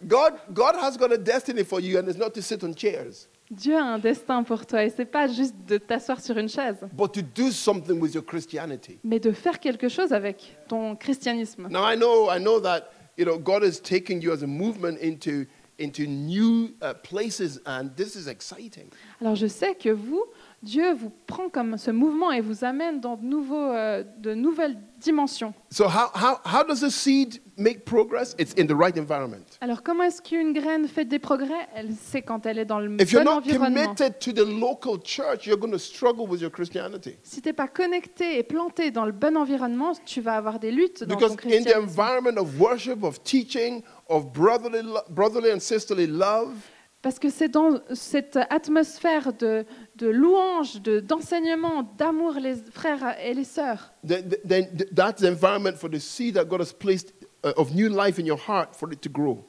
God, 0.07 0.33
God 0.53 0.75
has 0.75 0.97
got 0.97 1.11
a 1.11 1.17
destiny 1.17 1.63
for 1.63 1.79
you, 1.79 1.99
and 1.99 2.07
it's 2.07 2.17
not 2.17 2.33
to 2.33 2.41
sit 2.41 2.63
on 2.63 2.73
chairs, 2.73 3.27
Dieu 3.51 3.75
a 3.75 3.83
un 3.83 3.99
destin 3.99 4.43
pour 4.43 4.65
toi 4.65 4.85
et 4.85 4.89
c'est 4.89 5.05
pas 5.05 5.27
juste 5.27 5.55
de 5.67 5.77
t'asseoir 5.77 6.21
sur 6.21 6.37
une 6.37 6.47
chaise, 6.47 6.77
but 6.93 7.11
to 7.11 7.21
do 7.21 7.51
something 7.51 7.99
with 7.99 8.13
your 8.13 8.25
Christianity. 8.25 8.97
mais 9.03 9.19
de 9.19 9.31
faire 9.31 9.59
quelque 9.59 9.89
chose 9.89 10.13
avec 10.13 10.57
ton 10.69 10.95
christianisme. 10.95 11.67
Now, 11.69 11.83
I 11.91 11.97
know, 11.97 12.29
I 12.31 12.39
know 12.39 12.61
that 12.61 12.89
you 13.17 13.25
know 13.25 13.37
God 13.37 13.63
is 13.63 13.81
taking 13.81 14.21
you 14.21 14.31
as 14.31 14.41
a 14.41 14.47
movement 14.47 14.97
into 15.01 15.45
into 15.79 16.05
new 16.05 16.69
uh, 16.81 16.93
places, 17.03 17.59
and 17.65 17.89
this 17.97 18.15
is 18.15 18.27
exciting. 18.29 18.85
Alors 19.19 19.35
je 19.35 19.47
sais 19.47 19.75
que 19.75 19.89
vous, 19.89 20.23
Dieu 20.63 20.93
vous 20.93 21.11
prend 21.25 21.49
comme 21.49 21.75
ce 21.77 21.89
mouvement 21.89 22.31
et 22.31 22.39
vous 22.39 22.63
amène 22.63 22.99
dans 22.99 23.15
de, 23.17 23.25
nouveaux, 23.25 23.71
euh, 23.71 24.03
de 24.19 24.35
nouvelles 24.35 24.77
dimensions. 24.99 25.55
So, 25.71 25.85
how, 25.85 26.11
how, 26.13 26.37
how 26.45 26.63
does 26.63 26.83
a 26.83 26.91
seed 26.91 27.41
make 27.57 27.83
progress? 27.83 28.35
It's 28.37 28.53
in 28.59 28.67
the 28.67 28.75
right 28.75 28.95
environment. 28.95 29.43
Alors 29.61 29.81
comment 29.81 30.03
est-ce 30.03 30.21
qu'une 30.21 30.53
graine 30.53 30.87
fait 30.87 31.05
des 31.05 31.17
progrès? 31.17 31.67
Elle 31.73 31.91
sait 31.93 32.21
quand 32.21 32.45
elle 32.45 32.59
est 32.59 32.65
dans 32.65 32.79
le 32.79 33.01
If 33.01 33.11
you're 33.11 33.23
bon 33.23 33.31
not 33.31 33.37
environnement. 33.37 33.95
committed 33.95 34.19
to 34.19 34.31
the 34.31 34.45
local 34.45 34.99
church, 35.03 35.47
you're 35.47 35.57
going 35.57 35.71
to 35.71 35.79
struggle 35.79 36.27
with 36.27 36.41
your 36.41 36.51
Christianity. 36.51 37.15
Si 37.23 37.41
tu 37.41 37.49
n'es 37.49 37.53
pas 37.53 37.67
connecté 37.67 38.37
et 38.37 38.43
planté 38.43 38.91
dans 38.91 39.05
le 39.05 39.13
bon 39.13 39.35
environnement, 39.37 39.93
tu 40.05 40.21
vas 40.21 40.35
avoir 40.35 40.59
des 40.59 40.71
luttes 40.71 41.03
dans 41.03 41.15
Because 41.15 41.35
ton 41.37 41.49
in 41.49 41.63
the 41.63 41.63
christianisme. 41.63 41.79
environment 41.89 42.37
of 42.39 42.59
worship, 42.59 43.03
of 43.03 43.23
teaching, 43.23 43.81
of 44.09 44.31
brotherly, 44.31 44.83
lo- 44.83 45.01
brotherly 45.09 45.49
and 45.51 45.59
sisterly 45.59 46.05
love, 46.05 46.53
Parce 47.01 47.17
que 47.17 47.29
c'est 47.31 47.49
dans 47.49 47.79
cette 47.93 48.37
atmosphère 48.51 49.33
de, 49.33 49.65
de 49.95 50.07
louange, 50.07 50.81
de- 50.81 50.99
d'enseignement, 50.99 51.83
d'amour 51.97 52.33
les 52.33 52.55
frères 52.71 53.15
et 53.23 53.33
les 53.33 53.43
sœurs. 53.43 53.91
then, 54.05 54.29
then 54.47 54.67
that's 54.95 55.21
the 55.21 55.25
environment 55.25 55.75
for 55.77 55.89
the 55.89 55.97
seed 55.99 56.35
that 56.35 56.45
God 56.45 56.61
has 56.61 56.71
placed 56.73 57.13
of 57.43 57.73
new 57.73 57.89
life 57.89 58.19
in 58.19 58.25
your 58.25 58.37
heart 58.47 58.75
for 58.75 58.91
it 58.93 59.01
to 59.01 59.09
grow. 59.09 59.43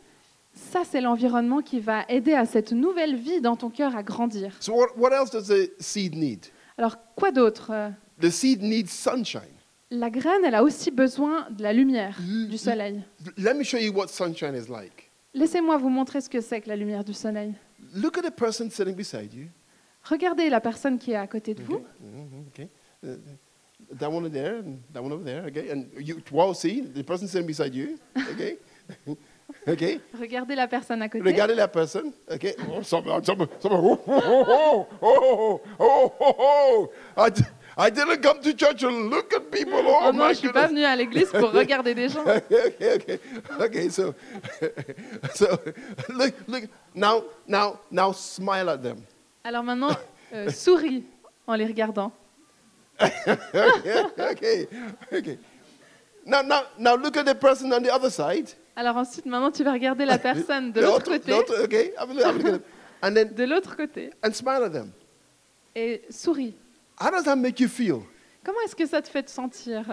Ça, 0.55 0.81
c'est 0.85 1.01
l'environnement 1.01 1.61
qui 1.61 1.81
va 1.81 2.05
aider 2.09 2.35
à 2.35 2.45
cette 2.47 2.73
nouvelle 2.73 3.17
vie 3.17 3.41
dans 3.41 3.57
ton 3.57 3.71
cœur 3.71 3.97
à 3.97 4.03
grandir. 4.03 4.55
So, 4.61 4.73
what, 4.75 4.89
what 4.97 5.11
else 5.13 5.31
does 5.31 5.49
the 5.49 5.71
seed 5.79 6.15
need? 6.15 6.47
Alors, 6.79 6.97
quoi 7.17 7.33
d'autre? 7.33 7.71
The 8.21 8.31
seed 8.31 8.63
needs 8.63 8.89
sunshine. 8.91 9.43
La 9.91 10.09
graine, 10.09 10.43
elle 10.45 10.55
a 10.55 10.63
aussi 10.63 10.91
besoin 10.91 11.47
de 11.51 11.63
la 11.63 11.75
lumière, 11.75 12.19
du 12.49 12.57
soleil. 12.57 13.03
Let 13.37 13.55
me 13.55 13.63
show 13.63 13.77
you 13.79 13.93
what 13.93 14.09
sunshine 14.09 14.55
is 14.55 14.69
like. 14.71 15.11
Laissez-moi 15.35 15.79
vous 15.79 15.89
montrer 15.89 16.21
ce 16.21 16.29
que 16.29 16.41
c'est 16.41 16.61
que 16.61 16.69
la 16.69 16.77
lumière 16.77 17.05
du 17.05 17.15
soleil. 17.15 17.55
Look 17.95 18.19
at 18.19 18.23
the 18.23 18.35
person 18.35 18.69
sitting 18.71 18.95
beside 18.95 19.33
you. 19.33 19.47
Regardez 20.05 20.51
la 20.51 20.61
personne 20.61 20.99
qui 20.99 21.13
est 21.13 21.17
à 21.17 21.27
côté 21.27 21.55
de 21.55 21.63
vous. 21.63 21.77
Okay. 21.77 21.85
Mhm, 22.01 22.47
okay. 22.49 22.69
Uh, 23.05 23.17
that 23.99 24.11
one 24.11 24.29
there 24.31 24.59
and 24.59 24.79
that 24.93 25.03
one 25.03 25.13
over 25.13 25.25
there. 25.25 25.47
Okay. 25.47 25.71
And 25.71 25.87
you, 25.99 26.21
wow, 26.31 26.53
see 26.53 26.83
the 26.83 27.03
person 27.03 27.27
sitting 27.29 27.47
beside 27.47 27.75
you. 27.75 27.99
Okay. 28.33 28.59
okay. 29.69 30.01
Regardez 30.19 30.55
la 30.55 30.69
personne 30.69 31.03
à 31.03 31.09
côté. 31.09 31.25
Regardez 31.25 31.55
la 31.55 31.69
personne. 31.69 32.13
Okay. 32.31 32.55
Oh, 32.71 32.83
some, 32.83 33.05
some, 33.25 33.47
some, 33.61 33.73
oh, 33.73 33.99
oh, 34.07 34.47
oh, 34.49 34.87
oh, 35.01 35.61
oh, 35.79 36.13
oh, 36.21 36.35
oh. 36.39 36.91
I, 37.17 37.31
d- 37.31 37.43
I 37.77 37.91
didn't 37.91 38.21
come 38.23 38.41
to 38.43 38.53
church 38.55 38.81
to 38.81 38.91
look 38.91 39.33
at 39.33 39.51
people. 39.51 39.81
Oh, 39.85 39.99
Oh 40.05 40.13
non, 40.13 40.27
my 40.27 40.35
je 40.35 40.39
suis 40.41 40.49
pas 40.53 40.67
goodness. 40.67 40.71
venue 40.71 40.85
à 40.85 40.97
l'église 40.97 41.31
pour 41.31 41.53
regarder 41.53 41.95
des 41.95 42.09
gens. 42.09 42.25
okay, 42.27 42.95
okay, 42.97 43.21
okay. 43.61 43.89
So, 43.89 44.15
so 45.35 45.47
look, 46.11 46.35
look. 46.49 46.65
Now, 46.95 47.25
now, 47.47 47.79
now, 47.91 48.13
smile 48.13 48.69
at 48.69 48.79
them. 48.83 48.99
Alors 49.45 49.63
maintenant, 49.63 49.97
euh, 50.35 50.51
souris 50.51 51.05
en 51.47 51.55
les 51.55 51.67
regardant. 51.67 52.13
okay, 53.01 54.69
okay. 55.13 55.39
Now, 56.25 56.43
now, 56.43 56.63
now, 56.79 56.95
look 56.95 57.17
at 57.17 57.25
the 57.25 57.35
person 57.35 57.73
on 57.73 57.83
the 57.83 57.91
other 57.93 58.11
side. 58.11 58.51
Alors 58.77 58.97
ensuite, 58.97 59.27
maintenant, 59.27 59.51
tu 59.51 59.65
vas 59.65 59.73
regarder 59.73 60.05
la 60.05 60.19
personne 60.19 60.73
de 60.73 60.81
l'autre 60.81 61.11
côté, 61.11 61.33
okay, 61.63 61.93
and 63.03 63.15
then 63.15 63.35
de 63.35 63.45
l'autre 63.45 63.77
côté, 63.77 64.11
and 64.25 64.33
smile 64.33 64.63
at 64.65 64.71
them. 64.71 64.93
et 65.75 66.03
souris. 66.11 66.55
How 67.03 67.11
does 67.11 67.25
that 67.25 67.37
make 67.37 67.59
you 67.61 67.69
feel? 67.69 68.03
Comment 68.45 68.61
est-ce 68.65 68.77
que 68.77 68.87
ça 68.87 69.03
te 69.03 69.09
fait 69.09 69.23
te 69.25 69.31
sentir? 69.31 69.85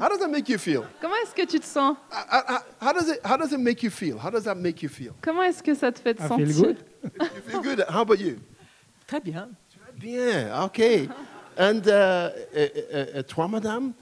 How 0.00 0.08
does 0.08 0.18
that 0.20 0.28
make 0.28 0.48
you 0.48 0.58
feel? 0.58 0.82
Comment 1.00 1.14
est-ce 1.24 1.34
que 1.34 1.46
tu 1.46 1.58
te 1.58 1.64
sens? 1.64 1.96
Uh, 2.12 2.16
uh, 2.36 2.42
uh, 2.48 2.58
How 2.80 2.92
does 2.92 3.08
it? 3.08 3.20
How 3.24 3.36
does 3.36 3.52
it 3.52 3.58
make 3.60 3.82
you 3.82 3.90
feel? 3.90 4.18
How 4.18 4.30
does 4.30 4.44
that 4.44 4.56
make 4.56 4.82
you 4.82 4.88
feel? 4.88 5.12
Comment 5.22 5.42
est-ce 5.42 5.62
que 5.62 5.74
ça 5.74 5.90
te 5.90 5.98
fait 6.00 6.14
te 6.14 6.22
I 6.22 6.28
feel 6.28 6.52
sentir? 6.52 6.64
good. 6.64 6.76
You 7.20 7.42
feel 7.46 7.62
good? 7.62 7.84
How 7.88 8.02
about 8.02 8.18
you? 8.20 8.38
Très 9.06 9.20
bien. 9.20 9.48
Bien. 9.98 10.64
Okay. 10.66 11.08
And 11.56 11.80
uh, 11.88 11.90
uh, 11.90 12.58
uh, 12.92 13.18
uh, 13.18 13.22
toi, 13.22 13.48
madame, 13.48 13.92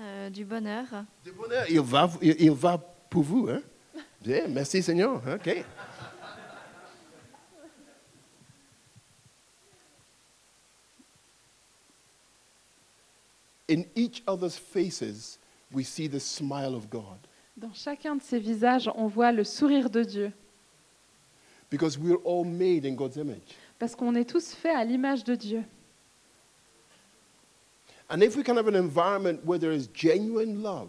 Euh, 0.00 0.30
du 0.30 0.46
bonheur. 0.46 0.86
de 1.26 1.30
bonheur, 1.32 1.64
il 1.68 1.80
va, 1.82 2.08
il, 2.22 2.36
il 2.40 2.50
va 2.52 2.78
pour 2.78 3.22
vous, 3.22 3.48
hein? 3.50 3.60
Bien. 4.22 4.46
Merci, 4.48 4.82
Seigneur. 4.82 5.20
Okay. 5.34 5.62
In 13.70 13.84
each 13.94 14.22
other's 14.26 14.56
faces, 14.58 15.38
we 15.72 15.84
see 15.84 16.08
the 16.08 16.18
smile 16.18 16.74
of 16.74 16.90
God 16.90 17.18
Dans 17.56 17.72
chacun 17.72 18.16
de 18.16 18.22
ces 18.22 18.38
visages, 18.40 18.90
on 18.96 19.06
voit 19.06 19.32
le 19.32 19.44
sourire 19.44 19.88
de 19.88 20.02
Dieu. 20.02 20.32
because 21.70 21.96
we're 21.96 22.20
all 22.24 22.44
made 22.44 22.84
in 22.84 22.94
God's 22.96 23.16
image. 23.16 23.54
Parce 23.78 23.94
qu'on 23.94 24.14
est 24.16 24.28
tous 24.28 24.52
faits 24.54 24.74
à 24.74 24.84
l'image 24.84 25.22
de 25.24 25.34
Dieu. 25.36 25.62
And 28.08 28.20
if 28.22 28.36
we 28.36 28.42
can 28.42 28.56
have 28.56 28.66
an 28.66 28.74
environment 28.74 29.38
where 29.44 29.58
there 29.58 29.72
is 29.72 29.88
genuine 29.94 30.62
love, 30.62 30.88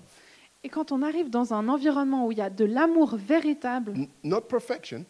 Et 0.63 0.69
quand 0.69 0.91
on 0.91 1.01
arrive 1.03 1.29
dans 1.29 1.53
un 1.53 1.67
environnement 1.69 2.25
où 2.27 2.31
il 2.31 2.37
y 2.37 2.41
a 2.41 2.49
de 2.49 2.65
l'amour 2.65 3.15
véritable, 3.15 3.93
not 4.23 4.41
perfection, 4.41 5.05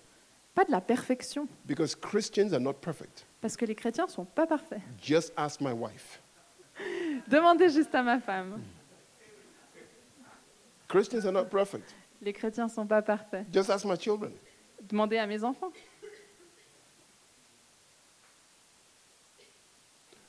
pas 0.55 0.65
de 0.65 0.71
la 0.71 0.81
perfection, 0.81 1.47
because 1.65 1.95
Christians 1.95 2.53
are 2.53 2.59
not 2.59 2.73
perfect. 2.81 3.25
parce 3.41 3.55
que 3.55 3.65
les 3.65 3.75
chrétiens 3.75 4.05
ne 4.07 4.11
sont 4.11 4.25
pas 4.25 4.45
parfaits. 4.47 4.81
Just 5.01 5.31
ask 5.37 5.61
my 5.61 5.71
wife. 5.73 6.20
Demandez 7.31 7.69
juste 7.69 7.95
à 7.95 8.03
ma 8.03 8.19
femme. 8.19 8.61
Christians 10.89 11.25
are 11.25 11.31
not 11.31 11.45
perfect. 11.45 11.95
Les 12.21 12.33
chrétiens 12.33 12.65
ne 12.65 12.69
sont 12.69 12.85
pas 12.85 13.01
parfaits. 13.01 13.45
Just 13.53 13.69
ask 13.69 13.85
my 13.85 13.97
children. 13.97 14.33
Demandez 14.81 15.17
à 15.17 15.25
mes 15.25 15.41
enfants. 15.41 15.71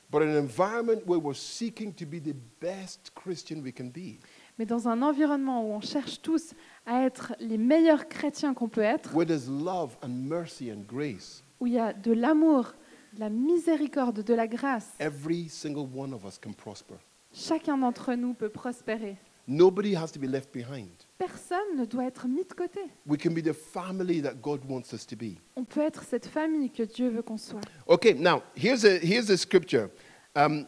But 0.09 0.21
an 0.21 0.37
environment 0.37 1.05
where 1.05 1.19
we're 1.19 1.33
seeking 1.35 1.91
to 1.93 2.05
be 2.05 2.21
the 2.21 2.35
best 2.61 3.11
Christian 3.15 3.61
we 3.61 3.73
can 3.73 3.89
be, 3.89 4.19
Mais 4.59 4.65
dans 4.65 4.87
un 4.87 5.01
environnement 5.01 5.67
où 5.67 5.73
on 5.73 5.81
cherche 5.81 6.21
tous 6.21 6.53
à 6.85 7.03
être 7.03 7.33
les 7.39 7.57
meilleurs 7.57 8.07
chrétiens 8.07 8.53
qu'on 8.53 8.69
peut 8.69 8.81
être, 8.81 9.13
where 9.15 9.25
there's 9.25 9.49
love 9.49 9.97
and 10.03 10.09
mercy 10.09 10.71
and 10.71 10.83
grace, 10.87 11.43
où 11.59 11.65
il 11.65 11.73
y 11.73 11.79
a 11.79 11.91
de 11.91 12.13
l'amour, 12.13 12.73
la 13.17 13.29
miséricorde, 13.29 14.23
de 14.23 14.33
la 14.33 14.47
grâce, 14.47 14.87
every 14.99 15.47
single 15.49 15.87
one 15.95 16.13
of 16.13 16.25
us 16.25 16.37
can 16.37 16.53
prosper. 16.53 16.95
chacun 17.33 17.77
d'entre 17.77 18.13
nous 18.13 18.33
peut 18.33 18.49
prospérer. 18.49 19.17
Nobody 19.45 19.93
has 19.93 20.09
to 20.13 20.19
be 20.19 20.25
left 20.25 20.53
behind. 20.53 20.87
Personne 21.17 21.77
ne 21.77 21.83
doit 21.83 22.05
être 22.05 22.27
mis 22.27 22.45
de 22.45 22.53
côté. 22.53 22.79
We 23.05 23.19
can 23.21 23.31
be 23.31 23.41
the 23.43 23.53
family 23.53 24.21
that 24.21 24.35
God 24.41 24.61
wants 24.69 24.93
us 24.93 25.05
to 25.07 25.17
be. 25.17 25.37
On 25.57 25.65
peut 25.65 25.81
être 25.81 26.03
cette 26.03 26.27
famille 26.27 26.69
que 26.69 26.83
Dieu 26.83 27.09
veut 27.09 27.21
qu'on 27.21 27.37
soit. 27.37 27.59
Okay, 27.87 28.13
now 28.13 28.41
here's 28.55 28.85
a 28.85 28.99
here's 28.99 29.29
a 29.29 29.35
scripture. 29.35 29.89
Um, 30.35 30.65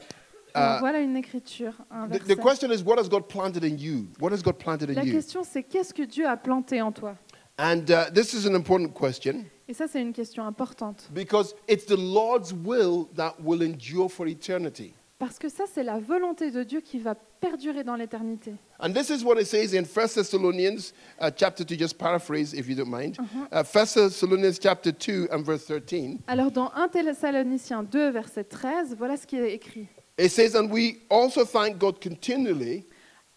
uh, 0.54 0.80
voilà 0.80 1.00
une 1.00 1.16
écriture, 1.16 1.74
un 1.90 2.08
the, 2.10 2.20
the 2.20 2.36
question 2.36 2.70
is, 2.70 2.84
what 2.84 3.00
has 3.00 3.08
God 3.08 3.28
planted 3.30 3.64
in 3.64 3.78
you? 3.78 4.08
What 4.20 4.34
has 4.34 4.44
God 4.44 4.58
planted 4.58 4.90
in 4.90 4.96
La 4.96 5.04
you? 5.04 5.14
question, 5.14 5.44
c'est 5.44 5.64
qu'est-ce 5.64 5.94
que 5.94 6.04
Dieu 6.04 6.28
a 6.28 6.36
planté 6.36 6.82
en 6.82 6.92
toi? 6.92 7.16
And 7.58 7.90
uh, 7.90 8.12
this 8.14 8.34
is 8.34 8.46
an 8.46 8.56
important 8.56 8.94
question 8.94 9.46
Et 9.68 9.74
ça, 9.74 9.88
c'est 9.88 10.02
une 10.02 10.14
question 10.14 10.46
importante. 10.46 11.10
because 11.14 11.56
it's 11.68 11.86
the 11.86 11.98
Lord's 11.98 12.54
will 12.54 13.08
that 13.16 13.36
will 13.44 13.64
endure 13.64 14.10
for 14.12 14.28
eternity. 14.28 14.94
Parce 15.18 15.40
que 15.40 15.48
ça, 15.50 15.64
c'est 15.74 15.84
la 15.84 15.98
volonté 15.98 16.52
de 16.52 16.62
Dieu 16.64 16.82
qui 16.82 17.00
va 17.00 17.16
perdurer 17.16 17.84
dans 17.86 17.96
l'éternité. 17.96 18.54
And 18.80 18.92
this 18.94 19.10
is 19.10 19.24
what 19.24 19.40
it 19.40 19.48
says 19.48 19.74
in 19.74 19.84
1 19.86 20.08
Thessalonians 20.14 20.94
uh, 21.22 21.32
chapter 21.36 21.64
2, 21.64 21.78
just 21.78 21.98
paraphrase 21.98 22.54
if 22.54 22.68
you 22.68 22.76
don't 22.76 22.90
mind. 22.90 23.18
Uh, 23.52 23.64
1 23.64 23.86
Thessalonians 24.10 24.60
chapter 24.62 24.92
2 24.92 25.30
and 25.32 25.44
verse 25.44 25.66
13. 25.68 26.20
Alors, 26.28 26.52
dans 26.52 26.70
1 26.76 26.90
Thessaloniciens 26.90 27.84
2, 27.84 28.10
verset 28.12 28.44
13, 28.44 28.96
voilà 28.98 29.16
ce 29.16 29.26
qui 29.26 29.38
est 29.38 29.54
écrit. 29.54 29.88
It 30.20 30.30
says, 30.32 30.54
And 30.56 30.70
we 30.70 30.98
also 31.10 31.46
thank 31.46 31.78
God 31.78 32.00
continually 32.02 32.86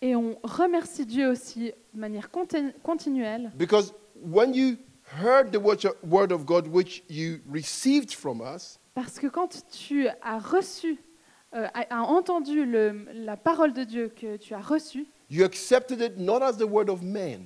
Et 0.03 0.15
on 0.15 0.37
remercie 0.43 1.07
Dieu 1.07 1.31
aussi 1.31 1.73
de 1.95 1.99
manière 2.01 2.31
conti- 2.31 2.73
continuelle, 2.83 3.51
because 3.57 3.93
when 4.21 4.53
you 4.55 4.77
heard 5.21 5.51
the 5.53 5.59
word 5.59 5.85
word 6.03 6.33
of 6.33 6.45
God 6.47 6.67
which 6.69 7.03
you 7.09 7.41
received 7.51 8.13
from 8.13 8.41
us, 8.41 8.79
parce 8.95 9.19
que 9.19 9.27
quand 9.29 9.49
tu 9.71 10.09
as 10.23 10.39
reçu, 10.39 10.99
euh, 11.55 11.67
as 11.75 12.03
entendu 12.03 12.65
le- 12.65 13.07
la 13.15 13.37
parole 13.37 13.73
de 13.73 13.85
Dieu 13.85 14.09
que 14.15 14.37
tu 14.37 14.55
as 14.55 14.61
reçue, 14.61 15.07
you 15.31 15.45
accepted 15.45 16.01
it 16.01 16.19
not 16.19 16.43
as 16.43 16.57
the 16.59 16.67
word 16.69 16.89
of 16.91 17.03
man, 17.03 17.45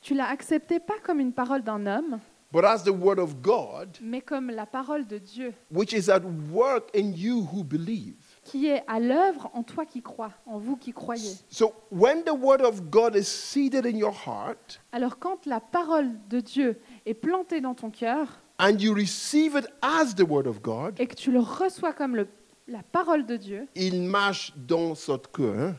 tu 0.00 0.14
l'as 0.14 0.28
accepté 0.28 0.80
pas 0.80 0.98
comme 1.02 1.20
une 1.20 1.32
parole 1.32 1.62
d'un 1.62 1.86
homme, 1.86 2.18
but 2.52 2.64
as 2.64 2.82
the 2.84 2.90
word 2.92 3.18
of 3.18 3.40
God, 3.42 3.96
mais 4.00 4.20
comme 4.20 4.50
la 4.50 4.66
parole 4.66 5.06
de 5.06 5.18
Dieu, 5.18 5.52
which 5.70 5.92
is 5.92 6.08
at 6.10 6.22
work 6.50 6.88
in 6.94 7.12
you 7.14 7.46
who 7.52 7.62
believe. 7.64 8.31
Qui 8.44 8.66
est 8.66 8.82
à 8.88 8.98
l'œuvre 8.98 9.50
en 9.54 9.62
toi 9.62 9.86
qui 9.86 10.02
crois, 10.02 10.32
en 10.46 10.58
vous 10.58 10.76
qui 10.76 10.92
croyez. 10.92 11.34
So 11.50 11.72
when 11.90 12.24
the 12.24 12.32
word 12.36 12.60
of 12.62 12.90
God 12.90 13.14
is 13.16 13.24
seated 13.24 13.86
in 13.86 13.96
your 13.96 14.12
heart 14.26 14.80
Alors 14.92 15.18
quand 15.18 15.46
la 15.46 15.60
parole 15.60 16.10
de 16.28 16.40
Dieu 16.40 16.80
est 17.06 17.14
plantée 17.14 17.60
dans 17.60 17.74
ton 17.74 17.90
cœur 17.90 18.40
and 18.58 18.78
you 18.78 18.92
receive 18.94 19.56
it 19.56 19.66
as 19.80 20.14
the 20.16 20.22
word 20.28 20.46
of 20.46 20.60
God, 20.62 20.94
et 20.98 21.06
que 21.06 21.14
tu 21.14 21.30
le 21.32 21.40
reçois 21.40 21.92
comme 21.92 22.16
le- 22.16 22.28
la 22.68 22.82
parole 22.82 23.26
de 23.26 23.36
Dieu, 23.36 23.66
il 23.74 24.02
marche 24.02 24.52
dans 24.56 24.94
cœur. 25.32 25.68
hein? 25.70 25.76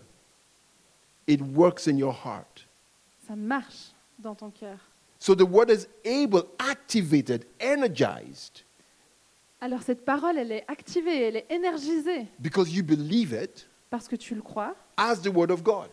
It 1.27 1.41
works 1.55 1.87
in 1.87 1.97
your 1.97 2.13
heart. 2.25 2.67
ça 3.27 3.35
marche 3.35 3.93
dans 4.19 4.35
ton 4.35 4.49
cœur. 4.49 4.77
So 5.19 5.35
the 5.35 5.43
word 5.49 5.69
is 5.69 5.87
able, 6.05 6.43
activated, 6.59 7.45
energized 7.61 8.63
Alors 9.65 9.81
cette 9.81 10.03
parole, 10.03 10.37
elle 10.37 10.51
est 10.51 10.65
activée, 10.67 11.23
elle 11.23 11.37
est 11.37 11.45
énergisée 11.49 12.27
because 12.37 12.73
you 12.75 12.83
believe 12.83 13.31
it 13.33 13.69
parce 13.89 14.09
que 14.09 14.17
tu 14.17 14.35
le 14.35 14.41
crois 14.41 14.75
as 14.97 15.15
the 15.21 15.29
Word 15.33 15.51
of 15.51 15.63
God. 15.63 15.87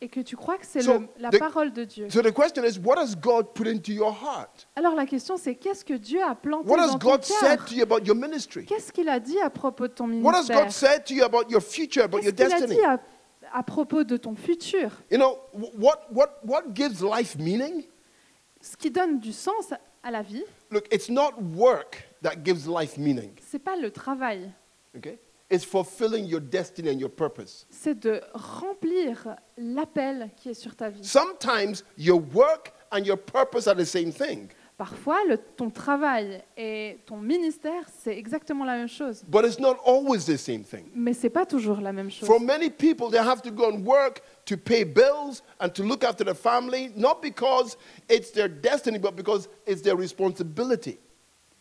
et 0.00 0.08
que 0.08 0.20
tu 0.20 0.36
crois 0.36 0.56
que 0.56 0.64
c'est 0.64 0.80
So, 0.80 1.00
le- 1.00 1.08
la 1.18 1.28
the- 1.28 1.38
parole 1.38 1.70
de 1.74 1.84
Dieu. 1.84 2.08
So 2.08 2.22
the 2.22 2.32
question 2.32 2.64
is, 2.64 2.78
what 2.82 2.96
has 2.98 3.14
God 3.14 3.52
put 3.52 3.66
into 3.68 3.92
your 3.92 4.10
heart? 4.10 4.66
Alors 4.74 4.94
la 4.94 5.04
question 5.04 5.36
c'est 5.36 5.54
qu'est-ce 5.54 5.84
que 5.84 5.92
Dieu 5.92 6.22
a 6.22 6.34
planté 6.34 6.66
What 6.70 6.78
has 6.80 6.86
dans 6.92 6.98
ton 6.98 7.10
God 7.10 7.24
said 7.24 7.58
cœur? 7.58 7.64
to 7.66 7.74
you 7.74 7.82
about 7.82 8.06
your 8.06 8.16
ministry? 8.16 8.64
Qu'est-ce 8.64 8.90
qu'il 8.90 9.10
a 9.10 9.20
dit 9.20 9.38
à 9.40 9.50
propos 9.50 9.86
de 9.88 9.92
ton 9.92 10.06
What 10.22 10.30
has 10.32 10.44
ministère? 10.48 10.62
God 10.64 10.70
said 10.70 11.04
to 11.04 11.12
you 11.12 11.22
about 11.22 11.50
your 11.50 11.60
future, 11.60 12.02
about 12.04 12.22
your 12.22 12.32
Qu'est-ce 12.34 12.54
qu'il 12.54 12.54
a 12.54 12.66
destiny? 12.68 12.76
dit 12.80 12.86
à, 12.86 13.00
à 13.52 13.62
propos 13.62 14.02
de 14.02 14.16
ton 14.16 14.34
futur? 14.34 14.92
You 15.10 15.18
know, 15.18 15.36
wh- 15.52 15.78
what, 15.78 16.06
what, 16.10 16.30
what 16.46 16.62
gives 16.74 17.02
life 17.02 17.36
meaning? 17.36 17.84
Ce 18.62 18.74
qui 18.78 18.90
donne 18.90 19.18
du 19.20 19.34
sens 19.34 19.74
à 20.02 20.10
la 20.10 20.22
vie, 20.22 20.44
Look, 20.70 20.86
it's 20.90 21.10
not 21.10 21.32
work 21.54 22.06
that 22.22 22.36
gives 22.44 22.66
life 22.66 22.96
meaning, 22.98 23.32
c'est 23.50 23.58
pas 23.62 23.76
le 23.76 23.90
travail, 23.90 24.52
okay? 24.96 25.18
It's 25.52 25.64
fulfilling 25.64 26.26
your 26.26 26.40
destiny 26.40 26.90
and 26.90 26.98
your 27.00 27.10
purpose. 27.10 27.66
c'est 27.70 27.98
de 27.98 28.20
remplir 28.34 29.36
l'appel 29.58 30.30
qui 30.36 30.50
est 30.50 30.54
sur 30.54 30.76
ta 30.76 30.88
vie. 30.90 31.02
Sometimes 31.04 31.82
your 31.98 32.20
work 32.34 32.72
and 32.92 33.00
your 33.04 33.16
purpose 33.18 33.66
are 33.66 33.74
the 33.76 33.84
same 33.86 34.12
thing, 34.12 34.48
Parfois, 34.76 35.18
le- 35.28 35.36
ton 35.36 35.68
travail 35.68 36.42
et 36.56 37.00
ton 37.04 37.18
ministère, 37.18 37.84
c'est 38.02 38.16
exactement 38.16 38.64
la 38.64 38.76
même 38.78 38.88
chose. 38.88 39.22
but 39.28 39.44
it's 39.44 39.58
not 39.60 39.76
always 39.84 40.24
the 40.24 40.38
same 40.38 40.62
thing. 40.64 40.86
Mais 40.94 41.12
c'est 41.12 41.28
pas 41.28 41.44
toujours 41.44 41.80
la 41.82 41.92
même 41.92 42.10
chose. 42.10 42.26
For 42.26 42.40
many 42.40 42.70
people, 42.70 43.10
they 43.10 43.18
have 43.20 43.42
to 43.42 43.50
go 43.50 43.66
and 43.70 43.84
work 43.84 44.22
to 44.46 44.56
pay 44.56 44.84
bills 44.84 45.42
and 45.60 45.68
to 45.74 45.82
look 45.82 46.02
after 46.02 46.24
the 46.24 46.34
family, 46.34 46.90
not 46.96 47.20
because 47.20 47.76
it's 48.08 48.30
their 48.32 48.48
destiny, 48.48 48.98
but 48.98 49.14
because 49.14 49.48
it's 49.66 49.82
their 49.82 49.96
responsibility. 49.96 50.98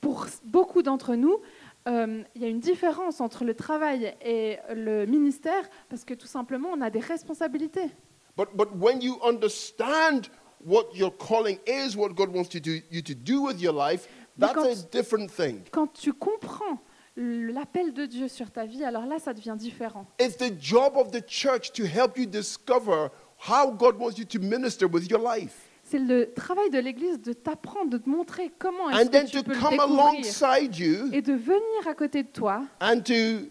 Pour 0.01 0.27
beaucoup 0.45 0.81
d'entre 0.81 1.15
nous, 1.15 1.39
euh, 1.87 2.23
il 2.35 2.41
y 2.41 2.45
a 2.45 2.47
une 2.47 2.59
différence 2.59 3.21
entre 3.21 3.43
le 3.43 3.53
travail 3.53 4.15
et 4.21 4.57
le 4.73 5.05
ministère 5.05 5.69
parce 5.89 6.03
que 6.03 6.13
tout 6.13 6.27
simplement, 6.27 6.69
on 6.73 6.81
a 6.81 6.89
des 6.89 6.99
responsabilités. 6.99 7.89
But, 8.37 8.49
but 8.55 8.69
when 8.79 9.01
you 9.01 9.19
understand 9.23 10.29
what 10.65 10.89
your 10.93 11.11
calling 11.11 11.59
is, 11.67 11.95
what 11.95 12.13
God 12.13 12.33
wants 12.33 12.53
you 12.53 12.61
to, 12.61 12.71
you 12.89 13.01
to 13.01 13.13
do 13.13 13.41
with 13.41 13.61
your 13.61 13.73
life, 13.73 14.07
that's 14.37 14.57
a 14.57 14.87
different 14.91 15.29
thing. 15.29 15.63
Quand 15.71 15.91
tu 15.93 16.13
comprends 16.13 16.79
l'appel 17.17 17.93
de 17.93 18.05
Dieu 18.05 18.27
sur 18.27 18.51
ta 18.51 18.65
vie, 18.65 18.83
alors 18.83 19.05
là, 19.05 19.19
ça 19.19 19.33
devient 19.33 19.55
différent. 19.57 20.05
It's 20.19 20.37
the 20.37 20.53
job 20.59 20.95
of 20.95 21.11
the 21.11 21.21
church 21.27 21.71
to 21.73 21.83
help 21.83 22.17
you 22.17 22.25
discover 22.25 23.09
how 23.49 23.71
God 23.71 23.97
wants 23.99 24.17
you 24.17 24.25
to 24.25 24.39
minister 24.39 24.87
with 24.87 25.09
your 25.09 25.19
life. 25.19 25.68
C'est 25.89 25.97
le 25.97 26.31
travail 26.33 26.69
de 26.69 26.77
l'Église 26.77 27.19
de 27.19 27.33
t'apprendre, 27.33 27.89
de 27.89 27.97
te 27.97 28.07
montrer 28.07 28.51
comment 28.59 28.91
est-ce 28.91 29.07
And 29.07 29.09
then 29.09 29.25
que 29.25 29.31
tu 29.31 29.37
to 29.37 29.43
peux 29.43 29.53
le 29.53 29.59
come 29.59 29.71
découvrir 29.71 30.05
alongside 30.05 30.77
you 30.77 31.09
et 31.11 31.23
de 31.23 31.33
venir 31.33 31.87
à 31.87 31.95
côté 31.95 32.21
de 32.21 32.27
toi 32.27 32.61
and 32.79 32.99
to, 33.01 33.49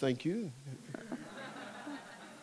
thank 0.00 0.24
you, 0.24 0.50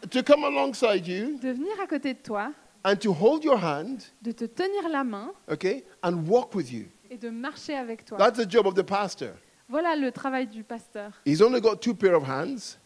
to 0.09 0.23
come 0.23 0.45
alongside 0.45 1.05
you 1.05 1.37
de 1.39 1.49
venir 1.49 1.73
à 1.83 1.87
côté 1.87 2.13
de 2.13 2.19
toi, 2.19 2.53
and 2.85 2.95
to 2.95 3.11
hold 3.11 3.43
your 3.43 3.61
hand, 3.61 4.01
de 4.21 4.31
te 4.31 4.45
tenir 4.45 4.87
la 4.89 5.03
main 5.03 5.33
okay, 5.51 5.83
and 6.01 6.25
walk 6.25 6.55
with 6.55 6.71
you. 6.71 6.85
et 7.09 7.17
de 7.17 7.29
marcher 7.29 7.75
avec 7.75 8.05
toi. 8.05 8.17
That's 8.17 8.37
the 8.37 8.49
job 8.49 8.65
of 8.65 8.75
the 8.75 8.83
pastor. 8.83 9.31
Voilà 9.67 9.97
le 9.97 10.09
travail 10.13 10.47
du 10.47 10.63
pasteur. 10.63 11.11
He's 11.25 11.41
only 11.41 11.59
got 11.59 11.81
two 11.81 11.95
pair 11.95 12.15
of 12.15 12.23
hands, 12.23 12.77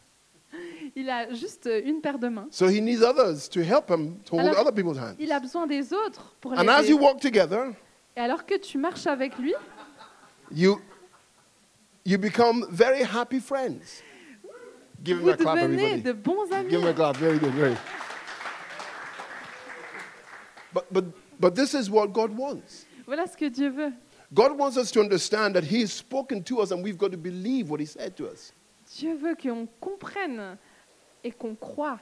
Il 0.95 1.09
a 1.09 1.33
juste 1.33 1.69
une 1.85 2.01
paire 2.01 2.17
de 2.17 2.27
mains. 2.27 2.47
so 2.49 2.67
he 2.67 2.81
needs 2.81 3.01
others 3.03 3.47
to 3.49 3.61
help 3.61 3.89
him 3.89 4.17
to 4.25 4.35
hold 4.35 4.47
Alors, 4.47 4.59
other 4.59 4.71
people's 4.71 4.97
hands. 4.97 5.15
Il 5.19 5.31
a 5.31 5.39
besoin 5.39 5.67
des 5.67 5.93
autres 5.93 6.35
pour 6.41 6.53
And 6.53 6.67
as 6.67 6.87
you 6.87 6.97
walk 6.97 7.19
together, 7.19 7.73
Et 8.17 8.21
alors 8.21 8.45
que 8.45 8.57
tu 8.57 8.77
marches 8.77 9.07
avec 9.07 9.37
lui, 9.37 9.53
you 10.51 10.81
you 12.03 12.17
become 12.17 12.65
very 12.71 13.03
happy 13.03 13.39
friends. 13.39 14.01
Give 15.03 15.19
him 15.21 15.29
a 15.29 15.37
clap, 15.37 15.57
devenez 15.57 15.83
everybody. 15.83 16.01
de 16.01 16.11
bons 16.13 16.51
amis. 16.51 16.69
Give 16.69 16.81
him 16.81 16.87
a 16.87 16.93
clap. 16.93 17.15
Very 17.17 17.37
good. 17.37 17.53
Very. 17.53 17.77
But 20.73 20.91
but 20.91 21.05
but 21.39 21.55
this 21.55 21.73
is 21.73 21.89
what 21.89 22.11
God 22.13 22.35
wants. 22.35 22.85
Voilà 23.07 23.27
ce 23.27 23.35
que 23.37 23.49
Dieu 23.49 23.69
veut. 23.69 23.93
God 24.33 24.57
wants 24.57 24.77
us 24.77 24.91
to 24.91 24.99
understand 24.99 25.55
that 25.55 25.63
He 25.63 25.81
has 25.81 25.91
spoken 25.91 26.43
to 26.43 26.59
us, 26.59 26.71
and 26.71 26.83
we've 26.83 26.97
got 26.97 27.11
to 27.11 27.17
believe 27.17 27.69
what 27.69 27.79
He 27.79 27.85
said 27.85 28.15
to 28.17 28.27
us. 28.29 28.51
Dieu 28.99 29.15
veut 29.15 29.35
qu'on 29.35 29.65
comprenne 29.79 30.57
et 31.23 31.31
qu'on 31.31 31.55
croit. 31.55 31.99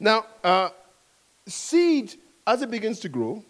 Now, 0.00 0.22
uh, 0.44 0.68
seed 1.46 2.18
as 2.46 2.62
it 2.62 2.70
begins 2.70 2.98
to 3.00 3.08
grow, 3.08 3.42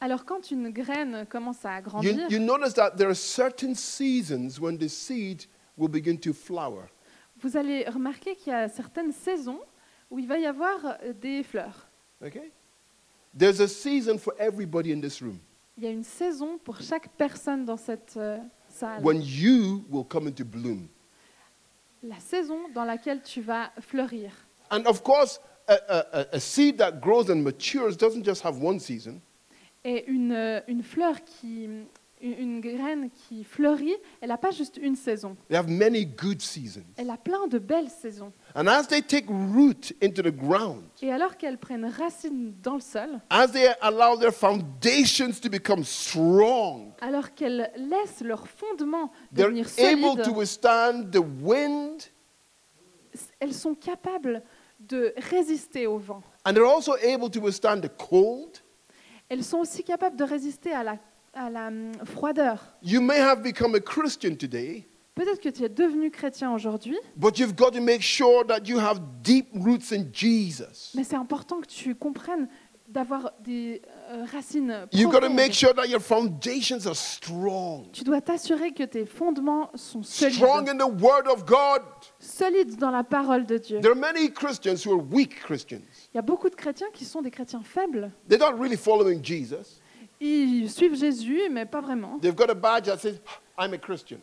Alors 0.00 0.24
quand 0.24 0.50
une 0.50 0.70
graine 0.70 1.26
commence 1.26 1.64
à 1.64 1.76
you, 1.78 1.82
grandir, 1.82 2.30
you 2.30 2.40
notice 2.40 2.74
that 2.74 2.96
there 2.96 3.08
are 3.08 3.14
certain 3.14 3.74
seasons 3.74 4.58
when 4.60 4.76
the 4.76 4.88
seed 4.88 5.44
will 5.76 5.88
begin 5.88 6.16
to 6.16 6.32
flower. 6.32 6.88
vous 7.36 7.56
allez 7.56 7.84
remarquer 7.88 8.36
qu'il 8.36 8.52
y 8.52 8.56
a 8.56 8.68
certaines 8.68 9.12
saisons 9.12 9.60
où 10.10 10.18
il 10.18 10.26
va 10.26 10.38
y 10.38 10.46
avoir 10.46 10.84
euh, 10.84 11.12
des 11.12 11.42
fleurs. 11.42 11.88
Okay? 12.24 12.52
There's 13.36 13.60
a 13.60 13.68
season 13.68 14.18
for 14.18 14.34
everybody 14.38 14.92
in 14.92 15.00
this 15.00 15.20
room 15.20 15.38
Il 15.76 15.84
y 15.84 15.86
a 15.86 15.90
une 15.90 16.04
saison 16.04 16.58
pour 16.58 16.80
chaque 16.80 17.08
personne 17.16 17.64
dans 17.64 17.78
cette 17.78 18.14
euh, 18.16 18.38
salle. 18.68 19.02
when 19.02 19.22
you 19.22 19.84
will 19.90 20.04
come 20.04 20.26
into 20.28 20.44
bloom. 20.44 20.88
La 22.02 22.18
saison 22.18 22.68
dans 22.74 22.84
laquelle 22.84 23.22
tu 23.22 23.40
vas 23.40 23.70
fleurir. 23.80 24.32
And 24.70 24.84
of 24.86 25.02
course, 25.02 25.40
a, 25.68 25.74
a, 25.88 26.26
a- 26.32 26.40
seed 26.40 26.78
that 26.78 27.00
grows 27.00 27.30
and 27.30 27.42
matures 27.42 27.96
doesn't 27.96 28.24
just 28.24 28.42
have 28.44 28.56
one 28.60 28.80
season. 28.80 29.20
Et 29.84 30.04
une, 30.10 30.32
euh, 30.32 30.60
une 30.68 30.82
fleur 30.82 31.22
qui, 31.24 31.68
une, 32.22 32.32
une 32.38 32.60
graine 32.60 33.10
qui 33.10 33.44
fleurit, 33.44 33.94
elle 34.20 34.28
n'a 34.28 34.38
pas 34.38 34.50
juste 34.50 34.78
une 34.80 34.96
saison. 34.96 35.36
They 35.48 35.56
have 35.56 35.68
many 35.68 36.06
good 36.06 36.40
seasons. 36.40 36.84
Elle 36.96 37.10
a 37.10 37.16
plein 37.16 37.46
de 37.48 37.58
belles 37.58 37.90
saisons. 37.90 38.32
And 38.54 38.66
as 38.68 38.84
they 38.86 39.02
take 39.02 39.26
root 39.28 39.92
into 40.02 40.22
the 40.22 40.34
ground, 40.34 40.84
Et 41.02 41.12
alors 41.12 41.36
qu'elles 41.36 41.58
prennent 41.58 41.84
racine 41.86 42.54
dans 42.62 42.74
le 42.74 42.80
sol, 42.80 43.20
as 43.28 43.48
they 43.48 43.68
allow 43.80 44.16
their 44.16 44.32
foundations 44.32 45.40
to 45.42 45.50
become 45.50 45.84
strong, 45.84 46.92
alors 47.00 47.34
qu'elles 47.34 47.70
laissent 47.76 48.22
leur 48.22 48.46
fondement 48.48 49.10
they're 49.34 49.48
devenir 49.48 49.66
able 49.78 50.16
to 50.16 50.24
solide, 50.24 50.36
withstand 50.36 51.10
the 51.10 51.22
wind 51.42 52.10
elles 53.40 53.52
sont 53.54 53.74
capables 53.74 54.42
de 54.80 55.12
résister 55.30 55.86
au 55.86 55.98
vent. 55.98 56.22
and 56.46 56.54
they're 56.54 56.64
also 56.66 56.94
able 57.02 57.28
to 57.30 57.40
withstand 57.40 57.80
the 57.82 57.90
cold. 57.96 58.58
Elles 59.28 59.44
sont 59.44 59.58
aussi 59.58 59.82
capables 59.82 60.16
de 60.16 60.24
résister 60.24 60.72
à 60.72 60.82
la, 60.82 60.98
à 61.34 61.50
la 61.50 61.68
hum, 61.68 61.92
froideur. 62.04 62.58
You 62.82 63.00
may 63.00 63.18
have 63.18 63.42
become 63.42 63.74
a 63.74 63.80
Christian 63.80 64.36
today, 64.36 64.86
Peut-être 65.14 65.40
que 65.42 65.50
tu 65.50 65.62
es 65.62 65.68
devenu 65.68 66.10
chrétien 66.10 66.52
aujourd'hui, 66.54 66.96
but 67.16 67.38
you've 67.38 67.54
got 67.54 67.72
to 67.72 67.80
make 67.82 68.00
sure 68.00 68.44
that 68.46 68.60
you 68.66 68.78
have 68.78 68.98
deep 69.22 69.46
roots 69.54 69.92
in 69.92 70.06
Jesus. 70.12 70.92
mais 70.94 71.04
c'est 71.04 71.16
important 71.16 71.60
que 71.60 71.66
tu 71.66 71.94
comprennes 71.94 72.48
d'avoir 72.88 73.32
des 73.42 73.80
euh, 74.10 74.24
racines 74.32 74.86
You've 74.92 75.10
got 75.10 75.20
to 75.20 75.26
profondes. 75.26 75.36
make 75.36 75.52
sure 75.52 75.74
that 75.74 75.86
your 75.86 76.00
foundations 76.00 76.86
are 76.86 76.96
strong. 76.96 77.90
Tu 77.92 78.04
dois 78.04 78.20
t'assurer 78.22 78.72
que 78.72 78.84
tes 78.84 79.04
fondements 79.06 79.70
sont 79.74 80.02
solides, 80.02 80.36
Strong 80.36 80.68
in 80.70 80.76
the 80.78 81.02
Word 81.02 81.26
of 81.30 81.44
God. 81.46 81.82
solides 82.18 82.76
dans 82.76 82.90
la 82.90 83.04
parole 83.04 83.44
de 83.46 83.58
Dieu. 83.58 83.80
There 83.80 83.92
are 83.92 83.98
many 83.98 84.30
Christians 84.30 84.82
who 84.86 84.92
are 84.92 85.02
weak 85.10 85.40
Christians. 85.42 85.82
Il 86.12 86.16
y 86.16 86.18
a 86.18 86.22
beaucoup 86.22 86.48
de 86.50 86.54
chrétiens 86.56 86.88
qui 86.92 87.04
sont 87.04 87.20
des 87.22 87.30
chrétiens 87.30 87.62
faibles. 87.62 88.10
They're 88.28 88.38
not 88.38 88.58
really 88.58 88.76
following 88.78 89.22
Jesus. 89.22 89.80
Ils 90.24 90.70
suivent 90.70 90.94
Jésus, 90.94 91.40
mais 91.50 91.66
pas 91.66 91.80
vraiment. 91.80 92.18
They've 92.20 92.34
got 92.34 92.48
a 92.48 92.54
badge 92.54 92.86
that 92.86 92.98
says, 92.98 93.20
I'm 93.58 93.74
a 93.74 93.78
Christian. 93.78 94.18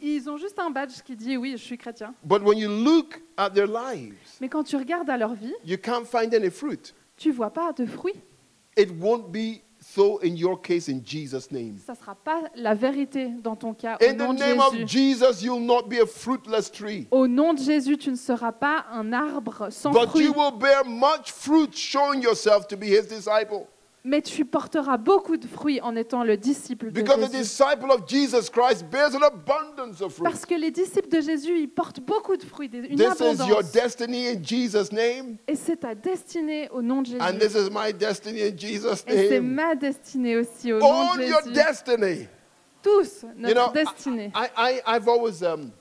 Ils 0.00 0.28
ont 0.28 0.36
juste 0.36 0.58
un 0.58 0.70
badge 0.70 1.00
qui 1.04 1.16
dit 1.16 1.36
oui, 1.36 1.52
je 1.52 1.62
suis 1.62 1.78
chrétien. 1.78 2.14
But 2.24 2.42
when 2.42 2.58
you 2.58 2.68
look 2.68 3.20
at 3.36 3.50
their 3.50 3.66
lives, 3.66 4.14
Mais 4.40 4.48
quand 4.48 4.64
tu 4.64 4.76
regardes 4.76 5.08
à 5.10 5.16
leur 5.16 5.34
vie, 5.34 5.54
you 5.64 5.76
can't 5.76 6.04
find 6.04 6.34
any 6.34 6.50
fruit. 6.50 6.92
tu 7.16 7.30
vois 7.30 7.50
pas 7.50 7.72
de 7.72 7.86
fruits. 7.86 8.14
It 8.76 8.90
won't 9.00 9.30
be 9.32 9.60
so 9.80 10.20
in 10.22 10.36
your 10.36 10.60
case 10.60 10.88
in 10.88 11.00
Jesus' 11.04 11.50
name. 11.50 11.78
Ça 11.84 11.94
sera 11.94 12.14
pas 12.14 12.42
la 12.54 12.74
vérité 12.74 13.30
dans 13.42 13.56
ton 13.56 13.74
cas. 13.74 13.96
Au 14.00 14.04
In 14.04 14.14
the 14.14 14.18
nom 14.18 14.34
de 14.34 14.38
name 14.40 14.60
of 14.60 14.72
Jésus. 14.72 14.86
Jesus, 14.86 15.42
you'll 15.44 15.64
not 15.64 15.88
be 15.88 16.00
a 16.00 16.06
fruitless 16.06 16.70
tree. 16.70 17.06
Au 17.10 17.26
nom 17.26 17.54
de 17.54 17.60
Jésus, 17.60 17.96
tu 17.96 18.10
ne 18.10 18.16
seras 18.16 18.52
pas 18.52 18.86
un 18.92 19.12
arbre 19.12 19.68
sans 19.70 19.90
But 19.92 20.10
fruits, 20.10 20.24
you 20.24 20.32
will 20.32 20.56
bear 20.58 20.84
much 20.84 21.32
fruit, 21.32 21.72
showing 21.74 22.22
yourself 22.22 22.66
to 22.68 22.76
be 22.76 22.86
his 22.86 23.06
disciple. 23.08 23.66
Mais 24.04 24.22
tu 24.22 24.44
porteras 24.44 24.96
beaucoup 24.96 25.36
de 25.36 25.46
fruits 25.46 25.80
en 25.80 25.94
étant 25.96 26.22
le 26.24 26.36
disciple 26.36 26.86
de 26.86 26.90
Because 27.00 27.16
the 27.18 27.32
Jésus. 27.32 27.38
disciple 27.38 27.90
of 27.90 28.08
Jesus 28.08 28.48
Christ 28.50 28.84
bears 28.90 29.14
an 29.14 29.22
abundance 29.22 30.00
of 30.00 30.14
fruit. 30.14 30.24
Parce 30.24 30.46
que 30.46 30.54
les 30.54 30.70
disciples 30.70 31.08
de 31.08 31.20
Jésus, 31.20 31.58
ils 31.60 31.68
portent 31.68 32.00
beaucoup 32.00 32.36
de 32.36 32.44
fruits, 32.44 32.68
des- 32.68 32.78
une 32.78 32.96
This 32.96 33.20
is 33.20 33.22
your 33.22 33.58
abondance. 33.58 33.72
destiny 33.72 34.28
in 34.28 34.42
Jesus' 34.42 34.92
name. 34.92 35.36
Et 35.46 35.56
c'est 35.56 35.76
ta 35.76 35.94
destinée 35.94 36.68
au 36.70 36.80
nom 36.80 37.02
de 37.02 37.06
Jésus. 37.08 37.20
And 37.20 37.38
this 37.38 37.54
is 37.54 37.68
my 37.70 37.92
destiny 37.92 38.42
in 38.42 38.56
Jesus' 38.56 39.04
Et 39.06 39.28
c'est 39.28 39.40
name. 39.40 39.52
ma 39.54 39.74
destinée 39.74 40.36
aussi 40.38 40.72
au 40.72 40.78
nom 40.78 40.86
Own 41.12 41.18
de 41.18 41.24
your 41.24 41.40
Jésus. 41.42 41.52
destiny. 41.54 42.28
Tous, 42.82 43.22
You 43.22 43.28
notre 43.36 43.54
know, 43.54 43.72
destinée. 43.72 44.32
I, 44.34 44.46
I, 44.56 44.80
I've 44.96 45.08
always, 45.08 45.42
um, 45.42 45.72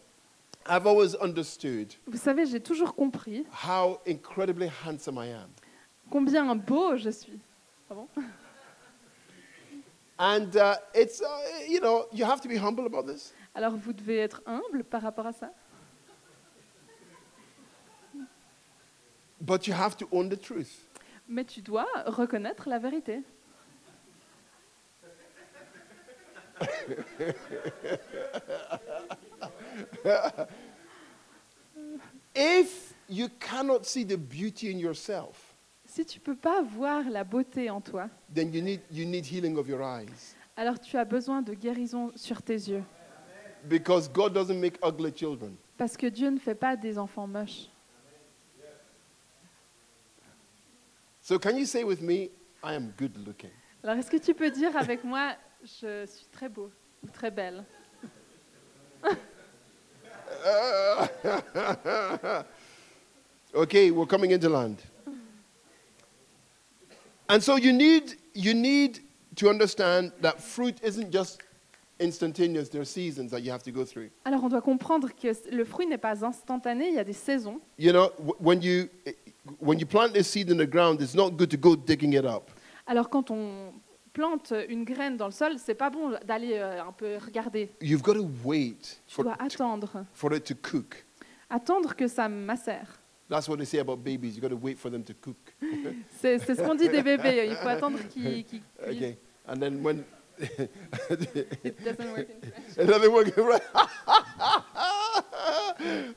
I've 0.67 0.87
always 0.87 1.15
understood 1.21 1.93
Vous 2.07 2.17
savez, 2.17 2.45
j'ai 2.47 2.59
toujours 2.59 2.93
compris 2.95 3.45
how 3.65 3.99
incredibly 4.07 4.67
handsome 4.83 5.17
I 5.17 5.29
am. 5.31 5.49
combien 6.09 6.55
beau 6.55 6.95
je 6.97 7.11
suis. 7.11 7.39
Ah 7.89 7.93
bon 7.93 8.07
And 10.19 10.55
uh, 10.57 10.75
it's, 10.95 11.21
uh, 11.21 11.27
you 11.67 11.79
know, 11.79 12.07
you 12.11 12.25
have 12.25 12.41
to 12.41 12.47
be 12.47 12.57
humble 12.57 12.87
about 12.87 13.05
this. 13.05 13.33
Alors 13.53 13.75
vous 13.75 13.93
devez 13.93 14.17
être 14.17 14.41
humble 14.45 14.83
par 14.83 15.03
rapport 15.03 15.27
à 15.27 15.33
ça. 15.33 15.51
But 19.39 19.67
you 19.67 19.73
have 19.73 19.95
to 19.97 20.07
own 20.11 20.29
the 20.29 20.35
truth. 20.35 20.83
Mais 21.29 21.45
tu 21.45 21.61
dois 21.61 21.87
reconnaître 22.07 22.67
la 22.67 22.79
vérité. 22.79 23.21
If 32.35 32.93
you 33.07 33.29
cannot 33.39 33.85
see 33.85 34.03
the 34.03 34.17
beauty 34.17 34.71
in 34.71 34.79
yourself, 34.79 35.46
Si 35.97 36.05
tu 36.05 36.19
peux 36.19 36.35
pas 36.35 36.61
voir 36.61 37.09
la 37.09 37.23
beauté 37.23 37.71
en 37.71 37.81
toi, 37.81 38.07
then 38.31 38.53
you 38.53 38.61
need, 38.61 38.81
you 38.91 39.03
need 39.03 39.25
healing 39.25 39.57
of 39.57 39.67
your 39.67 39.81
eyes. 39.81 40.35
alors 40.55 40.79
tu 40.79 40.95
as 40.95 41.03
besoin 41.03 41.41
de 41.41 41.55
guérison 41.55 42.11
sur 42.15 42.43
tes 42.43 42.53
yeux. 42.53 42.83
Because 43.67 44.07
God 44.07 44.31
doesn't 44.31 44.59
make 44.59 44.77
ugly 44.83 45.11
children. 45.11 45.55
Parce 45.75 45.97
que 45.97 46.05
Dieu 46.05 46.29
ne 46.29 46.37
fait 46.37 46.53
pas 46.53 46.75
des 46.75 46.99
enfants 46.99 47.25
moches. 47.25 47.71
So 51.19 51.39
can 51.39 51.57
you 51.57 51.65
say 51.65 51.83
with 51.83 51.99
me, 51.99 52.29
I 52.63 52.75
am 52.75 52.93
good 52.95 53.17
looking? 53.25 53.49
Alors 53.81 53.97
est-ce 53.97 54.11
que 54.11 54.17
tu 54.17 54.35
peux 54.35 54.51
dire 54.51 54.77
avec 54.77 55.03
moi, 55.03 55.33
je 55.63 56.05
suis 56.05 56.27
très 56.31 56.47
beau 56.47 56.69
ou 57.03 57.07
très 57.07 57.31
belle 57.31 57.65
Okay, 63.55 63.89
we're 63.89 64.05
coming 64.05 64.31
into 64.31 64.47
land. 64.47 64.75
And 67.29 67.39
so 67.41 67.57
you 67.57 67.73
need, 67.73 68.17
you 68.33 68.53
need 68.53 68.99
to 69.35 69.49
understand 69.49 70.11
that 70.21 70.39
fruit 70.39 70.75
isn't 70.83 71.11
just 71.11 71.39
instantaneous, 71.99 72.69
there 72.69 72.81
are 72.81 72.85
seasons 72.85 73.31
that 73.31 73.41
you 73.41 73.51
have 73.51 73.63
to 73.63 73.71
go 73.71 73.83
through. 73.83 74.09
Alors 74.25 74.43
on 74.43 74.49
doit 74.49 74.61
comprendre 74.61 75.09
que 75.15 75.27
le 75.51 75.65
fruit 75.65 75.87
n'est 75.87 75.97
pas 75.97 76.23
instantané, 76.23 76.89
il 76.89 76.95
y 76.95 76.99
a 76.99 77.03
des 77.03 77.13
saisons. 77.13 77.59
You 77.79 77.91
know, 77.91 78.09
wh- 78.19 78.39
when 78.39 78.61
you, 78.61 78.87
when 79.59 79.79
you 79.79 79.85
plant 79.87 80.15
a 80.15 80.23
seed 80.23 80.49
in 80.51 80.57
the 80.57 80.67
ground, 80.69 81.01
it's 81.01 81.15
not 81.15 81.31
good 81.31 81.49
to 81.49 81.57
go 81.57 81.75
digging 81.75 82.13
it 82.13 82.23
up. 82.25 82.51
Alors 82.85 83.09
quand 83.09 83.31
on 83.31 83.73
plante 84.13 84.53
une 84.69 84.83
graine 84.85 85.17
dans 85.17 85.25
le 85.25 85.31
sol, 85.31 85.53
c'est 85.57 85.75
pas 85.75 85.89
bon 85.89 86.11
d'aller 86.25 86.53
euh, 86.53 86.81
un 86.83 86.91
peu 86.91 87.17
regarder. 87.17 87.69
You've 87.81 88.01
got 88.03 88.13
to 88.13 88.27
wait 88.43 88.99
Tu 89.07 89.15
for, 89.15 89.23
dois 89.25 89.35
attendre, 89.39 90.05
for 90.13 90.33
it 90.33 90.43
to 90.45 90.55
cook. 90.55 91.03
attendre 91.49 91.95
que 91.95 92.07
ça 92.07 92.29
macère. 92.29 92.99
That's 93.29 93.47
what 93.49 93.59
they 93.59 93.65
say 93.65 93.79
about 93.79 94.03
babies. 94.03 94.35
You've 94.35 94.41
got 94.41 94.49
to 94.49 94.55
wait 94.55 94.79
for 94.79 94.89
them 94.89 95.03
to 95.03 95.13
cook. 95.13 95.53
C'est 96.21 96.39
c'est 96.39 96.55
ce 96.55 96.61
qu'on 96.61 96.75
dit 96.75 96.87
des 96.87 97.03
bébés. 97.03 97.47
Il 97.49 97.55
faut 97.57 97.67
attendre 97.67 97.99
qu'ils 98.09 98.43
qu'ils 98.45 98.61
cuisent. 98.61 98.95
Okay. 98.97 99.17
And 99.47 99.59
then 99.59 99.83
when 99.83 100.03
It 100.39 101.83
doesn't 101.83 102.11
work 102.11 102.29
in 102.29 102.51
French. 102.51 102.77
Another 102.77 103.09
one, 103.09 103.31
right? 103.37 103.61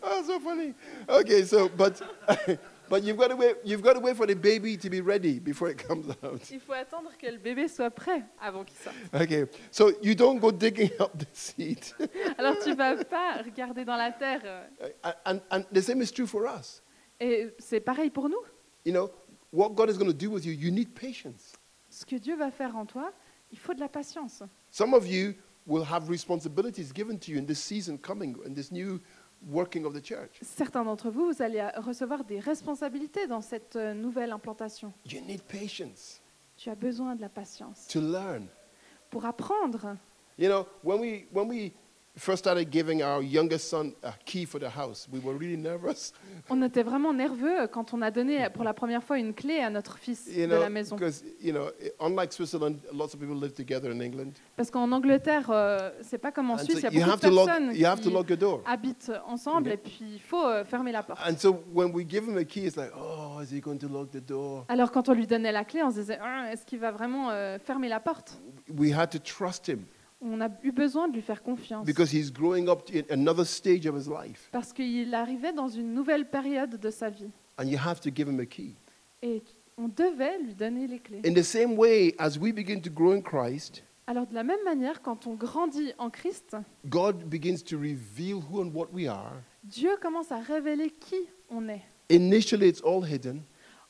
oh, 0.03 0.23
so 0.27 0.39
funny. 0.41 0.75
Okay, 1.09 1.45
so 1.45 1.69
but 1.71 2.01
but 2.91 3.03
you've 3.03 3.17
got 3.17 3.29
to 3.29 3.37
wait. 3.37 3.57
You've 3.65 3.83
got 3.83 3.95
to 3.95 4.01
wait 4.01 4.17
for 4.17 4.27
the 4.27 4.35
baby 4.35 4.77
to 4.77 4.91
be 4.91 5.01
ready 5.01 5.39
before 5.39 5.69
it 5.71 5.79
comes 5.79 6.11
out. 6.23 6.43
Il 6.51 6.61
faut 6.61 6.75
attendre 6.75 7.11
que 7.19 7.27
le 7.31 7.39
bébé 7.39 7.69
soit 7.69 7.91
prêt 7.91 8.23
avant 8.41 8.65
qu'il 8.65 8.77
sorte. 8.77 8.97
Okay, 9.15 9.47
so 9.71 9.91
you 10.03 10.15
don't 10.15 10.39
go 10.39 10.51
digging 10.51 10.91
up 11.01 11.17
the 11.19 11.27
seed. 11.33 11.81
Alors 12.37 12.59
tu 12.63 12.75
vas 12.75 12.97
pas 13.05 13.43
regarder 13.43 13.85
dans 13.85 13.97
la 13.97 14.13
terre. 14.13 14.43
euh, 14.45 15.13
and 15.25 15.41
and 15.51 15.65
the 15.73 15.81
same 15.81 16.03
is 16.03 16.11
true 16.13 16.27
for 16.27 16.47
us. 16.47 16.83
Et 17.21 17.49
c'est 17.59 17.81
pareil 17.81 18.11
pour 18.11 18.29
nous. 18.29 18.41
You 18.85 18.93
know 18.93 19.11
what 19.53 19.71
God 19.71 19.91
is 19.91 19.99
going 19.99 20.07
to 20.11 20.13
do 20.13 20.31
with 20.31 20.45
you. 20.45 20.53
You 20.53 20.71
need 20.71 20.89
patience. 20.95 21.53
Ce 21.91 22.05
que 22.07 22.17
Dieu 22.17 22.37
va 22.37 22.51
faire 22.51 22.77
en 22.77 22.87
toi, 22.87 23.13
il 23.53 23.59
faut 23.59 23.75
de 23.75 23.81
la 23.81 23.89
patience. 23.89 24.43
Some 24.71 24.95
of 24.95 25.07
you 25.09 25.35
will 25.67 25.85
have 25.85 26.09
responsibilities 26.09 26.93
given 26.95 27.19
to 27.19 27.33
you 27.33 27.39
in 27.39 27.45
this 27.45 27.61
season 27.61 27.99
coming, 27.99 28.37
in 28.47 28.55
this 28.55 28.71
new 28.73 29.01
working 29.51 29.85
of 29.85 29.93
the 29.95 30.03
church. 30.05 30.39
Certains 30.43 30.85
d'entre 30.85 31.11
vous, 31.11 31.33
vous 31.33 31.43
allez 31.43 31.63
recevoir 31.77 32.25
des 32.25 32.39
responsabilités 32.41 33.27
dans 33.27 33.41
cette 33.41 33.77
euh, 33.77 33.93
nouvelle 33.95 34.33
implantation. 34.33 34.93
You 35.11 35.21
need 35.21 35.43
patience 35.43 36.21
Tu 36.57 36.71
as 36.71 36.75
besoin 36.75 37.17
de 37.17 37.21
la 37.21 37.29
patience 37.29 37.87
to 37.89 38.01
learn. 38.01 38.47
pour 39.11 39.25
apprendre. 39.27 39.97
You 40.39 40.49
know, 40.49 40.67
when 40.83 41.01
we 41.01 41.27
when 41.33 41.49
we 41.49 41.73
first 42.17 42.39
started 42.45 42.71
giving 42.71 43.03
our 43.03 43.23
youngest 43.23 43.69
son 43.71 43.93
a 44.03 44.13
key 44.25 44.45
for 44.45 44.59
the 44.61 44.69
house, 44.69 45.09
we 45.13 45.21
were 45.21 45.35
really 45.39 45.57
nervous. 45.57 46.13
On 46.51 46.61
était 46.63 46.83
vraiment 46.83 47.13
nerveux 47.13 47.67
quand 47.73 47.95
on 47.95 48.03
a 48.03 48.11
donné 48.11 48.49
pour 48.51 48.65
la 48.65 48.75
première 48.75 49.03
fois 49.03 49.19
une 49.19 49.33
clé 49.33 49.61
à 49.61 49.71
notre 49.71 49.97
fils 49.97 50.27
You 50.27 50.47
de 50.47 50.55
la 50.55 50.69
maison. 50.69 50.97
because 50.97 51.23
you 51.41 51.53
know, 51.53 51.71
unlike 52.01 52.33
Switzerland, 52.33 52.79
lots 52.93 53.15
of 53.15 53.21
people 53.21 53.37
live 53.37 53.53
together 53.55 53.91
in 53.91 54.01
England. 54.01 54.33
Parce 54.57 54.71
qu'en 54.71 54.91
Angleterre, 54.93 55.49
euh, 55.51 55.91
c'est 56.03 56.19
pas 56.19 56.33
comme 56.33 56.51
en 56.51 56.55
And 56.55 56.59
Suisse, 56.59 56.79
il 56.79 56.83
y 56.83 56.87
a 56.87 56.91
you 56.93 56.99
beaucoup 57.01 57.11
have 57.13 57.21
de 57.21 57.29
to 57.29 57.35
lock 57.35 57.47
personnes 57.47 57.75
you 57.77 57.87
have 57.87 58.01
to 58.01 58.09
qui 58.09 58.15
lock 58.15 58.29
your 58.29 58.39
door. 58.39 58.63
habitent 58.67 59.13
ensemble 59.27 59.71
et 59.71 59.77
puis 59.77 60.05
il 60.15 60.21
faut 60.21 60.45
euh, 60.45 60.65
fermer 60.65 60.93
la 60.93 61.03
porte. 61.03 61.21
And 61.27 61.37
so 61.39 61.63
when 61.73 61.93
we 61.95 62.05
give 62.09 62.25
him 62.29 62.37
a 62.37 62.45
key, 62.45 62.67
it's 62.67 62.77
like, 62.77 62.91
oh, 62.97 63.41
is 63.41 63.51
he 63.51 63.61
going 63.61 63.79
to 63.79 63.89
lock 63.89 64.11
the 64.11 64.21
door? 64.25 64.65
Alors 64.69 64.91
quand 64.91 65.09
on 65.09 65.13
lui 65.15 65.27
donnait 65.27 65.53
la 65.53 65.65
clé, 65.65 65.83
on 65.83 65.91
se 65.91 66.01
disait, 66.01 66.19
Ah, 66.23 66.53
est-ce 66.53 66.65
qu'il 66.67 66.81
va 66.81 66.91
vraiment 66.91 67.31
euh, 67.31 67.59
fermer 67.59 67.89
la 67.89 68.01
porte? 68.01 68.41
We 68.69 68.93
had 68.93 69.11
to 69.11 69.19
trust 69.19 69.69
him 69.69 69.85
On 70.23 70.41
a 70.43 70.49
eu 70.63 70.71
besoin 70.73 71.09
de 71.09 71.15
lui 71.15 71.23
faire 71.23 71.43
confiance. 71.43 71.87
because 71.87 72.13
he's 72.13 72.31
growing 72.31 72.69
up 72.69 72.83
in 72.93 73.03
another 73.11 73.45
stage 73.47 73.87
of 73.87 73.97
his 73.97 74.09
life, 74.09 74.49
Parce 74.53 74.73
qu'il 74.73 75.15
arrivait 75.15 75.53
dans 75.53 75.69
une 75.69 75.95
nouvelle 75.95 76.29
période 76.29 76.79
de 76.79 76.91
sa 76.91 77.09
vie. 77.09 77.31
and 77.59 77.65
you 77.69 77.79
have 77.79 78.01
to 78.01 78.11
give 78.15 78.29
him 78.29 78.39
a 78.41 78.47
key. 78.47 78.75
Et 79.23 79.43
on 79.79 79.89
devait 79.89 80.39
lui 80.41 80.55
donner 80.55 80.87
les 80.87 80.99
clés. 80.99 81.23
In 81.27 81.33
the 81.33 81.43
same 81.43 81.79
way, 81.79 82.15
as 82.19 82.37
we 82.39 82.53
begin 82.53 82.81
to 82.81 82.91
grow 82.91 83.13
in 83.13 83.23
Christ, 83.23 83.83
Alors 84.07 84.27
de 84.27 84.35
la 84.35 84.43
même 84.43 84.63
manière, 84.65 85.01
quand 85.03 85.27
on 85.27 85.35
grandit 85.35 85.93
en 85.97 86.11
Christ, 86.11 86.57
God 86.87 87.25
begins 87.25 87.63
to 87.65 87.79
reveal 87.79 88.41
who 88.51 88.61
and 88.61 88.71
what 88.75 88.89
we 88.93 89.07
are. 89.07 89.33
Dieu 89.63 89.91
commence 90.03 90.33
à 90.33 90.41
révéler 90.41 90.91
qui 90.91 91.17
on 91.49 91.67
est. 91.69 91.83
Initially, 92.11 92.69
it's 92.69 92.83
all 92.85 93.05
hidden. 93.05 93.43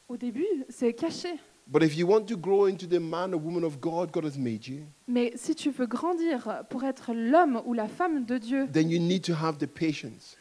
Au 0.09 0.17
début, 0.17 0.47
c'est 0.69 0.93
caché. 0.93 1.31
But 1.73 1.85
if 1.85 1.97
you 1.97 2.05
want 2.05 2.27
to 2.27 2.37
grow 2.37 2.67
into 2.67 2.87
the 2.89 2.99
man 2.99 3.33
or 3.33 3.39
woman 3.41 3.63
of 3.63 3.81
God 3.81 4.11
God 4.11 4.25
has 4.25 4.37
made 4.37 4.67
you, 4.67 4.83
Mais 5.07 5.33
si 5.37 5.55
tu 5.55 5.71
veux 5.71 5.87
grandir 5.87 6.65
pour 6.69 6.83
être 6.85 7.13
l'homme 7.15 7.63
ou 7.65 7.75
la 7.75 7.87
femme 7.87 8.25
de 8.25 8.39
Dieu, 8.39 8.67
then 8.73 8.91
you 8.91 8.99
need 8.99 9.23
to 9.25 9.35
have 9.35 9.59
the 9.59 9.67
patience. 9.69 10.37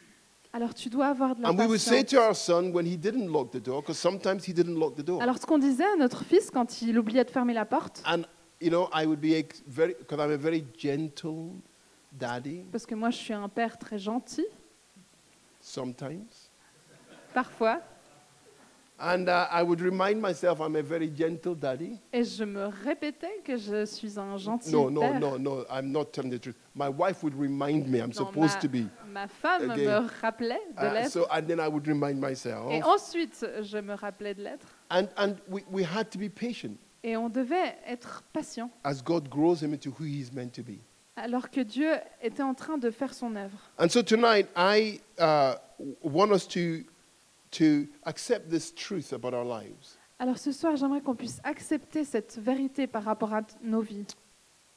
alors 0.52 0.74
tu 0.74 0.88
dois 0.88 1.06
avoir 1.06 1.36
de 1.36 1.42
la 1.42 1.50
And 1.50 1.56
we 1.56 1.66
would 1.68 1.78
say 1.78 2.02
patience. 2.02 2.10
to 2.10 2.18
our 2.18 2.34
son 2.34 2.72
when 2.72 2.84
he 2.84 2.96
didn't 2.96 3.28
lock 3.30 3.52
the 3.52 3.60
door, 3.62 3.80
because 3.80 3.98
sometimes 3.98 4.44
he 4.48 4.52
didn't 4.52 4.74
lock 4.76 4.96
the 4.96 5.04
door. 5.04 5.22
Alors 5.22 5.38
ce 5.38 5.46
qu'on 5.46 5.58
disait 5.58 5.84
à 5.84 5.96
notre 5.96 6.24
fils 6.24 6.50
quand 6.50 6.82
il 6.82 6.98
oubliait 6.98 7.24
de 7.24 7.30
fermer 7.30 7.54
la 7.54 7.64
porte, 7.64 8.02
And 8.04 8.22
you 8.60 8.68
know, 8.70 8.88
I 8.92 9.06
would 9.06 9.20
be 9.20 9.46
very, 9.68 9.94
because 9.98 10.18
I'm 10.18 10.32
a 10.32 10.36
very 10.36 10.64
gentle 10.76 11.52
daddy. 12.12 12.64
parce 12.72 12.86
que 12.86 12.96
moi 12.96 13.10
je 13.10 13.18
suis 13.18 13.34
un 13.34 13.48
père 13.48 13.78
très 13.78 14.00
gentil, 14.00 14.44
Sometimes, 15.60 16.26
parfois, 17.34 17.80
and 19.00 19.28
uh, 19.28 19.46
I 19.50 19.62
would 19.62 19.80
remind 19.80 20.20
myself 20.20 20.60
I'm 20.60 20.76
a 20.76 20.82
very 20.82 21.08
gentle 21.08 21.54
daddy. 21.54 21.98
et 22.12 22.22
je 22.24 22.44
me 22.44 22.66
répétais 22.84 23.40
que 23.44 23.56
je 23.56 23.84
suis 23.86 24.18
un 24.18 24.36
gentil 24.36 24.70
No, 24.72 24.90
no, 24.90 25.00
père. 25.00 25.18
no, 25.20 25.38
no. 25.38 25.64
I'm 25.70 25.90
not 25.90 26.12
telling 26.12 26.30
the 26.30 26.38
truth. 26.38 26.56
My 26.74 26.88
wife 26.88 27.22
would 27.22 27.34
remind 27.34 27.88
me 27.88 27.98
I'm 28.00 28.10
Non, 28.10 28.12
supposed 28.26 28.54
ma, 28.56 28.60
to 28.60 28.68
be. 28.68 28.86
ma 29.12 29.26
femme 29.26 29.70
Okay. 29.70 29.86
me 29.86 30.08
rappelait 30.20 30.60
de 30.76 30.86
Uh, 30.86 30.92
l'être, 30.92 31.10
so, 31.10 31.26
and 31.30 31.42
then 31.46 31.58
I 31.60 31.68
would 31.68 31.86
remind 31.86 32.20
myself. 32.20 32.70
et 32.72 32.82
ensuite 32.82 33.44
je 33.62 33.78
me 33.78 33.94
rappelais 33.94 34.34
de 34.34 34.42
l'être. 34.42 34.66
And 34.90 35.08
and 35.16 35.36
we, 35.48 35.62
we 35.70 35.82
had 35.84 36.10
to 36.10 36.18
be 36.18 36.28
patient 36.28 36.76
Et 37.02 37.16
on 37.16 37.30
devait 37.30 37.76
être 37.86 38.22
patient, 38.32 38.70
as 38.84 39.02
God 39.02 39.28
grows 39.30 39.62
him 39.62 39.72
into 39.72 39.90
who 39.90 40.04
he's 40.04 40.30
meant 40.32 40.52
to 40.52 40.62
be. 40.62 40.80
alors 41.16 41.50
que 41.50 41.60
Dieu 41.62 41.92
était 42.22 42.42
en 42.42 42.54
train 42.54 42.76
de 42.78 42.90
faire 42.90 43.12
son 43.14 43.34
œuvre. 43.36 43.58
And 43.78 43.88
so 43.88 44.02
tonight, 44.02 44.46
I 44.56 45.00
uh, 45.18 45.54
want 46.02 46.30
us 46.32 46.46
to, 46.48 46.84
to 47.52 47.86
accept 48.04 48.50
this 48.50 48.74
truth 48.74 49.12
about 49.12 49.34
our 49.34 49.44
lives. 49.44 49.98
Alors 50.18 50.38
ce 50.38 50.52
soir, 50.52 50.76
j'aimerais 50.76 51.00
qu'on 51.00 51.14
puisse 51.14 51.40
accepter 51.44 52.04
cette 52.04 52.38
vérité 52.38 52.86
par 52.86 53.04
rapport 53.04 53.32
à 53.32 53.42
nos 53.62 53.80
vies. 53.80 54.06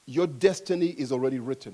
Your 0.08 0.28
destiny 0.28 0.96
is 0.98 1.12
already 1.12 1.40
written. 1.40 1.74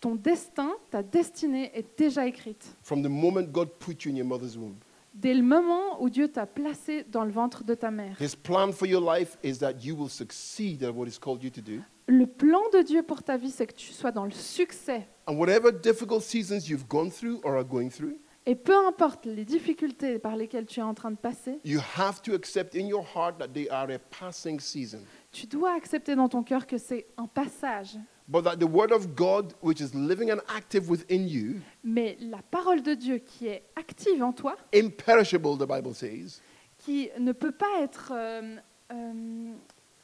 Ton 0.00 0.14
destin, 0.14 0.70
ta 0.90 1.02
destinée 1.02 1.72
est 1.74 1.98
déjà 1.98 2.26
écrite. 2.26 2.76
From 2.82 3.02
the 3.02 3.08
moment 3.08 3.50
God 3.50 3.70
put 3.80 4.04
you 4.04 4.12
in 4.12 4.16
your 4.16 4.26
mother's 4.26 4.56
womb, 4.56 4.76
Dès 5.14 5.34
le 5.34 5.42
moment 5.42 6.00
où 6.00 6.10
Dieu 6.10 6.28
t'a 6.28 6.46
placé 6.46 7.04
dans 7.10 7.24
le 7.24 7.32
ventre 7.32 7.64
de 7.64 7.74
ta 7.74 7.90
mère. 7.90 8.16
His 8.20 8.36
plan 8.36 8.70
for 8.70 8.86
your 8.86 9.00
life 9.00 9.36
is 9.42 9.58
that 9.58 9.82
you 9.82 9.96
will 9.96 10.08
succeed 10.08 10.84
at 10.84 10.92
what 10.92 11.06
He's 11.06 11.18
called 11.18 11.42
you 11.42 11.50
to 11.50 11.60
do. 11.60 11.80
Le 12.06 12.26
plan 12.26 12.60
de 12.72 12.82
Dieu 12.82 13.02
pour 13.02 13.24
ta 13.24 13.36
vie, 13.36 13.50
c'est 13.50 13.66
que 13.66 13.74
tu 13.74 13.92
sois 13.92 14.12
dans 14.12 14.24
le 14.24 14.30
succès. 14.30 15.08
And 15.26 15.36
whatever 15.36 15.72
difficult 15.72 16.22
seasons 16.22 16.68
you've 16.68 16.86
gone 16.86 17.10
through 17.10 17.40
or 17.42 17.56
are 17.56 17.64
going 17.64 17.90
through, 17.90 18.16
Et 18.48 18.54
peu 18.54 18.74
importe 18.86 19.26
les 19.26 19.44
difficultés 19.44 20.18
par 20.18 20.34
lesquelles 20.34 20.64
tu 20.64 20.80
es 20.80 20.82
en 20.82 20.94
train 20.94 21.10
de 21.10 21.18
passer, 21.18 21.58
you 21.66 21.80
have 21.98 22.22
to 22.22 22.32
accept 22.32 22.74
in 22.74 22.86
your 22.86 23.04
heart 23.14 23.36
that 23.38 23.48
they 23.48 23.68
are 23.68 23.90
a 23.90 23.98
passing 23.98 24.58
season. 24.58 25.00
tu 25.30 25.46
dois 25.46 25.74
accepter 25.74 26.16
dans 26.16 26.30
ton 26.30 26.42
cœur 26.42 26.66
que 26.66 26.78
c'est 26.78 27.08
un 27.18 27.26
passage. 27.26 27.98
But 28.26 28.44
that 28.44 28.56
the 28.56 28.64
Word 28.64 28.90
of 28.90 29.14
God, 29.14 29.52
which 29.62 29.80
is 29.82 29.94
living 29.94 30.30
and 30.30 30.38
active 30.48 30.88
within 30.88 31.28
you, 31.28 31.60
Mais 31.84 32.16
la 32.20 32.40
parole 32.50 32.82
de 32.82 32.94
Dieu 32.94 33.18
qui 33.18 33.48
est 33.48 33.64
active 33.76 34.22
en 34.22 34.32
toi, 34.32 34.56
imperishable, 34.74 35.58
the 35.58 35.68
Bible 35.68 35.94
says, 35.94 36.40
qui 36.78 37.10
ne 37.18 37.32
peut 37.32 37.52
pas 37.52 37.82
être 37.82 38.12
euh, 38.14 38.56
euh, 38.92 39.52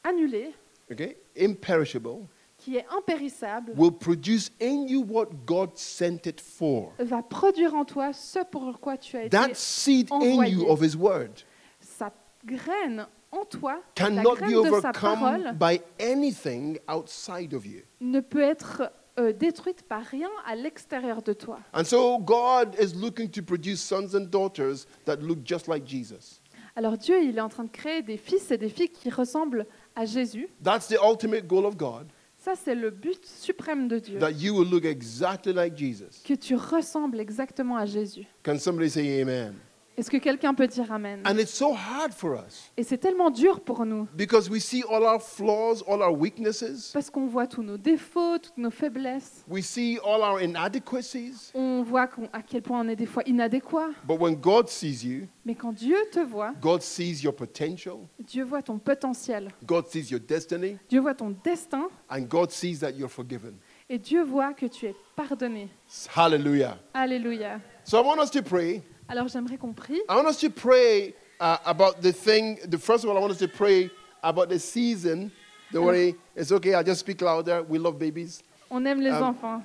annulée, 0.03 0.53
okay, 0.93 1.17
imperishable, 1.41 2.27
qui 2.65 2.77
est 2.77 2.87
impérissable, 2.97 3.75
will 3.77 3.93
produce 3.93 4.51
in 4.61 4.87
you 4.87 5.05
what 5.07 5.27
God 5.45 5.71
sent 5.75 6.27
it 6.27 6.41
for. 6.41 6.93
va 6.99 7.23
produire 7.23 7.75
en 7.75 7.85
toi 7.85 8.13
ce 8.15 8.39
pour 8.51 8.81
quoi 8.81 8.97
tu 8.97 9.17
as 9.17 9.25
été. 9.25 9.37
That 9.37 9.55
seed 9.55 10.11
in 10.11 10.45
you 10.47 10.67
of 10.69 10.81
His 10.83 10.97
Word 10.97 11.45
Sa 11.81 12.11
graine 12.45 13.07
en 13.31 13.45
toi, 13.45 13.75
la 13.75 13.81
cannot 13.95 14.37
be 14.37 14.39
graine 14.39 14.63
de 14.63 14.81
sa 14.81 14.93
parole, 14.93 15.41
overcome 15.41 15.59
by 15.59 15.81
anything 16.01 16.79
outside 16.89 17.53
of 17.53 17.67
you. 17.67 17.83
ne 18.01 18.21
peut 18.21 18.41
être 18.41 18.91
euh, 19.19 19.35
détruite 19.35 19.83
par 19.83 20.03
rien 20.03 20.31
à 20.47 20.55
l'extérieur 20.55 21.21
de 21.21 21.35
toi. 21.35 21.59
And 21.75 21.85
so 21.85 22.19
God 22.19 22.77
is 22.81 22.95
looking 22.95 23.29
to 23.29 23.43
produce 23.43 23.83
sons 23.83 24.15
and 24.15 24.31
daughters 24.31 24.87
that 25.05 25.17
look 25.17 25.41
just 25.45 25.69
like 25.69 25.87
Jesus. 25.87 26.41
Alors 26.77 26.97
Dieu, 26.97 27.23
il 27.23 27.37
est 27.37 27.43
en 27.43 27.51
train 27.51 27.65
de 27.65 27.71
créer 27.71 28.01
des 28.01 28.17
fils 28.17 28.51
et 28.51 28.59
des 28.59 28.71
filles 28.71 28.89
qui 28.89 29.11
ressemblent 29.11 29.67
à 29.95 30.07
Jésus. 30.07 30.49
That's 30.63 30.89
the 30.89 30.97
ultimate 31.05 31.47
goal 31.47 31.67
of 31.67 31.77
God, 31.77 32.07
Ça, 32.45 32.53
c'est 32.63 32.75
le 32.75 32.91
but 32.91 33.25
suprême 33.25 33.89
de 33.89 33.99
Dieu. 33.99 34.19
that 34.19 34.33
you 34.33 34.55
will 34.55 34.69
look 34.69 34.85
exactly 34.85 35.55
like 35.55 35.75
Jesus. 35.79 36.21
Que 36.23 36.35
tu 36.35 36.55
ressembles 36.57 37.19
exactement 37.19 37.79
à 37.79 37.87
Jésus. 37.87 38.27
Can 38.43 38.59
somebody 38.59 38.91
say 38.91 39.23
amen? 39.23 39.55
Est-ce 39.97 40.11
que 40.11 40.17
quelqu'un 40.17 40.55
peut 40.55 40.67
dire 40.67 40.91
Amen? 40.91 41.21
And 41.25 41.37
it's 41.39 41.53
so 41.55 41.73
hard 41.73 42.13
for 42.13 42.35
us 42.35 42.71
Et 42.77 42.83
c'est 42.83 42.99
tellement 42.99 43.31
dur 43.31 43.61
pour 43.61 43.87
nous, 43.87 44.09
because 44.17 44.51
we 44.51 44.61
see 44.61 44.83
all 44.91 45.05
our 45.05 45.21
flaws, 45.23 45.83
all 45.87 46.03
our 46.03 46.13
weaknesses, 46.13 46.91
parce 46.93 47.11
qu'on 47.11 47.27
voit 47.27 47.47
tous 47.47 47.63
nos 47.63 47.77
défauts, 47.79 48.39
toutes 48.39 48.59
nos 48.59 48.71
faiblesses. 48.71 49.45
we 49.49 49.63
see 49.63 49.99
all 50.05 50.21
our 50.23 50.41
inadequacies. 50.43 51.53
On 51.55 51.83
voit 51.83 52.07
qu'on- 52.09 52.29
à 52.33 52.43
quel 52.43 52.63
point 52.63 52.81
on 52.85 52.89
est 52.89 52.97
des 52.97 53.07
fois 53.07 53.23
inadéquat. 53.27 53.91
But 54.07 54.19
when 54.21 54.35
God 54.35 54.69
sees 54.69 55.05
you, 55.05 55.29
Mais 55.45 55.55
quand 55.55 55.73
Dieu 55.73 55.97
te 56.11 56.21
voit, 56.21 56.53
God 56.61 56.81
sees 56.83 57.23
your 57.23 57.35
potential, 57.35 57.99
Dieu 58.19 58.45
voit 58.45 58.63
ton 58.63 58.79
potentiel. 58.79 59.49
God 59.65 59.87
sees 59.87 60.11
your 60.11 60.21
destiny, 60.21 60.77
Dieu 60.89 61.01
voit 61.01 61.15
ton 61.15 61.37
destin. 61.45 61.89
and 62.11 62.23
God 62.23 62.51
sees 62.51 62.81
that 62.81 62.93
you're 62.93 63.09
forgiven. 63.11 63.55
Et 63.89 63.99
Dieu 63.99 64.25
voit 64.25 64.55
que 64.55 64.67
tu 64.67 64.87
es 64.87 64.95
pardonné. 65.15 65.69
Hallelujah. 66.17 66.79
Alléluia. 66.95 67.61
So 67.85 67.99
I 67.99 68.05
want 68.05 68.19
us 68.21 68.31
to 68.31 68.43
pray. 68.43 68.83
Alors 69.09 69.29
j'aimerais 69.29 69.57
qu'on 69.59 69.73
prie. 69.73 70.01
I 70.09 70.15
want 70.17 70.27
us 70.27 70.39
to 70.41 70.51
pray 70.51 71.15
uh, 71.41 71.59
about 71.65 72.01
the 72.01 72.13
thing. 72.13 72.59
The 72.69 72.79
first 72.79 73.05
of 73.05 73.11
all, 73.11 73.17
I 73.17 73.21
want 73.21 73.33
us 73.33 73.39
to 73.39 73.49
pray 73.49 73.91
about 74.23 74.49
the 74.49 74.59
season. 74.59 75.31
Don't 75.73 75.85
worry, 75.85 76.15
it's 76.37 76.53
okay. 76.53 76.75
I'll 76.75 76.85
just 76.85 77.01
speak 77.01 77.21
louder. 77.21 77.63
We 77.63 77.79
love 77.79 77.99
babies, 77.99 78.43
On 78.71 78.85
aime 78.87 79.01
les 79.01 79.11
Um, 79.11 79.23
enfants. 79.35 79.65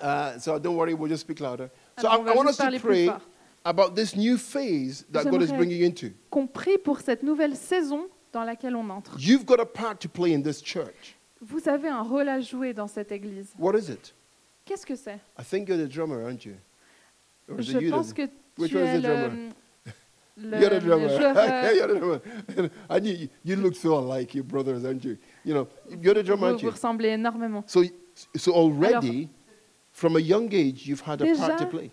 uh, 0.00 0.38
so 0.38 0.58
don't 0.58 0.76
worry. 0.76 0.94
We'll 0.94 1.08
just 1.08 1.22
speak 1.22 1.40
louder. 1.40 1.70
So 1.98 2.08
Alors, 2.08 2.26
I, 2.28 2.32
I 2.32 2.34
want 2.36 2.48
us 2.48 2.56
to 2.58 2.78
pray 2.80 3.10
about 3.64 3.94
this 3.94 4.14
new 4.16 4.36
phase 4.36 5.04
that 5.10 5.24
God 5.30 5.42
is 5.42 5.50
bringing 5.52 5.78
you 5.78 5.86
into. 5.86 6.10
Qu'on 6.30 6.46
prie 6.46 6.78
pour 6.78 7.00
cette 7.00 7.22
nouvelle 7.22 7.56
saison 7.56 8.08
dans 8.32 8.44
laquelle 8.44 8.76
on 8.76 8.88
entre. 8.90 9.16
You've 9.18 9.46
got 9.46 9.60
a 9.60 9.66
part 9.66 10.00
to 10.00 10.08
play 10.08 10.32
in 10.34 10.42
this 10.42 10.60
church. 10.62 11.16
Vous 11.40 11.68
avez 11.68 11.88
un 11.88 12.02
rôle 12.02 12.28
à 12.28 12.40
jouer 12.40 12.72
dans 12.72 12.88
cette 12.88 13.10
église. 13.12 13.52
What 13.58 13.74
is 13.76 13.90
it? 13.90 14.14
Qu'est-ce 14.64 14.86
que 14.86 14.94
c'est? 14.94 15.18
I 15.38 15.42
think 15.42 15.68
you're 15.68 15.76
the 15.78 15.88
drummer, 15.88 16.22
aren't 16.24 16.44
you? 16.44 16.54
Je 17.58 17.78
you 17.78 17.90
pense 17.90 18.12
que 18.12 18.28
Which 18.58 18.70
tu 18.70 18.76
one 18.76 18.84
is 18.84 18.88
es 18.88 19.02
the 19.02 19.08
le, 19.08 19.16
drummer? 19.16 19.52
le- 20.36 20.60
You're 20.60 20.70
the 20.70 20.80
drummer. 20.80 21.08
joueur, 21.08 21.72
you're 21.74 21.88
the 21.88 21.98
drummer. 21.98 22.70
I 22.90 22.98
knew 23.00 23.12
you, 23.12 23.28
you 23.44 23.56
look 23.56 23.74
so 23.76 23.96
alike, 23.98 24.34
your 24.34 24.44
brothers, 24.44 24.84
aren't 24.84 25.04
you? 25.04 25.16
You 25.44 25.54
know, 25.54 25.68
you're 26.00 26.14
the 26.14 26.22
drummer, 26.22 26.48
vous, 26.48 26.52
aren't 26.52 26.60
vous 26.60 26.66
you? 26.66 26.70
ressemblez 26.72 27.08
énormément. 27.10 27.64
So, 27.66 27.82
so 28.36 28.52
already, 28.52 29.28
from 29.92 30.16
a 30.16 30.20
young 30.20 30.48
age, 30.52 30.86
you've 30.86 31.02
had 31.06 31.20
a 31.22 31.24
Déjà, 31.24 31.38
part 31.48 31.58
to 31.58 31.66
play. 31.66 31.90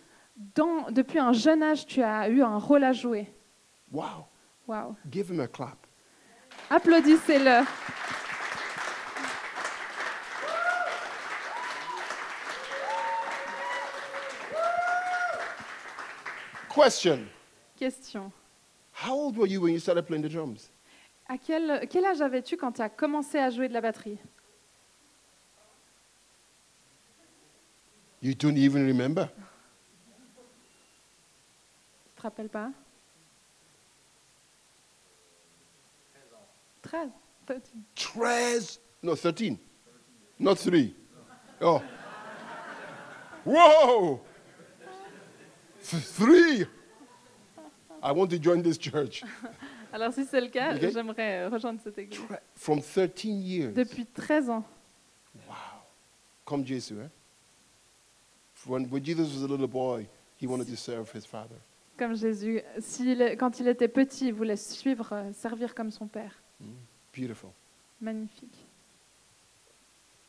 Dans- 0.56 0.90
depuis 0.92 1.20
un 1.20 1.34
jeune 1.34 1.62
âge, 1.64 1.86
tu 1.86 2.02
as 2.02 2.30
eu 2.30 2.42
un 2.42 2.58
rôle 2.58 2.84
à 2.84 2.94
jouer. 2.94 3.28
Wow. 3.92 4.26
Waouh. 4.68 4.96
Give 5.12 5.30
him 5.32 5.40
a 5.42 5.48
clap. 5.48 5.86
Applaudissez-le. 6.70 7.66
Question. 16.80 17.28
Question. 17.78 18.32
How 18.94 19.14
old 19.14 19.36
were 19.36 19.48
you 19.48 19.60
when 19.60 19.74
you 19.74 19.80
started 19.80 20.08
playing 20.08 20.24
the 20.24 20.30
drums? 20.30 20.70
À 21.28 21.38
quel, 21.38 21.86
quel 21.90 22.06
âge 22.06 22.22
avais-tu 22.22 22.56
quand 22.56 22.72
tu 22.72 22.82
as 22.82 22.88
commencé 22.88 23.38
à 23.38 23.50
jouer 23.50 23.68
de 23.68 23.74
la 23.74 23.82
batterie? 23.82 24.18
You 28.22 28.34
don't 28.34 28.56
even 28.58 28.88
remember? 28.88 29.28
Tu 32.06 32.16
te 32.16 32.22
rappelles 32.22 32.48
pas? 32.48 32.72
13. 36.84 37.10
13. 37.46 37.62
13. 37.94 38.80
No, 39.04 39.16
13. 39.18 39.58
Not 40.40 40.56
3. 40.56 40.96
Oh. 41.60 41.82
Whoa! 43.46 44.22
Th- 45.84 46.04
Three! 46.04 46.66
I 48.02 48.12
want 48.12 48.30
to 48.30 48.38
join 48.42 48.62
this 48.62 48.78
church. 48.78 49.24
Alors 49.92 50.14
si 50.14 50.24
c'est 50.26 50.40
le 50.40 50.48
cas, 50.50 50.78
j'aimerais 50.78 51.40
euh, 51.46 51.50
rejoindre 51.50 51.80
cette 51.84 51.98
église. 51.98 52.20
From 52.56 52.82
13 52.82 53.26
years. 53.26 53.74
Depuis 53.74 54.06
13 54.06 54.50
ans. 54.50 54.64
Wow. 55.48 55.56
Comme 56.46 56.66
Jésus, 56.66 56.96
eh? 57.02 57.10
When, 58.68 58.88
when 58.92 59.04
Jesus 59.04 59.34
was 59.34 59.44
a 59.44 59.48
little 59.48 59.68
boy, 59.68 60.06
he 60.40 60.46
wanted 60.46 60.68
to 60.68 60.76
serve 60.76 61.10
his 61.14 61.26
father. 61.26 61.56
Comme 61.98 62.16
Jésus, 62.16 62.62
quand 63.38 63.60
il 63.60 63.68
était 63.68 63.88
petit, 63.88 64.28
il 64.28 64.34
voulait 64.34 64.56
suivre, 64.58 65.10
euh, 65.12 65.34
servir 65.34 65.74
comme 65.76 65.92
son 65.92 66.08
père. 66.08 66.42
Beautiful. 67.14 67.50
Magnifique. 68.00 68.66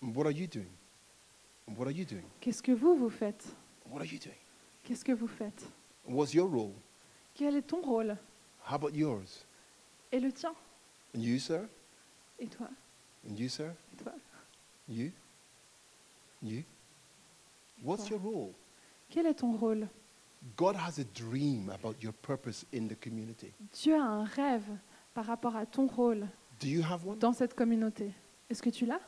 What 0.03 0.25
are 0.27 0.33
you 0.33 0.47
doing? 0.47 0.71
What 1.77 1.87
are 1.87 1.93
you 1.93 2.05
doing? 2.05 2.25
Qu'est-ce 2.41 2.63
que 2.63 2.73
vous, 2.73 2.97
vous 2.97 3.11
faites? 3.11 3.45
What 3.89 4.01
are 4.01 4.07
you 4.07 4.19
doing? 4.19 4.35
Qu'est-ce 4.91 5.05
que 5.05 5.13
vous 5.13 5.29
faites? 5.29 5.65
What's 6.05 6.35
your 6.35 6.51
role? 6.51 6.73
Quel 7.33 7.55
est 7.55 7.63
ton 7.63 7.81
rôle? 7.81 8.17
How 8.69 8.75
about 8.75 8.91
yours? 8.93 9.47
Et 10.11 10.19
le 10.19 10.33
tien? 10.33 10.53
And 11.15 11.21
you, 11.21 11.39
sir? 11.39 11.69
Et 12.41 12.49
toi? 12.49 12.67
And 13.25 13.37
you, 13.37 13.49
sir? 13.49 13.73
Et 13.93 14.03
toi? 14.03 14.13
You? 14.89 15.13
You? 16.43 16.65
What's 17.85 18.09
Toi. 18.09 18.17
your 18.17 18.21
role? 18.21 18.53
Quel 19.09 19.27
est 19.27 19.35
ton 19.35 19.53
rôle? 19.53 19.87
God 20.57 20.75
has 20.75 20.99
a 20.99 21.05
dream 21.15 21.71
about 21.71 22.03
your 22.03 22.13
purpose 22.13 22.67
in 22.75 22.89
the 22.89 22.97
community. 23.01 23.53
Dieu 23.73 23.95
a 23.95 24.03
un 24.03 24.25
rêve 24.25 24.77
par 25.15 25.25
rapport 25.27 25.55
à 25.55 25.67
ton 25.67 25.87
rôle 25.87 26.27
Do 26.61 26.67
you 26.67 26.83
have 26.83 27.07
one? 27.07 27.17
dans 27.17 27.33
cette 27.33 27.55
communauté. 27.55 28.11
Est-ce 28.51 28.61
que 28.61 28.71
tu 28.71 28.87
l'as? 28.87 29.01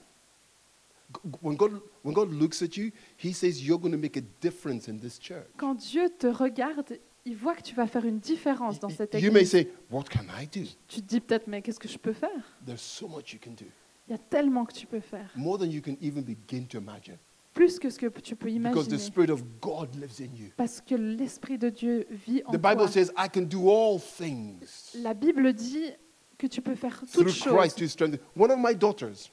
When 1.43 1.57
God, 1.57 1.81
when 2.05 2.15
God 2.15 2.33
looks 2.33 2.63
at 2.63 2.77
you, 2.77 2.91
He 3.23 3.33
says 3.33 3.63
you're 3.65 3.79
going 3.81 3.93
to 3.93 3.99
make 3.99 4.17
a 4.17 4.23
difference 4.41 4.89
in 4.89 4.99
this 4.99 5.19
church. 5.19 5.47
Quand 5.57 5.75
Dieu 5.75 6.09
te 6.19 6.27
regarde, 6.27 6.99
il 7.25 7.37
voit 7.37 7.55
que 7.55 7.63
tu 7.63 7.75
vas 7.75 7.87
faire 7.87 8.05
une 8.05 8.19
différence 8.19 8.81
dans 8.81 8.89
cette 8.89 9.15
You 9.15 9.31
may 9.33 9.41
église. 9.41 9.51
say, 9.51 9.69
What 9.91 10.05
can 10.11 10.25
I 10.41 10.47
do? 10.47 10.67
Tu 10.89 11.03
te 11.03 11.07
dis 11.07 11.21
peut-être, 11.21 11.47
mais 11.47 11.63
qu'est-ce 11.63 11.79
que 11.81 11.89
je 11.89 11.99
peux 11.99 12.13
faire? 12.13 12.31
There's 12.67 12.81
so 12.81 13.07
much 13.09 13.33
you 13.33 13.39
can 13.43 13.53
do, 13.53 13.67
Il 14.09 14.13
y 14.13 14.15
a 14.15 14.19
tellement 14.19 14.65
que 14.65 14.73
tu 14.75 14.87
peux 14.87 15.01
faire. 15.01 15.31
more 15.37 15.59
than 15.59 15.67
you 15.67 15.81
can 15.81 15.97
even 16.01 16.23
begin 16.25 16.65
to 16.67 16.79
imagine. 16.79 17.17
Plus 17.55 17.79
que 17.79 17.91
ce 17.91 17.99
que 17.99 18.07
tu 18.21 18.35
peux 18.35 18.47
Because 18.51 18.87
the 18.89 18.93
imaginer. 18.93 18.99
Spirit 18.99 19.31
of 19.31 19.43
God 19.61 19.95
lives 19.97 20.21
in 20.21 20.35
you. 20.35 20.49
Parce 20.57 20.81
que 20.81 20.95
l'Esprit 20.95 21.59
de 21.59 21.69
Dieu 21.69 22.07
vit 22.11 22.43
en 22.47 22.53
The 22.53 22.57
Bible 22.57 22.77
toi. 22.77 22.89
says, 22.89 23.13
I 23.19 23.29
can 23.33 23.43
do 23.43 23.69
all 23.71 24.01
things 24.01 24.95
La 24.95 25.13
Bible 25.13 25.53
dit 25.53 25.91
que 26.39 26.47
tu 26.47 26.63
peux 26.63 26.75
faire 26.75 26.97
through 27.07 27.27
toutes 27.27 27.35
choses. 27.35 27.55
Christ 27.57 27.79
who 27.81 27.87
strengthens. 27.89 28.21
One 28.35 28.51
of 28.51 28.59
my 28.59 28.75
daughters 28.75 29.31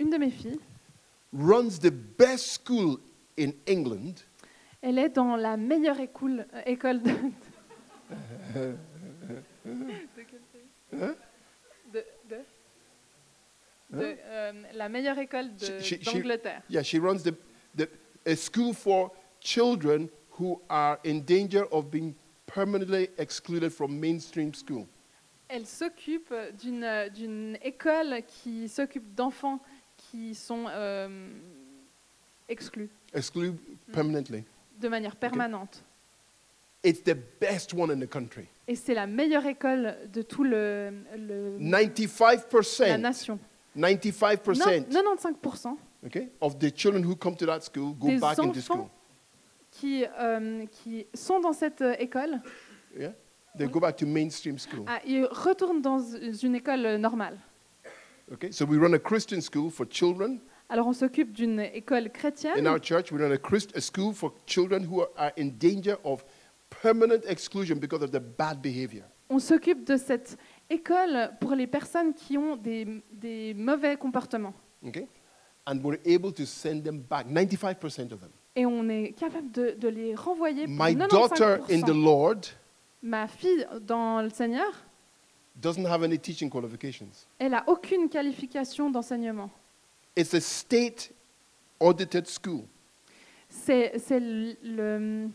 Une 0.00 0.10
de 0.10 0.18
mes 0.18 0.30
filles, 0.30 0.58
runs 1.32 1.78
the 1.80 1.90
best 1.90 2.52
school 2.52 2.98
in 3.38 3.52
England. 3.66 4.14
elle 4.82 4.98
est 4.98 5.08
dans 5.10 5.36
la 5.36 5.56
meilleure 5.56 5.98
école, 6.00 6.46
euh, 6.54 6.62
école 6.66 7.02
de... 7.02 7.10
de 8.54 8.76
quel 10.16 10.40
pays 10.52 11.00
Hein? 11.02 11.14
De, 11.92 12.04
de- 12.30 12.44
de, 13.90 14.16
euh, 14.28 14.52
la 14.74 14.88
meilleure 14.88 15.18
école 15.18 15.50
d'Angleterre. 16.04 16.62
Yeah, 16.68 16.82
she 16.82 16.98
runs 16.98 17.22
the, 17.22 17.34
the, 17.76 17.88
a 18.26 18.34
school 18.36 18.72
for 18.74 19.10
children 19.40 20.08
who 20.38 20.60
are 20.68 20.98
in 21.04 21.20
danger 21.24 21.66
of 21.72 21.90
being 21.90 22.14
permanently 22.46 23.08
excluded 23.18 23.70
from 23.72 23.98
mainstream 23.98 24.52
school. 24.54 24.86
Elle 25.48 25.66
s'occupe 25.66 26.34
d'une 26.60 26.82
euh, 26.82 27.08
d'une 27.08 27.56
école 27.62 28.22
qui 28.26 28.68
s'occupe 28.68 29.14
d'enfants 29.14 29.60
qui 30.10 30.34
sont 30.34 30.64
euh, 30.68 31.08
exclus 32.48 32.88
Excluded 33.14 33.56
permanently. 33.92 34.44
de 34.80 34.88
manière 34.88 35.16
permanente. 35.16 35.82
It's 36.84 37.02
the 37.02 37.16
best 37.40 37.72
one 37.74 37.90
in 37.90 37.98
the 37.98 38.08
country. 38.08 38.46
Et 38.68 38.74
c'est 38.76 38.94
la 38.94 39.06
meilleure 39.06 39.46
école 39.46 39.96
de 40.12 40.22
tout 40.22 40.44
le, 40.44 40.92
le- 41.16 41.56
la 41.58 41.82
95%, 41.84 43.00
nation. 43.00 43.38
95% 43.76 44.92
Non, 44.92 45.14
95% 45.16 45.76
okay, 46.06 46.30
of 46.40 46.58
the 46.58 46.70
children 46.76 47.04
who 47.04 47.16
come 47.16 47.36
to 47.36 47.46
that 47.46 47.60
school 47.62 47.92
go 47.94 48.08
Des 48.08 48.18
back 48.18 48.38
into 48.38 48.50
enfants 48.50 48.62
school. 48.62 48.86
qui, 49.70 50.04
euh, 50.18 50.64
qui 50.66 51.06
sont 51.14 51.40
dans 51.40 51.52
cette 51.52 51.80
euh, 51.82 51.94
école, 51.98 52.40
Yeah? 52.98 53.12
They 53.58 53.68
go 53.68 53.80
back 53.80 53.96
to 53.96 54.06
mainstream 54.06 54.58
school. 54.58 54.84
ah, 54.86 55.00
ils 55.06 55.24
retournent 55.24 55.80
dans 55.82 55.98
une 56.00 56.54
école 56.54 56.96
normale. 56.96 57.38
Okay, 58.32 58.50
so 58.50 58.64
we 58.64 58.76
run 58.76 58.94
a 58.94 58.98
Christian 58.98 59.40
school 59.40 59.70
for 59.70 59.86
children 59.86 60.40
Alors 60.68 60.88
on 60.88 60.92
s'occupe 60.92 61.32
d'une 61.32 61.60
école 61.60 62.06
in 62.06 62.08
chrétienne. 62.08 62.66
our 62.66 62.80
church. 62.80 63.12
We 63.12 63.20
run 63.20 63.30
a, 63.32 63.38
Christ, 63.38 63.76
a 63.76 63.80
school 63.80 64.12
for 64.12 64.32
children 64.46 64.82
who 64.82 65.00
are, 65.00 65.08
are 65.16 65.32
in 65.36 65.50
danger 65.58 65.96
of 66.04 66.24
permanent 66.68 67.24
exclusion 67.28 67.78
because 67.78 68.02
of 68.02 68.10
their 68.10 68.20
bad 68.20 68.60
behavior. 68.60 69.04
On 69.30 69.38
s'occupe 69.38 69.84
de 69.86 69.96
cette 69.96 70.36
école 70.68 71.30
pour 71.40 71.54
les 71.54 71.68
personnes 71.68 72.14
qui 72.14 72.36
ont 72.36 72.56
des, 72.56 72.84
des 73.12 73.54
mauvais 73.54 73.96
comportements. 73.96 74.54
Okay, 74.84 75.06
and 75.66 75.80
we're 75.84 76.00
able 76.04 76.32
to 76.32 76.44
send 76.44 76.82
them 76.82 77.00
back. 77.00 77.28
95% 77.28 78.12
of 78.12 78.20
them. 78.20 78.30
Et 78.56 78.66
on 78.66 78.88
est 78.88 79.12
capable 79.12 79.52
de, 79.52 79.76
de 79.78 79.88
les 79.88 80.16
renvoyer. 80.16 80.66
pour 80.66 80.74
My 80.76 80.96
daughter 80.96 81.58
in 81.70 81.80
the 81.82 81.92
95%. 81.92 82.04
Lord 82.04 82.40
Ma 83.02 83.28
fille 83.28 83.64
dans 83.82 84.20
le 84.22 84.30
Seigneur, 84.30 84.72
doesn't 85.60 85.86
have 85.86 86.02
any 86.04 86.18
teaching 86.18 86.50
qualifications. 86.50 87.26
elle 87.38 87.50
n'a 87.52 87.64
aucune 87.66 88.08
qualification 88.08 88.90
d'enseignement. 88.90 89.50
It's 90.16 90.34
a 90.34 90.40
state 90.40 91.12
audited 91.80 92.26
school. 92.26 92.64
C'est 93.48 93.98
c'est 93.98 94.20
le, 94.20 94.56
le- 94.62 95.30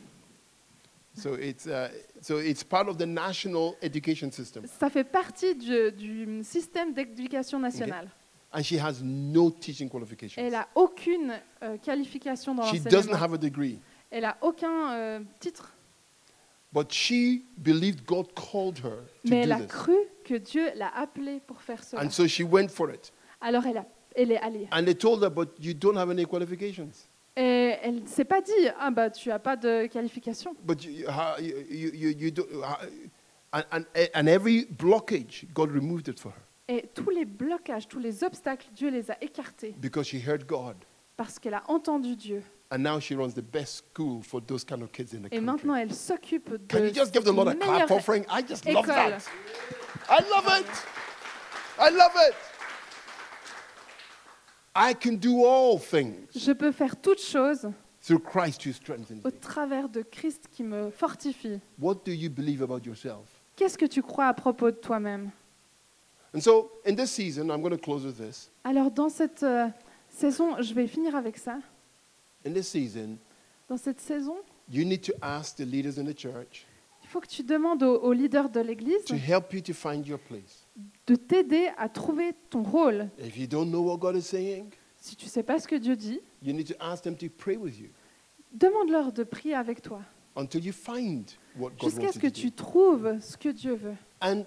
So 1.13 1.36
it's, 1.36 1.65
uh, 1.65 1.89
so 2.22 2.39
it's 2.39 2.63
part 2.63 2.88
of 2.88 2.97
the 2.97 3.05
national 3.05 3.76
education 3.82 4.32
system. 4.32 4.63
ça 4.80 4.89
fait 4.89 5.03
partie 5.03 5.55
du, 5.55 5.91
du 5.91 6.41
système 6.43 6.93
d'éducation 6.93 7.59
nationale. 7.59 8.09
And 8.53 8.63
she 8.63 8.74
has 8.74 9.01
no 9.03 9.49
teaching 9.51 9.89
qualifications. 9.89 10.41
Elle 10.41 10.51
n'a 10.53 10.67
aucune 10.76 11.34
euh, 11.63 11.78
qualification 11.78 12.55
dans 12.55 12.63
She 12.63 12.82
doesn't 12.82 13.11
l'enseignement. 13.11 13.17
have 13.24 13.34
a 13.34 13.38
degree. 13.38 13.80
Elle 14.09 14.24
n'a 14.24 14.38
aucun 14.41 14.91
euh, 14.93 15.19
titre. 15.39 15.74
But 16.74 16.91
she 16.93 17.43
believed 17.57 18.05
God 18.05 18.28
called 18.34 18.80
her 18.80 18.97
to 19.24 19.30
Mais 19.30 19.41
elle 19.43 19.51
a 19.51 19.57
this. 19.59 19.67
cru 19.67 19.95
que 20.24 20.36
Dieu 20.36 20.69
l'a 20.76 20.89
appelée 20.97 21.41
pour 21.45 21.61
faire 21.61 21.84
cela. 21.84 22.03
And 22.03 22.09
so 22.09 22.28
she 22.28 22.41
went 22.41 22.69
for 22.69 22.89
it. 22.91 23.11
Alors 23.41 23.65
elle, 23.65 23.78
a- 23.78 23.86
elle 24.15 24.32
est 24.32 24.38
allée. 24.39 24.67
And 24.72 24.84
they 24.86 24.95
told 24.95 25.24
her, 25.24 25.30
but 25.30 25.49
you 25.59 25.74
don't 25.74 25.97
have 25.97 26.09
any 26.09 26.26
qualifications. 26.26 26.91
Et 27.36 27.76
elle 27.82 28.01
ne 28.03 28.07
s'est 28.07 28.26
pas 28.26 28.41
dit 28.41 28.51
Ah, 28.80 28.91
bah, 28.91 29.09
tu 29.09 29.30
n'as 29.30 29.39
pas 29.39 29.55
de 29.55 29.88
qualification. 29.88 30.55
But 30.63 30.84
you, 30.84 31.07
how- 31.07 31.39
you, 31.41 31.91
you, 31.93 32.09
you, 32.09 32.32
and, 33.53 33.63
and, 33.72 33.84
and 34.13 34.28
every 34.28 34.65
blockage, 34.65 35.45
God 35.53 35.72
removed 35.72 36.07
it 36.07 36.19
for 36.19 36.32
her 36.32 36.41
Et 36.67 36.88
tous 36.93 37.09
les 37.09 37.26
blocages, 37.26 37.88
tous 37.88 37.99
les 37.99 38.24
obstacles, 38.24 38.67
Dieu 38.74 38.89
les 38.89 39.11
a 39.11 39.17
écartés 39.22 39.76
because 39.80 40.07
she 40.07 40.15
heard 40.26 40.45
God. 40.45 40.76
parce 41.17 41.38
qu'elle 41.39 41.53
a 41.55 41.63
entendu 41.69 42.15
Dieu. 42.15 42.43
And 42.74 42.84
now 42.84 42.99
she 42.99 43.15
runs 43.15 43.34
the 43.34 43.41
best 43.41 43.84
school 43.84 44.22
for 44.24 44.39
those 44.39 44.63
kind 44.63 44.82
of 44.82 44.93
kids 44.93 45.13
in 45.13 45.24
the 45.24 45.28
Et 45.28 45.39
country. 45.39 45.45
maintenant, 45.45 45.76
elle 45.76 45.93
s'occupe 45.93 46.49
de 46.51 46.67
Can 46.67 46.86
you 46.86 46.91
just 46.91 47.11
give 47.11 47.26
the 47.26 47.32
Lord 47.34 47.49
a 47.49 47.55
clap 47.55 47.89
meilleure 47.89 47.91
offering? 47.91 48.26
I 48.30 48.41
just 48.41 48.65
love 48.65 48.86
école. 48.86 49.11
that. 49.11 49.28
I 50.09 50.19
love 50.30 50.47
it. 50.57 50.65
I 51.78 51.89
love 51.89 52.11
it. 52.15 52.34
I 54.74 54.93
can 54.93 55.17
do 55.17 55.43
all 55.45 55.78
things 55.78 56.30
Je 56.34 56.53
peux 56.53 56.72
faire 56.72 56.95
toutes 56.95 57.19
choses 57.22 57.69
through 58.01 58.19
Christ 58.24 58.63
who 58.65 58.72
strengthens 58.72 59.19
au 59.26 59.28
me. 59.28 59.39
travers 59.41 59.89
de 59.89 60.01
Christ 60.01 60.47
qui 60.49 60.63
me 60.63 60.89
fortifie. 60.91 61.59
What 61.78 62.05
do 62.05 62.13
you 62.13 62.30
believe 62.30 62.61
about 62.61 62.86
yourself? 62.86 63.26
Qu'est-ce 63.57 63.78
que 63.78 63.86
tu 63.86 64.01
crois 64.01 64.28
à 64.28 64.34
propos 64.34 64.72
de 64.72 64.78
toi-même? 64.78 65.32
And 66.34 66.39
so, 66.39 66.72
in 66.88 66.95
this 66.95 67.11
season, 67.11 67.49
I'm 67.51 67.61
going 67.61 67.72
to 67.72 67.78
close 67.78 68.05
with 68.05 68.17
this. 68.17 68.49
Alors, 68.63 68.89
dans 68.89 69.09
cette 69.09 69.43
euh, 69.43 69.67
saison, 70.07 70.61
je 70.61 70.74
vais 70.74 70.88
finir 70.88 71.13
avec 71.17 71.38
ça. 71.38 71.57
In 72.45 72.53
this 72.53 72.67
season, 72.69 73.17
Dans 73.69 73.77
cette 73.77 74.01
saison, 74.01 74.37
you 74.69 74.83
need 74.85 75.01
to 75.01 75.13
ask 75.21 75.55
the 75.55 75.65
leaders 75.65 75.97
in 75.97 76.05
the 76.05 76.17
church 76.17 76.65
il 77.03 77.09
faut 77.09 77.19
que 77.19 77.27
tu 77.27 77.43
demandes 77.43 77.83
aux, 77.83 77.99
aux 77.99 78.13
leaders 78.13 78.49
de 78.49 78.61
l'Église 78.61 79.03
to 79.05 79.15
help 79.15 79.53
you 79.53 79.61
to 79.61 79.73
find 79.73 80.07
your 80.07 80.19
place. 80.19 80.65
de 81.07 81.15
t'aider 81.15 81.69
à 81.77 81.89
trouver 81.89 82.33
ton 82.49 82.63
rôle. 82.63 83.09
If 83.19 83.37
you 83.37 83.47
don't 83.47 83.69
know 83.69 83.81
what 83.81 83.97
God 83.97 84.15
is 84.15 84.21
saying, 84.23 84.69
Si 84.97 85.15
tu 85.15 85.25
ne 85.25 85.29
sais 85.29 85.43
pas 85.43 85.59
ce 85.59 85.67
que 85.67 85.75
Dieu 85.75 85.95
dit, 85.95 86.19
you 86.41 86.53
need 86.53 86.67
to 86.67 86.75
ask 86.79 87.03
them 87.03 87.15
to 87.17 87.27
pray 87.29 87.57
with 87.57 87.77
you 87.79 87.89
demande-leur 88.53 89.11
de 89.11 89.23
prier 89.23 89.55
avec 89.55 89.81
toi 89.81 90.01
until 90.35 90.63
you 90.63 90.73
find 90.73 91.31
what 91.57 91.71
God 91.79 91.89
jusqu'à 91.89 92.11
ce 92.11 92.19
que 92.19 92.27
tu 92.27 92.51
trouves 92.51 93.19
ce 93.21 93.37
que 93.37 93.49
Dieu 93.49 93.75
veut. 93.75 93.95
And 94.21 94.43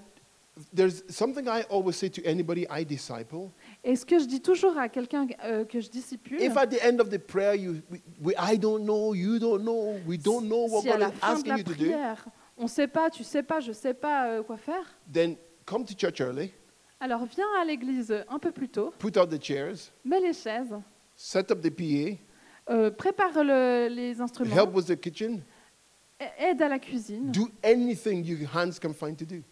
there's 0.75 1.03
something 1.09 1.47
I 1.47 1.65
always 1.71 1.97
say 1.97 2.09
to 2.11 2.23
anybody 2.25 2.67
I 2.71 2.85
disciple. 2.85 3.51
Et 3.87 3.97
ce 3.97 4.07
que 4.07 4.19
je 4.19 4.25
dis 4.25 4.41
toujours 4.41 4.79
à 4.79 4.89
quelqu'un 4.89 5.27
euh, 5.45 5.65
que 5.67 5.79
je 5.79 5.91
discipule, 5.91 6.41
If 6.41 6.57
at 6.57 6.69
the 6.69 6.83
end 6.83 7.01
of 7.01 7.11
the 7.11 7.19
prayer, 7.19 7.55
you, 7.55 7.83
we, 7.91 8.01
we, 8.23 8.35
I 8.39 8.57
don't 8.59 8.83
know, 8.85 9.15
you 9.15 9.39
don't 9.39 9.63
know, 9.63 9.99
we 10.07 10.17
don't 10.19 10.47
know 10.49 10.67
what 10.69 10.81
si 10.81 10.89
à 10.89 10.93
God 10.93 11.01
la 11.01 11.09
is 11.09 11.13
fin 11.13 11.27
de 11.29 11.35
asking 11.35 11.49
la 11.53 11.57
you 11.59 11.65
to 11.65 11.71
do, 11.75 11.85
prière, 11.85 12.25
on 12.57 12.63
ne 12.63 12.69
sait 12.69 12.89
pas, 12.89 13.11
tu 13.11 13.21
ne 13.23 13.27
sais 13.27 13.43
pas, 13.43 13.61
je 13.61 13.69
ne 13.69 13.75
sais 13.75 13.93
pas 13.93 14.29
euh, 14.31 14.43
quoi 14.43 14.57
faire, 14.57 14.85
then 15.13 15.37
come 15.67 15.85
to 15.85 15.93
church 15.95 16.21
early, 16.23 16.51
alors 16.99 17.27
viens 17.27 17.45
à 17.61 17.65
l'église 17.67 18.15
un 18.31 18.39
peu 18.39 18.53
plus 18.53 18.71
tôt, 18.71 18.91
put 18.99 19.19
out 19.19 19.29
the 19.29 19.43
chairs, 19.43 19.77
mets 20.03 20.21
les 20.21 20.33
chaises, 20.33 20.75
set 21.15 21.51
up 21.51 21.61
the 21.61 21.69
PA, 21.71 22.73
euh, 22.73 22.91
prépare 22.91 23.45
le- 23.45 23.89
les 23.91 24.19
instruments, 24.19 24.55
help 24.55 24.75
with 24.75 24.87
the 24.87 24.97
kitchen, 24.99 25.43
aide 26.39 26.63
à 26.63 26.69
la 26.71 26.79
cuisine, 26.79 27.31
do 27.33 27.51
anything 27.63 28.25
your 28.25 28.49
hands 28.55 28.79
can 28.81 28.95
find 28.95 29.15
to 29.19 29.27
do. 29.27 29.43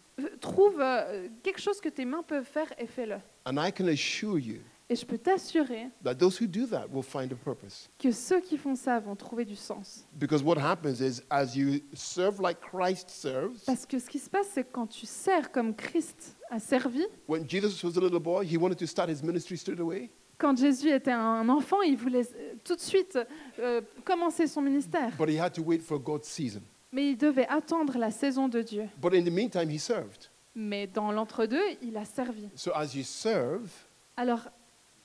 Trouve 0.43 0.81
euh, 0.81 1.29
quelque 1.41 1.61
chose 1.61 1.79
que 1.79 1.87
tes 1.87 2.03
mains 2.03 2.21
peuvent 2.21 2.43
faire 2.45 2.67
et 2.77 2.85
fais-le. 2.85 3.15
And 3.45 3.55
I 3.57 3.71
can 3.71 3.87
assure 3.87 4.37
you 4.37 4.59
Et 4.89 4.95
je 4.97 5.05
peux 5.05 5.17
t'assurer 5.17 5.87
that 6.03 6.15
those 6.15 6.37
who 6.41 6.45
do 6.47 6.67
that 6.67 6.87
will 6.91 7.01
find 7.01 7.31
a 7.31 7.35
purpose. 7.35 7.89
que 7.97 8.11
ceux 8.11 8.41
qui 8.41 8.57
font 8.57 8.75
ça 8.75 8.99
vont 8.99 9.15
trouver 9.15 9.45
du 9.45 9.55
sens. 9.55 10.05
Because 10.13 10.43
what 10.43 10.57
happens 10.59 10.99
is, 10.99 11.21
as 11.29 11.55
you 11.55 11.79
serve 11.93 12.41
like 12.41 12.57
Christ 12.59 13.09
serves, 13.09 13.63
Parce 13.65 13.85
que 13.85 13.97
ce 13.99 14.09
qui 14.09 14.19
se 14.19 14.29
passe, 14.29 14.47
c'est 14.53 14.65
que 14.65 14.71
quand 14.73 14.87
tu 14.87 15.05
sers 15.05 15.49
comme 15.49 15.73
Christ 15.73 16.35
a 16.51 16.59
servi, 16.59 17.05
when 17.29 17.47
Jesus 17.49 17.81
was 17.81 17.97
a 17.97 18.01
little 18.01 18.19
boy, 18.19 18.43
he 18.45 18.57
wanted 18.57 18.77
to 18.77 18.85
start 18.85 19.09
his 19.09 19.23
ministry 19.23 19.57
straight 19.57 19.79
away. 19.79 20.09
quand 20.37 20.57
Jésus 20.57 20.89
était 20.89 21.11
un 21.11 21.47
enfant, 21.47 21.81
il 21.83 21.95
voulait 21.95 22.27
euh, 22.35 22.55
tout 22.65 22.75
de 22.75 22.81
suite 22.81 23.17
euh, 23.59 23.79
commencer 24.03 24.47
son 24.47 24.61
ministère. 24.61 25.15
But 25.17 25.29
he 25.29 25.39
had 25.39 25.53
to 25.53 25.61
wait 25.63 25.79
for 25.79 25.97
God's 25.97 26.27
season. 26.27 26.63
Mais 26.91 27.11
il 27.11 27.17
devait 27.17 27.47
attendre 27.47 27.97
la 27.97 28.11
saison 28.11 28.49
de 28.49 28.61
Dieu. 28.61 28.83
But 29.01 29.13
in 29.15 29.23
the 29.23 29.31
meantime, 29.31 29.69
he 29.71 29.79
served. 29.79 30.29
Mais 30.55 30.87
dans 30.87 31.11
l'entre-deux, 31.11 31.63
il 31.81 31.97
a 31.97 32.05
servi. 32.05 32.49
So 32.55 32.71
as 32.75 32.95
you 32.95 33.03
serve, 33.03 33.69
Alors, 34.15 34.47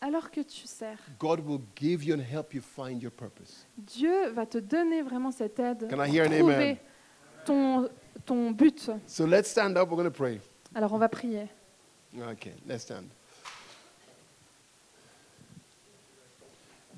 alors 0.01 0.31
que 0.31 0.41
tu 0.43 0.67
sers, 0.67 0.99
God 1.19 1.41
will 1.41 1.61
give 1.75 2.05
you 2.05 2.15
and 2.15 2.21
help 2.21 2.53
you 2.53 2.61
find 2.61 3.03
your 3.03 3.13
purpose. 3.13 3.67
Dieu 3.77 4.29
va 4.31 4.45
te 4.47 4.59
donner 4.59 5.03
vraiment 5.03 5.31
cette 5.31 5.59
aide 5.59 5.89
Can 5.89 6.05
I 6.05 6.11
pour 6.11 6.21
an 6.27 6.31
trouver 6.39 6.55
amen? 6.55 6.77
ton, 7.45 7.89
ton 8.27 8.51
but. 8.51 8.91
So 9.07 9.27
let's 9.27 9.51
stand 9.51 9.77
up. 9.77 9.89
We're 9.89 9.97
going 9.97 10.05
to 10.05 10.11
pray. 10.11 10.41
Alors, 10.75 10.93
on 10.93 10.99
va 10.99 11.09
prier. 11.09 11.49
Okay, 12.17 12.55
let's 12.67 12.83
stand. 12.83 13.07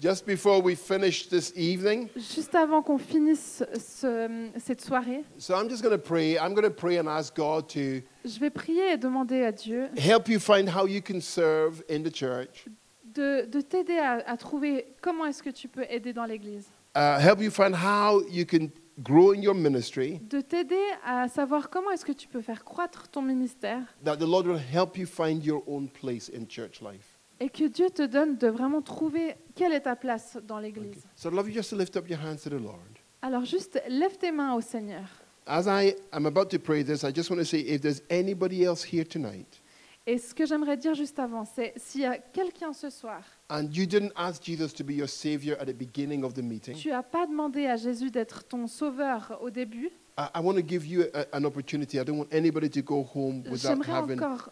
Just 0.00 0.24
before 0.24 0.62
we 0.62 0.74
finish 0.74 1.28
this 1.28 1.52
evening, 1.56 2.08
Juste 2.16 2.54
avant 2.54 2.80
qu'on 2.82 2.96
finisse 2.96 3.62
ce- 3.78 4.48
cette 4.58 4.80
soirée, 4.80 5.24
so 5.36 5.54
I'm 5.54 5.68
just 5.68 5.82
going 5.82 5.94
to 5.94 5.98
pray. 6.02 6.36
I'm 6.38 6.54
going 6.54 6.64
to 6.66 6.70
pray 6.74 6.98
and 6.98 7.06
ask 7.06 7.36
God 7.36 7.68
to 7.74 8.00
je 8.24 8.38
vais 8.40 8.48
prier 8.50 8.92
et 8.92 8.96
demander 8.96 9.44
à 9.44 9.52
Dieu 9.52 9.88
help 9.98 10.28
you 10.28 10.38
find 10.40 10.68
how 10.68 10.86
you 10.86 11.02
can 11.02 11.20
serve 11.20 11.82
in 11.90 12.02
the 12.02 12.14
church, 12.14 12.64
de, 13.04 13.44
de 13.44 13.60
t'aider 13.60 13.98
à, 13.98 14.22
à 14.26 14.36
trouver 14.38 14.86
comment 15.02 15.26
est-ce 15.26 15.42
que 15.42 15.50
tu 15.50 15.68
peux 15.68 15.84
aider 15.90 16.14
dans 16.14 16.24
l'Église, 16.24 16.68
uh, 16.96 17.18
help 17.20 17.42
you 17.42 17.50
find 17.50 17.74
how 17.74 18.22
you 18.30 18.46
can 18.46 18.68
grow 19.02 19.32
in 19.34 19.42
your 19.42 19.54
ministry, 19.54 20.18
de 20.30 20.40
t'aider 20.40 20.76
à 21.04 21.28
savoir 21.28 21.68
comment 21.68 21.90
est-ce 21.90 22.06
que 22.06 22.12
tu 22.12 22.26
peux 22.26 22.40
faire 22.40 22.64
croître 22.64 23.08
ton 23.08 23.20
ministère 23.20 23.82
that 24.02 24.16
the 24.16 24.26
Lord 24.26 24.46
will 24.46 24.58
help 24.72 24.96
you 24.96 25.04
find 25.06 25.44
your 25.44 25.62
own 25.66 25.88
place 25.88 26.30
in 26.34 26.46
church 26.48 26.80
life. 26.80 27.09
Et 27.40 27.48
que 27.48 27.64
Dieu 27.64 27.90
te 27.90 28.02
donne 28.02 28.36
de 28.36 28.48
vraiment 28.48 28.82
trouver 28.82 29.36
quelle 29.54 29.72
est 29.72 29.80
ta 29.80 29.96
place 29.96 30.38
dans 30.46 30.58
l'Église. 30.58 31.04
So 31.16 31.30
I'd 31.30 31.34
love 31.34 31.48
you 31.48 31.54
just 31.54 31.70
to 31.70 31.76
lift 31.76 31.96
up 31.96 32.08
your 32.08 32.20
hands 32.20 32.42
to 32.44 32.50
the 32.50 32.60
Lord. 32.60 33.00
Alors 33.22 33.44
juste 33.44 33.82
lève 33.88 34.16
tes 34.18 34.30
mains 34.30 34.54
au 34.54 34.60
Seigneur. 34.60 35.04
As 35.46 35.64
I 35.66 35.96
am 36.12 36.26
about 36.26 36.46
to 36.50 36.58
pray 36.58 36.84
this, 36.84 37.02
I 37.02 37.12
just 37.14 37.30
want 37.30 37.38
to 37.38 37.44
say 37.44 37.60
if 37.60 37.80
there's 37.80 38.02
anybody 38.10 38.64
else 38.64 38.84
here 38.84 39.04
tonight 39.04 39.60
Et 40.06 40.18
ce 40.18 40.34
que 40.34 40.46
j'aimerais 40.46 40.76
dire 40.76 40.94
juste 40.94 41.18
avant, 41.18 41.44
c'est 41.44 41.74
s'il 41.76 42.00
y 42.00 42.04
a 42.06 42.16
quelqu'un 42.18 42.72
ce 42.72 42.88
soir, 42.88 43.22
and 43.50 43.68
you 43.72 43.84
didn't 43.84 44.12
ask 44.16 44.42
Jesus 44.42 44.72
to 44.74 44.82
be 44.82 44.92
your 44.92 45.08
Savior 45.08 45.56
at 45.60 45.66
the 45.66 45.76
beginning 45.76 46.24
of 46.24 46.32
the 46.34 46.42
meeting, 46.42 46.74
tu 46.74 46.88
n'as 46.88 47.02
pas 47.02 47.26
demandé 47.26 47.66
à 47.66 47.76
Jésus 47.76 48.10
d'être 48.10 48.44
ton 48.44 48.66
sauveur 48.66 49.38
au 49.42 49.50
début, 49.50 49.90
I, 50.18 50.26
I 50.34 50.40
want 50.40 50.54
to 50.54 50.66
give 50.66 50.86
you 50.86 51.04
a, 51.14 51.36
an 51.36 51.44
opportunity. 51.44 51.98
I 51.98 52.04
don't 52.04 52.18
want 52.18 52.32
anybody 52.32 52.68
to 52.70 52.82
go 52.82 53.06
home 53.14 53.42
without 53.50 53.58
j'aimerais 53.58 53.92
having. 53.92 54.18
encore, 54.18 54.50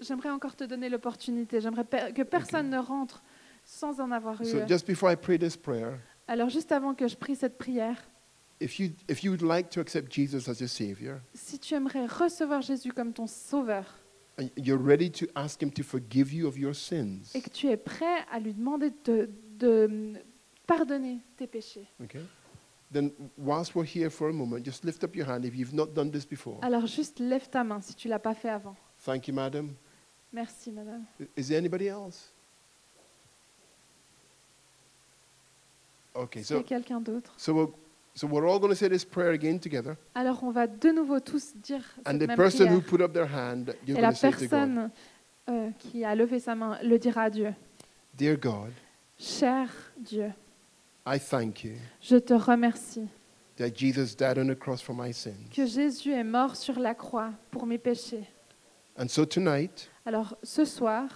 j'aimerais 0.00 0.30
encore 0.30 0.56
te 0.56 0.64
donner 0.64 0.88
l'opportunité. 0.88 1.60
J'aimerais 1.60 1.84
per- 1.84 2.12
que 2.14 2.22
personne 2.22 2.70
ne 2.70 2.78
rentre 2.78 3.22
sans 3.64 4.00
en 4.00 4.10
avoir 4.10 4.40
eu. 4.42 4.46
So 4.46 4.66
just 4.66 4.86
before 4.86 5.10
I 5.10 5.16
pray 5.16 5.38
this 5.38 5.56
prayer, 5.56 5.98
Alors 6.26 6.48
juste 6.48 6.72
avant 6.72 6.94
que 6.94 7.08
je 7.08 7.16
prie 7.16 7.36
cette 7.36 7.58
prière, 7.58 7.96
if 8.60 8.78
you 8.78 8.90
if 9.08 9.22
you 9.22 9.30
would 9.30 9.42
like 9.42 9.70
to 9.70 9.80
accept 9.80 10.12
Jesus 10.12 10.48
as 10.48 10.60
your 10.60 10.68
Savior, 10.68 11.18
si 11.34 11.58
tu 11.58 11.74
aimerais 11.74 12.06
recevoir 12.06 12.62
Jésus 12.62 12.92
comme 12.92 13.12
ton 13.12 13.26
sauveur 13.26 13.84
and 14.40 14.48
you're 14.56 14.80
ready 14.82 15.10
to 15.10 15.26
ask 15.34 15.62
Him 15.62 15.70
to 15.72 15.82
forgive 15.82 16.32
you 16.32 16.46
of 16.46 16.56
your 16.56 16.74
sins, 16.74 17.32
et 17.34 17.40
que 17.40 17.50
tu 17.50 17.66
es 17.68 17.76
prêt 17.76 18.24
à 18.30 18.38
lui 18.38 18.54
demander 18.54 18.92
de, 19.04 19.28
de 19.58 20.14
pardonner 20.66 21.18
tes 21.36 21.46
péchés, 21.46 21.88
okay, 22.02 22.20
then 22.92 23.10
whilst 23.36 23.74
we're 23.74 23.84
here 23.86 24.10
for 24.10 24.28
a 24.28 24.32
moment, 24.32 24.64
just 24.64 24.84
lift 24.84 25.02
up 25.02 25.14
your 25.16 25.28
hand 25.28 25.44
if 25.44 25.54
you've 25.56 25.74
not 25.74 25.86
done 25.94 26.10
this 26.10 26.26
before. 26.26 26.58
alors 26.62 26.86
juste 26.86 27.18
lève 27.20 27.48
ta 27.50 27.64
main 27.64 27.80
si 27.80 27.94
tu 27.94 28.08
l'as 28.08 28.18
pas 28.18 28.34
fait 28.34 28.50
avant. 28.50 28.76
Thank 29.04 29.28
you, 29.28 29.34
madam. 29.34 29.74
Merci, 30.32 30.70
madame. 30.70 31.04
Is 31.36 31.48
there 31.48 31.58
anybody 31.58 31.88
else? 31.88 32.30
Okay, 36.14 36.42
so 36.42 36.62
quelqu'un 36.62 37.00
d'autre? 37.00 37.32
so 37.36 37.54
we're, 37.54 37.68
so 38.14 38.26
we're 38.26 38.46
all 38.46 38.58
going 38.58 38.70
to 38.72 38.76
say 38.76 38.88
this 38.88 39.04
prayer 39.04 39.30
again 39.32 39.58
together, 39.60 39.96
Alors, 40.14 40.42
on 40.42 40.50
va 40.50 40.66
de 40.66 40.90
nouveau 40.90 41.20
tous 41.20 41.54
dire 41.62 41.84
and 42.04 42.12
cette 42.12 42.18
the 42.20 42.26
même 42.26 42.36
person 42.36 42.66
who 42.68 42.80
prière. 42.80 42.86
put 42.90 43.00
up 43.00 43.12
their 43.12 43.26
hand, 43.32 43.74
you're 43.86 43.96
Et 43.96 44.00
going 44.00 44.02
la 44.02 44.10
to 44.12 44.16
say 44.16 44.28
it 44.30 44.32
to 44.32 44.40
God. 44.40 44.50
personne 44.50 44.90
euh, 45.48 45.70
qui 45.78 46.04
a 46.04 46.14
levé 46.14 46.40
sa 46.40 46.54
main 46.56 46.78
le 46.82 46.98
dira 46.98 47.22
à 47.24 47.30
Dieu. 47.30 47.54
Dear 48.14 48.36
God, 48.36 48.72
Cher 49.16 49.68
Dieu, 49.96 50.32
I 51.06 51.18
thank 51.18 51.62
you 51.64 51.74
je 52.00 52.16
te 52.16 52.34
remercie 52.34 53.08
that 53.56 53.70
Jesus 53.76 54.14
died 54.16 54.38
on 54.38 54.46
the 54.48 54.58
cross 54.58 54.80
for 54.82 54.94
my 54.94 55.12
sins. 55.12 55.48
que 55.54 55.66
Jésus 55.66 56.10
est 56.12 56.24
mort 56.24 56.56
sur 56.56 56.80
la 56.80 56.94
croix 56.94 57.30
pour 57.52 57.64
mes 57.66 57.78
péchés. 57.78 58.24
And 58.98 59.06
so 59.08 59.24
tonight, 59.24 59.88
Alors, 60.08 60.38
ce 60.42 60.64
soir, 60.64 61.06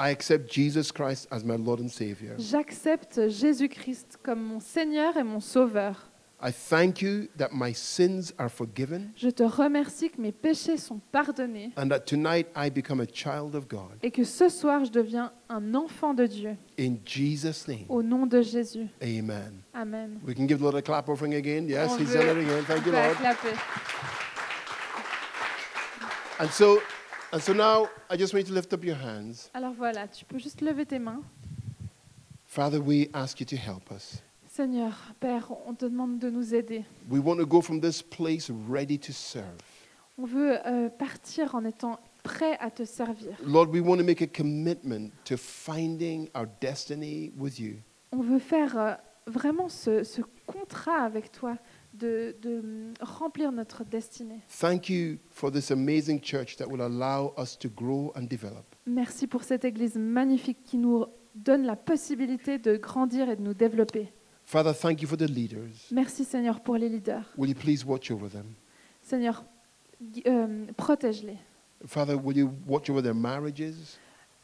I 0.00 0.10
accept 0.10 0.52
Jesus 0.52 0.90
Christ 0.92 1.28
as 1.30 1.44
my 1.44 1.56
Lord 1.56 1.80
and 1.80 1.86
Savior. 1.88 2.34
j'accepte 2.36 3.28
Jésus-Christ 3.28 4.18
comme 4.20 4.42
mon 4.42 4.58
Seigneur 4.58 5.16
et 5.16 5.22
mon 5.22 5.38
Sauveur. 5.38 6.10
I 6.42 6.50
thank 6.50 7.00
you 7.02 7.28
that 7.38 7.50
my 7.52 7.72
sins 7.72 8.32
are 8.36 8.50
forgiven 8.50 9.12
Je 9.14 9.28
te 9.30 9.44
remercie 9.44 10.10
que 10.10 10.20
mes 10.20 10.32
péchés 10.32 10.76
sont 10.76 11.00
pardonnés 11.12 11.70
and 11.76 11.88
that 11.88 12.00
tonight 12.00 12.48
I 12.56 12.68
become 12.68 13.00
a 13.00 13.06
child 13.06 13.54
of 13.54 13.68
God. 13.68 13.92
et 14.02 14.10
que 14.10 14.24
ce 14.24 14.48
soir, 14.48 14.84
je 14.84 14.90
deviens 14.90 15.30
un 15.48 15.76
enfant 15.76 16.12
de 16.12 16.26
Dieu. 16.26 16.56
In 16.80 16.96
Jesus' 17.06 17.68
name, 17.68 17.86
Au 17.88 18.02
nom 18.02 18.26
de 18.26 18.42
Jésus. 18.42 18.88
amen. 19.00 19.62
Amen. 19.72 20.18
We 20.26 20.34
can 20.34 20.46
give 20.48 20.58
the 20.58 20.62
Lord 20.64 20.74
a 20.74 20.82
clap 20.82 21.08
offering 21.08 21.36
again. 21.36 21.68
Yes, 21.68 21.92
On 21.92 22.00
he's 22.00 22.12
done 22.12 22.26
it 22.26 22.44
again. 22.44 22.64
Thank 22.66 22.86
you, 22.86 22.90
Lord. 22.92 23.16
And 26.40 26.50
so, 26.50 26.80
and 27.32 27.40
so 27.40 27.52
now 27.52 27.88
I 28.10 28.16
just 28.16 28.32
want 28.32 28.46
you 28.46 28.48
to 28.48 28.54
lift 28.54 28.72
up 28.72 28.84
your 28.84 28.96
hands. 28.96 29.50
Alors 29.54 29.72
voilà, 29.72 30.06
tu 30.08 30.24
peux 30.24 30.38
juste 30.38 30.60
lever 30.60 30.86
tes 30.86 30.98
mains. 30.98 31.22
Father, 32.46 32.78
we 32.78 33.08
ask 33.12 33.40
you 33.40 33.46
to 33.46 33.56
help 33.56 33.90
us. 33.90 34.22
Seigneur, 34.48 34.92
Père, 35.20 35.52
on 35.66 35.74
te 35.74 35.84
demande 35.84 36.18
de 36.18 36.30
nous 36.30 36.54
aider. 36.54 36.84
We 37.10 37.20
want 37.20 37.36
to 37.38 37.46
go 37.46 37.60
from 37.60 37.80
this 37.80 38.02
place 38.02 38.50
ready 38.68 38.98
to 38.98 39.12
serve. 39.12 39.60
On 40.18 40.24
veut 40.24 40.58
euh, 40.66 40.88
partir 40.88 41.54
en 41.54 41.64
étant 41.64 41.98
prêt 42.22 42.56
à 42.58 42.70
te 42.70 42.84
servir. 42.84 43.36
Lord, 43.44 43.68
we 43.70 43.82
want 43.82 43.98
to 43.98 44.04
make 44.04 44.22
a 44.22 44.26
commitment 44.26 45.10
to 45.24 45.36
finding 45.36 46.28
our 46.34 46.46
destiny 46.60 47.32
with 47.36 47.58
you. 47.58 47.76
On 48.12 48.22
veut 48.22 48.38
faire 48.38 48.78
euh, 48.78 48.94
vraiment 49.26 49.68
ce, 49.68 50.04
ce 50.04 50.22
contrat 50.46 51.02
avec 51.02 51.32
toi 51.32 51.58
de, 51.98 52.36
de, 52.42 52.62
remplir 53.00 53.52
notre 53.52 53.84
destinée. 53.84 54.40
Thank 54.48 54.88
you 54.88 55.18
for 55.30 55.50
this 55.50 55.70
amazing 55.70 56.20
church 56.22 56.56
that 56.56 56.66
will 56.66 56.82
allow 56.82 57.32
us 57.36 57.58
to 57.58 57.68
grow 57.68 58.12
and 58.16 58.22
develop. 58.22 58.64
Merci 58.86 59.26
pour 59.26 59.42
cette 59.44 59.64
Église 59.64 59.96
magnifique 59.96 60.58
qui 60.64 60.78
nous 60.78 61.04
donne 61.34 61.64
la 61.64 61.76
possibilité 61.76 62.58
de 62.58 62.76
grandir 62.76 63.28
et 63.28 63.36
de 63.36 63.42
nous 63.42 63.54
développer. 63.54 64.12
Father, 64.44 64.72
thank 64.72 65.02
you 65.02 65.08
for 65.08 65.16
the 65.18 65.28
leaders. 65.28 65.88
Merci 65.90 66.24
Seigneur 66.24 66.60
pour 66.60 66.76
les 66.76 66.88
leaders. 66.88 67.24
Will 67.36 67.48
you 67.50 67.54
please 67.56 67.84
watch 67.84 68.10
over 68.10 68.28
them? 68.28 68.46
Seigneur, 69.02 69.44
euh, 70.26 70.66
protège-les. 70.76 71.36
Father, 71.86 72.14
will 72.14 72.36
you 72.36 72.50
watch 72.66 72.88
over 72.88 73.02
their 73.02 73.14
marriages, 73.14 73.98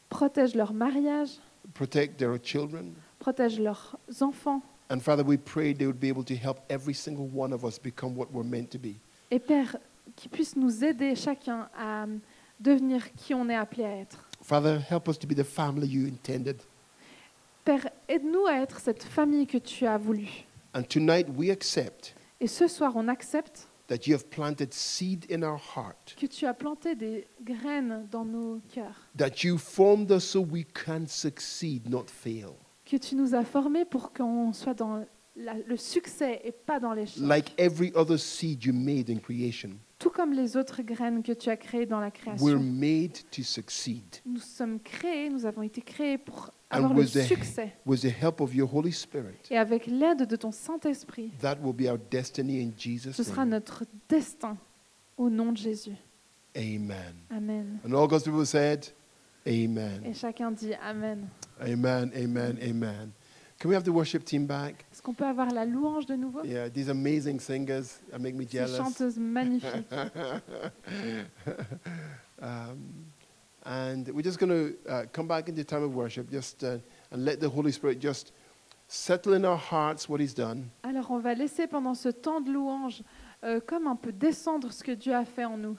Protège 0.09 0.53
leur 0.53 0.73
mariage, 0.73 1.39
protect 1.73 2.17
their 2.17 2.37
children? 2.43 2.93
protège 3.19 3.59
leurs 3.59 3.97
enfants. 4.21 4.61
And 4.89 4.99
Father, 4.99 5.23
we 5.23 5.37
pray 5.37 5.73
they 5.73 5.85
would 5.85 5.99
be 5.99 6.09
able 6.09 6.23
to 6.25 6.35
help 6.35 6.59
every 6.69 6.93
single 6.93 7.27
one 7.27 7.53
of 7.53 7.63
us 7.63 7.79
become 7.79 8.15
what 8.15 8.31
we're 8.31 8.43
meant 8.43 8.69
to 8.71 8.77
be. 8.77 8.95
Et 9.31 9.39
Père, 9.39 9.77
qui 10.15 10.29
puisse 10.29 10.55
nous 10.55 10.83
aider 10.83 11.15
chacun 11.15 11.69
à 11.77 12.03
euh, 12.03 12.17
devenir 12.59 13.13
qui 13.15 13.33
on 13.33 13.49
est 13.49 13.55
appelé 13.55 13.85
à 13.85 13.97
être. 13.97 14.29
Father, 14.41 14.79
help 14.89 15.07
us 15.07 15.17
to 15.17 15.27
be 15.27 15.33
the 15.33 15.43
family 15.43 15.87
you 15.87 16.07
intended. 16.07 16.61
Père, 17.65 17.89
aide-nous 18.09 18.45
à 18.45 18.61
être 18.61 18.79
cette 18.79 19.03
famille 19.03 19.47
que 19.47 19.57
tu 19.57 19.85
as 19.85 19.97
voulu. 19.97 20.27
And 20.75 20.83
tonight 20.83 21.27
we 21.35 21.49
accept 21.49 22.15
Et 22.41 22.47
ce 22.47 22.67
soir, 22.67 22.93
on 22.95 23.07
accepte 23.07 23.69
that 23.87 24.05
you 24.05 24.13
have 24.13 24.29
planted 24.29 24.73
seed 24.73 25.25
in 25.31 25.43
our 25.43 25.57
heart, 25.57 26.15
que 26.19 26.25
tu 26.27 26.45
as 26.45 26.53
planté 26.53 26.95
des 26.95 27.27
graines 27.41 28.05
dans 28.11 28.25
nos 28.25 28.59
cœurs, 28.73 29.07
that 29.17 29.43
you 29.43 29.57
formed 29.57 30.11
us 30.11 30.25
so 30.25 30.41
we 30.41 30.65
can 30.73 31.07
succeed, 31.07 31.89
not 31.89 32.09
fail. 32.09 32.57
Que 32.85 32.97
tu 32.97 33.15
nous 33.15 33.33
as 33.35 33.43
formés 33.43 33.85
pour 33.85 34.11
qu'on 34.13 34.51
soit 34.53 34.73
dans 34.73 35.05
la- 35.35 35.55
le 35.67 35.77
succès 35.77 36.41
et 36.43 36.51
pas 36.51 36.79
dans 36.79 36.93
l'échec. 36.93 37.21
Like 37.23 37.53
every 37.59 37.91
other 37.95 38.17
seed 38.19 38.63
you 38.65 38.73
made 38.73 39.09
in 39.09 39.17
creation, 39.17 39.71
Tout 39.99 40.09
comme 40.09 40.33
les 40.33 40.57
autres 40.57 40.81
graines 40.83 41.23
que 41.23 41.31
tu 41.31 41.49
as 41.49 41.57
créées 41.57 41.85
dans 41.85 41.99
la 42.01 42.07
we're 42.07 42.13
création. 42.35 42.59
made 42.59 43.13
to 43.31 43.41
succeed. 43.41 44.03
Nous 44.25 44.39
sommes 44.39 44.79
créés, 44.79 45.29
nous 45.29 45.45
avons 45.45 45.61
été 45.63 45.81
créés 45.81 46.17
pour 46.17 46.51
And 46.69 46.77
avoir 46.77 46.93
le 46.93 46.99
with 47.01 47.13
the, 47.13 47.21
succès. 47.23 47.73
with 47.85 48.01
the 48.01 48.11
help 48.21 48.41
of 48.41 48.53
your 48.53 48.71
Holy 48.75 48.91
Spirit, 48.91 49.37
Et 49.49 49.57
avec 49.57 49.87
l'aide 49.87 50.27
de 50.27 50.35
ton 50.35 50.51
Saint-Esprit, 50.51 51.31
that 51.41 51.55
will 51.63 51.73
be 51.73 51.89
our 51.89 51.97
destiny 52.11 52.61
in 52.61 52.71
ce 52.77 52.81
Jesus' 52.81 53.15
sera 53.15 53.45
name. 53.45 53.51
notre 53.55 53.85
destin 54.09 54.57
au 55.17 55.29
nom 55.29 55.51
de 55.53 55.57
Jésus. 55.57 55.95
Amen. 56.55 57.15
Amen. 57.31 57.79
And 57.85 57.93
all 57.93 58.07
God's 58.07 58.23
people 58.25 58.45
said, 58.45 58.85
Et 59.45 59.65
Amen. 59.65 60.13
chacun 60.15 60.51
dit 60.51 60.73
Amen. 60.81 61.27
Amen, 61.61 62.11
amen, 62.15 62.57
amen. 62.61 63.11
Can 63.59 63.69
we 63.69 63.75
have 63.75 63.83
the 63.83 63.91
worship 63.91 64.23
team 64.25 64.45
back? 64.45 64.85
Est-ce 64.91 65.01
qu'on 65.01 65.13
peut 65.13 65.25
avoir 65.25 65.49
la 65.51 65.65
louange 65.65 66.05
de 66.05 66.15
nouveau? 66.15 66.43
Yeah, 66.43 66.69
these 66.69 66.89
amazing 66.89 67.39
singers 67.39 67.99
that 68.11 68.19
make 68.19 68.35
me 68.35 68.45
Ces 68.45 68.57
jealous. 68.57 68.77
chanteuses 68.77 69.17
magnifiques. 69.17 69.85
Um, 72.41 73.05
and 73.65 74.09
we're 74.09 74.21
just 74.21 74.37
going 74.37 74.49
to 74.49 74.91
uh, 74.91 75.03
come 75.13 75.27
back 75.29 75.47
into 75.47 75.63
time 75.63 75.81
of 75.83 75.95
worship 75.95 76.29
just 76.29 76.61
uh, 76.63 76.77
and 77.09 77.23
let 77.23 77.39
the 77.39 77.47
Holy 77.47 77.71
Spirit 77.71 77.99
just 78.01 78.33
settle 78.89 79.33
in 79.33 79.45
our 79.45 79.55
hearts 79.57 80.09
what 80.09 80.19
He's 80.19 80.33
done. 80.33 80.69
Alors 80.83 81.09
on 81.11 81.19
va 81.19 81.33
laisser 81.35 81.67
pendant 81.67 81.95
ce 81.95 82.09
temps 82.09 82.41
de 82.41 82.51
louange 82.51 83.01
euh, 83.45 83.61
comme 83.65 83.87
un 83.87 83.95
peu 83.95 84.11
descendre 84.11 84.73
ce 84.73 84.83
que 84.83 84.91
Dieu 84.91 85.15
a 85.15 85.23
fait 85.23 85.45
en 85.45 85.55
nous. 85.57 85.77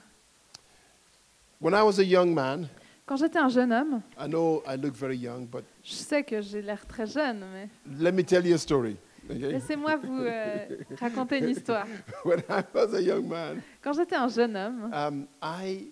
When 1.59 1.75
I 1.75 1.83
was 1.83 1.99
a 1.99 2.03
young 2.03 2.33
man, 2.33 2.67
Quand 3.05 3.17
j'étais 3.17 3.37
un 3.37 3.49
jeune 3.49 3.71
homme, 3.71 4.01
I 4.19 4.27
know 4.27 4.63
I 4.67 4.77
look 4.77 4.95
very 4.95 5.17
young, 5.17 5.45
but 5.47 5.63
je 5.83 5.93
sais 5.93 6.23
que 6.23 6.41
j'ai 6.41 6.61
l'air 6.63 6.85
très 6.87 7.05
jeune, 7.05 7.45
mais 7.53 7.69
let 7.99 8.11
me 8.11 8.23
tell 8.23 8.45
you 8.45 8.55
a 8.55 8.57
story. 8.57 8.97
Okay? 9.29 9.37
laissez-moi 9.53 9.95
vous 9.97 10.21
euh, 10.21 10.65
raconter 10.99 11.37
une 11.39 11.49
histoire. 11.49 11.85
when 12.23 12.39
I 12.49 12.61
was 12.73 12.93
a 12.95 13.01
young 13.01 13.27
man, 13.27 13.61
Quand 13.83 13.93
j'étais 13.93 14.15
un 14.15 14.27
jeune 14.27 14.55
homme, 14.57 14.91
um, 14.91 15.27
I 15.41 15.91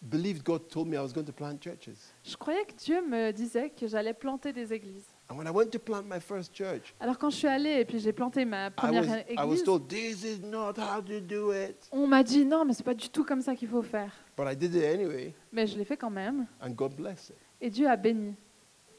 believed 0.00 0.42
God 0.42 0.68
told 0.70 0.88
me 0.88 0.96
I 0.96 1.00
was 1.00 1.12
going 1.12 1.24
to 1.24 1.32
plant 1.32 1.58
churches. 1.60 1.98
je 2.22 2.36
croyais 2.36 2.64
que 2.64 2.74
Dieu 2.76 3.02
me 3.06 3.30
disait 3.32 3.68
que 3.70 3.86
j'allais 3.86 4.14
planter 4.14 4.52
des 4.54 4.72
églises. 4.72 5.06
And 5.30 5.36
when 5.36 5.46
I 5.46 5.50
went 5.50 5.70
to 5.70 5.78
plant 5.78 6.04
my 6.06 6.20
first 6.20 6.54
church, 6.54 6.94
Alors 7.00 7.18
quand 7.18 7.28
je 7.28 7.36
suis 7.36 7.48
allée 7.48 7.80
et 7.80 7.84
puis 7.84 7.98
j'ai 7.98 8.12
planté 8.14 8.46
ma 8.46 8.68
I 8.68 8.70
première 8.70 9.02
was, 9.06 9.16
I 9.30 9.34
was 9.36 9.44
église, 9.56 9.64
told 9.64 9.88
this 9.88 10.24
is 10.24 10.40
not 10.42 10.74
how 10.78 11.02
to 11.02 11.20
do 11.20 11.52
it. 11.52 11.88
on 11.92 12.06
m'a 12.06 12.22
dit 12.22 12.46
non, 12.46 12.64
mais 12.64 12.72
c'est 12.72 12.82
pas 12.84 12.94
du 12.94 13.10
tout 13.10 13.24
comme 13.24 13.42
ça 13.42 13.54
qu'il 13.54 13.68
faut 13.68 13.82
faire. 13.82 14.12
But 14.36 14.46
I 14.50 14.56
did 14.56 14.74
it 14.74 14.82
anyway, 14.84 15.32
Mais 15.52 15.66
je 15.66 15.76
l'ai 15.78 15.84
fait 15.84 15.96
quand 15.96 16.10
même 16.10 16.46
and 16.60 16.70
God 16.70 16.94
blessed 16.96 17.30
it. 17.30 17.36
et 17.60 17.70
Dieu 17.70 17.88
a 17.88 17.96
béni. 17.96 18.34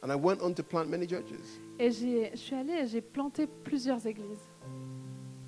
And 0.01 0.09
I 0.09 0.15
went 0.15 0.38
on 0.41 0.53
to 0.53 0.63
plant 0.63 0.86
many 0.88 1.07
churches. 1.07 1.59
Et 1.79 1.91
j'ai- 1.91 2.31
je 2.33 2.38
suis 2.38 2.55
allée 2.55 2.73
et 2.83 2.88
j'ai 2.88 3.01
planté 3.01 3.47
plusieurs 3.63 4.05
églises. 4.05 4.49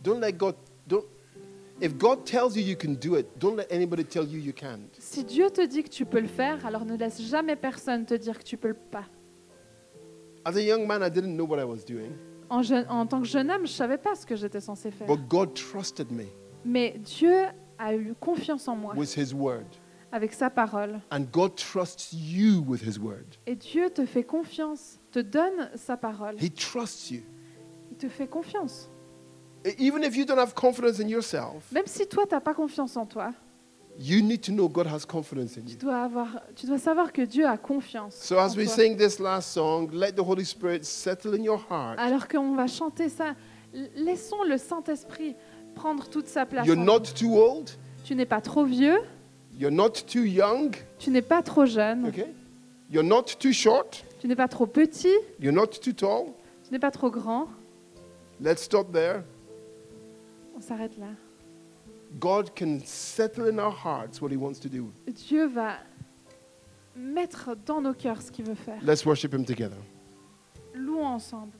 Don't 0.03 0.19
let 0.19 0.33
God, 0.33 0.55
don't, 0.87 1.05
if 1.81 1.95
God 1.97 2.23
tells 2.25 2.55
you 2.55 2.63
you 2.63 2.75
can 2.75 2.93
do 2.99 3.17
it, 3.17 3.27
don't 3.37 3.55
let 3.55 3.67
anybody 3.71 4.03
tell 4.03 4.25
you 4.27 4.39
you 4.39 4.53
can't. 4.53 4.89
Si 4.97 5.23
Dieu 5.23 5.49
te 5.51 5.65
dit 5.65 5.83
que 5.83 5.89
tu 5.89 6.05
peux 6.05 6.19
le 6.19 6.27
faire, 6.27 6.65
alors 6.65 6.85
ne 6.85 6.95
laisse 6.97 7.21
jamais 7.21 7.55
personne 7.55 8.05
te 8.05 8.13
dire 8.15 8.37
que 8.39 8.43
tu 8.43 8.57
peux 8.57 8.69
le 8.69 8.73
pas. 8.73 9.05
As 10.45 10.55
a 10.55 10.61
young 10.61 10.85
man, 10.87 11.01
I 11.03 11.09
didn't 11.11 11.35
know 11.35 11.45
what 11.45 11.59
I 11.59 11.65
was 11.65 11.83
doing, 11.85 12.11
En, 12.49 12.61
jeune- 12.63 12.85
en 12.89 13.05
tant 13.05 13.21
que 13.21 13.27
jeune 13.27 13.51
homme, 13.51 13.67
je 13.67 13.73
savais 13.73 13.97
pas 13.97 14.15
ce 14.15 14.25
que 14.25 14.35
j'étais 14.35 14.61
censé 14.61 14.91
faire. 14.91 15.07
but 15.07 15.27
God 15.27 15.53
trusted 15.53 16.09
me 16.11 16.23
Mais 16.63 16.95
Dieu 16.97 17.33
a 17.79 17.93
eu 17.95 18.13
confiance 18.19 18.67
en 18.67 18.75
moi 18.75 18.93
with 18.95 19.15
His 19.17 19.33
word. 19.33 19.65
avec 20.11 20.33
sa 20.33 20.49
parole. 20.49 21.01
And 21.11 21.25
God 21.31 21.55
trusts 21.55 22.13
you 22.13 22.63
with 22.67 22.81
His 22.81 22.97
word. 22.99 23.25
Et 23.45 23.55
Dieu 23.55 23.89
te 23.89 24.05
fait 24.05 24.23
confiance, 24.23 24.99
te 25.11 25.19
donne 25.19 25.69
sa 25.75 25.97
parole. 25.97 26.35
He 26.41 26.49
trusts 26.51 27.11
you. 27.11 27.21
Il 27.91 27.97
te 27.97 28.07
fait 28.09 28.27
confiance. 28.27 28.89
E- 29.65 29.75
Even 29.79 30.03
if 30.03 30.15
you 30.15 30.23
don't 30.25 30.37
have 30.39 30.53
confidence 30.53 30.99
in 30.99 31.07
yourself, 31.09 31.71
Même 31.71 31.87
si 31.87 32.07
toi, 32.07 32.25
tu 32.25 32.33
n'as 32.35 32.41
pas 32.41 32.53
confiance 32.53 32.95
en 32.95 33.05
toi, 33.05 33.33
you 33.99 34.21
need 34.21 34.41
to 34.41 34.51
know 34.51 34.69
God 34.69 34.87
has 34.87 35.05
confidence 35.05 35.57
in 35.57 35.63
tu 35.65 35.71
you. 35.73 35.77
dois, 35.77 36.03
avoir, 36.03 36.41
tu 36.55 36.67
dois 36.67 36.77
savoir 36.77 37.11
que 37.11 37.23
Dieu 37.23 37.45
a 37.47 37.57
confiance. 37.57 38.15
So 38.15 38.37
as 38.37 38.53
en 38.53 38.57
we 38.57 38.65
toi. 38.65 38.75
sing 38.75 38.95
this 38.95 39.19
last 39.19 39.51
song, 39.51 39.89
let 39.91 40.13
the 40.13 40.21
Holy 40.23 40.45
Spirit 40.45 40.85
settle 40.85 41.33
in 41.35 41.43
your 41.43 41.59
heart. 41.69 41.97
Alors 41.99 42.27
qu'on 42.27 42.55
va 42.55 42.67
chanter 42.67 43.09
ça, 43.09 43.35
laissons 43.95 44.43
le 44.43 44.57
Saint-Esprit 44.57 45.35
prendre 45.77 46.09
toute 46.09 46.27
sa 46.27 46.45
place. 46.45 46.65
You're 46.65 46.77
en 46.79 46.83
not 46.85 47.01
too 47.15 47.35
old. 47.37 47.69
Tu 48.03 48.15
n'es 48.15 48.25
pas 48.25 48.41
trop 48.41 48.65
vieux, 48.65 48.97
You're 49.59 49.71
not 49.71 49.89
too 50.07 50.23
young. 50.25 50.75
tu 50.99 51.09
n'es 51.09 51.21
pas 51.21 51.41
trop 51.41 51.65
jeune, 51.65 52.07
Okay? 52.07 52.27
You're 52.91 53.03
not 53.03 53.23
too 53.39 53.51
short. 53.51 54.03
tu 54.19 54.27
n'es 54.27 54.35
pas 54.35 54.47
trop 54.47 54.65
petit, 54.67 55.13
You're 55.39 55.53
not 55.53 55.67
too 55.67 55.93
tall. 55.93 56.33
tu 56.65 56.71
n'es 56.73 56.79
pas 56.79 56.91
trop 56.91 57.09
grand. 57.11 57.47
Let's 58.41 58.63
stop 58.63 58.91
there. 58.91 59.23
On 60.55 60.61
s'arrête 60.61 60.97
là. 60.97 61.07
God 62.19 62.51
can 62.55 62.79
settle 62.85 63.47
in 63.51 63.59
our 63.59 63.73
hearts 63.73 64.21
what 64.21 64.29
He 64.31 64.37
wants 64.37 64.59
to 64.61 64.69
do. 64.69 64.91
Dieu 65.07 65.45
va 65.47 65.73
mettre 66.95 67.55
dans 67.65 67.81
nos 67.81 67.93
cœurs 67.93 68.21
ce 68.21 68.31
qu'il 68.31 68.45
veut 68.45 68.55
faire. 68.55 68.79
Let's 68.83 69.05
worship 69.05 69.33
Him 69.33 69.43
together. 69.45 69.77
Louons 70.73 71.05
ensemble. 71.05 71.51